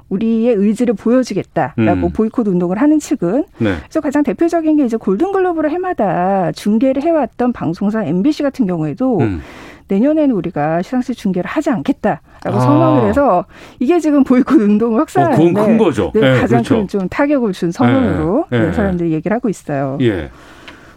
우리의 0.10 0.56
의지를 0.56 0.94
보여주겠다라고 0.94 2.08
음. 2.08 2.12
보이콧 2.14 2.48
운동을 2.48 2.82
하는 2.82 3.00
측은 3.00 3.46
네. 3.58 3.76
그래서 3.80 4.02
가장 4.02 4.24
대표적인 4.24 4.78
게 4.78 4.86
이제 4.86 4.98
골든글로브를 4.98 5.72
해마다 5.72 6.52
중계를 6.54 7.04
해왔던 7.04 7.54
방송사 7.54 8.04
MBC 8.06 8.44
같은 8.44 8.66
경우에도 8.66 9.20
음. 9.20 9.42
내년에는 9.90 10.36
우리가 10.36 10.82
시상식 10.82 11.16
중계를 11.16 11.50
하지 11.50 11.70
않겠다라고 11.70 12.58
아. 12.58 12.60
선언을 12.60 13.10
해서 13.10 13.46
이게 13.80 14.00
지금 14.00 14.24
보이콧 14.24 14.60
운동을 14.60 15.00
확산하는데 15.02 15.60
어, 15.60 15.66
큰 15.66 15.78
거죠. 15.78 16.12
네, 16.14 16.22
네, 16.22 16.40
가장 16.40 16.62
그렇죠. 16.62 16.76
큰좀 16.76 17.10
타격을 17.10 17.54
준 17.54 17.72
선언으로 17.72 18.46
네, 18.50 18.74
사람들이 18.74 19.12
얘기를 19.12 19.34
하고 19.36 19.50
있어요. 19.50 19.98
예. 20.02 20.30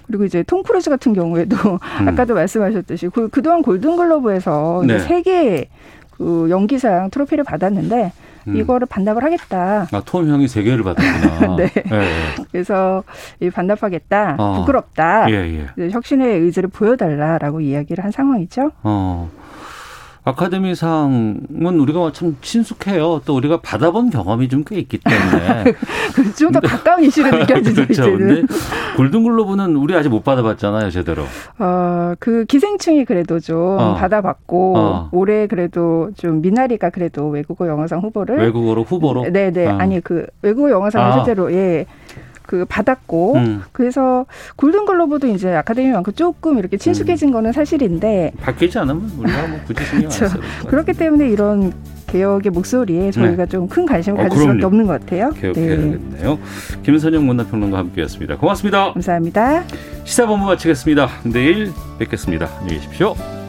그리고 0.06 0.24
이제 0.24 0.42
톰 0.42 0.64
크루즈 0.64 0.90
같은 0.90 1.12
경우에도 1.12 1.56
음. 2.00 2.08
아까도 2.08 2.34
말씀하셨듯이 2.34 3.08
그, 3.08 3.28
그동안 3.28 3.62
골든글러브에서 3.62 4.82
네. 4.86 4.98
세 4.98 5.22
개의 5.22 5.68
그 6.10 6.48
연기상 6.50 7.10
트로피를 7.10 7.44
받았는데 7.44 8.12
음. 8.48 8.56
이거를 8.56 8.86
반납을 8.88 9.22
하겠다. 9.24 9.86
아, 9.92 10.02
톰 10.04 10.28
형이 10.28 10.48
세 10.48 10.62
개를 10.62 10.82
받았구나. 10.82 11.56
네. 11.56 11.70
예, 11.76 12.44
그래서 12.50 13.02
이 13.40 13.50
반납하겠다. 13.50 14.36
어. 14.38 14.60
부끄럽다. 14.60 15.30
예, 15.30 15.68
예. 15.78 15.88
혁신의 15.90 16.40
의지를 16.40 16.68
보여달라라고 16.68 17.60
이야기를 17.60 18.04
한 18.04 18.10
상황이죠. 18.10 18.70
어. 18.82 19.30
아카데미상은 20.24 21.80
우리가 21.80 22.12
참 22.12 22.36
친숙해요. 22.42 23.22
또 23.24 23.36
우리가 23.36 23.60
받아본 23.60 24.10
경험이 24.10 24.48
좀 24.48 24.64
꽤 24.64 24.78
있기 24.78 24.98
때문에. 24.98 25.72
좀 26.36 26.52
더 26.52 26.60
가까운 26.60 27.02
이슈로 27.04 27.30
느껴지죠 27.38 27.82
그렇죠. 27.86 28.02
이제는. 28.02 28.18
근데 28.18 28.54
골든글로브는 28.96 29.76
우리 29.76 29.94
아직 29.94 30.08
못 30.10 30.22
받아봤잖아요, 30.22 30.90
제대로. 30.90 31.22
어, 31.58 32.14
그 32.18 32.44
기생충이 32.44 33.04
그래도 33.06 33.40
좀 33.40 33.56
어. 33.58 33.94
받아봤고 33.94 34.74
어. 34.76 35.08
올해 35.12 35.46
그래도 35.46 36.10
좀 36.16 36.42
미나리가 36.42 36.90
그래도 36.90 37.28
외국어 37.28 37.66
영화상 37.66 38.00
후보를 38.00 38.38
외국어로 38.38 38.82
후보로. 38.84 39.30
네네 39.30 39.66
어. 39.68 39.78
아니 39.78 40.00
그 40.00 40.26
외국어 40.42 40.70
영화상 40.70 41.02
아. 41.02 41.12
실제로 41.12 41.52
예. 41.52 41.86
그 42.50 42.64
받았고 42.68 43.34
음. 43.36 43.62
그래서 43.70 44.26
골든글로브도 44.56 45.28
이제 45.28 45.54
아카데미만큼 45.54 46.14
조금 46.14 46.58
이렇게 46.58 46.76
친숙해진 46.78 47.28
음. 47.28 47.32
거는 47.32 47.52
사실인데 47.52 48.32
바뀌지 48.40 48.76
않으면 48.76 49.08
우리가 49.18 49.46
뭐 49.46 49.60
굳이 49.68 49.84
신경 49.84 50.10
안 50.10 50.18
그렇죠. 50.18 50.26
써도 50.26 50.42
그렇기 50.66 50.92
때문에 50.94 51.28
이런 51.28 51.72
개혁의 52.08 52.50
목소리에 52.50 53.12
저희가 53.12 53.46
좀큰 53.46 53.86
관심을 53.86 54.18
어, 54.18 54.22
가질 54.24 54.38
수밖에 54.40 54.58
그럼요. 54.58 54.66
없는 54.66 54.86
것 54.88 55.00
같아요. 55.00 55.30
개혁해야겠네요. 55.30 56.40
김선영 56.82 57.24
문화평론가 57.24 57.78
함께했습니다. 57.78 58.38
고맙습니다. 58.38 58.94
감사합니다. 58.94 59.62
시사본부 60.02 60.46
마치겠습니다. 60.46 61.08
내일 61.32 61.70
뵙겠습니다. 62.00 62.48
안녕히 62.58 62.80
계십시오. 62.80 63.39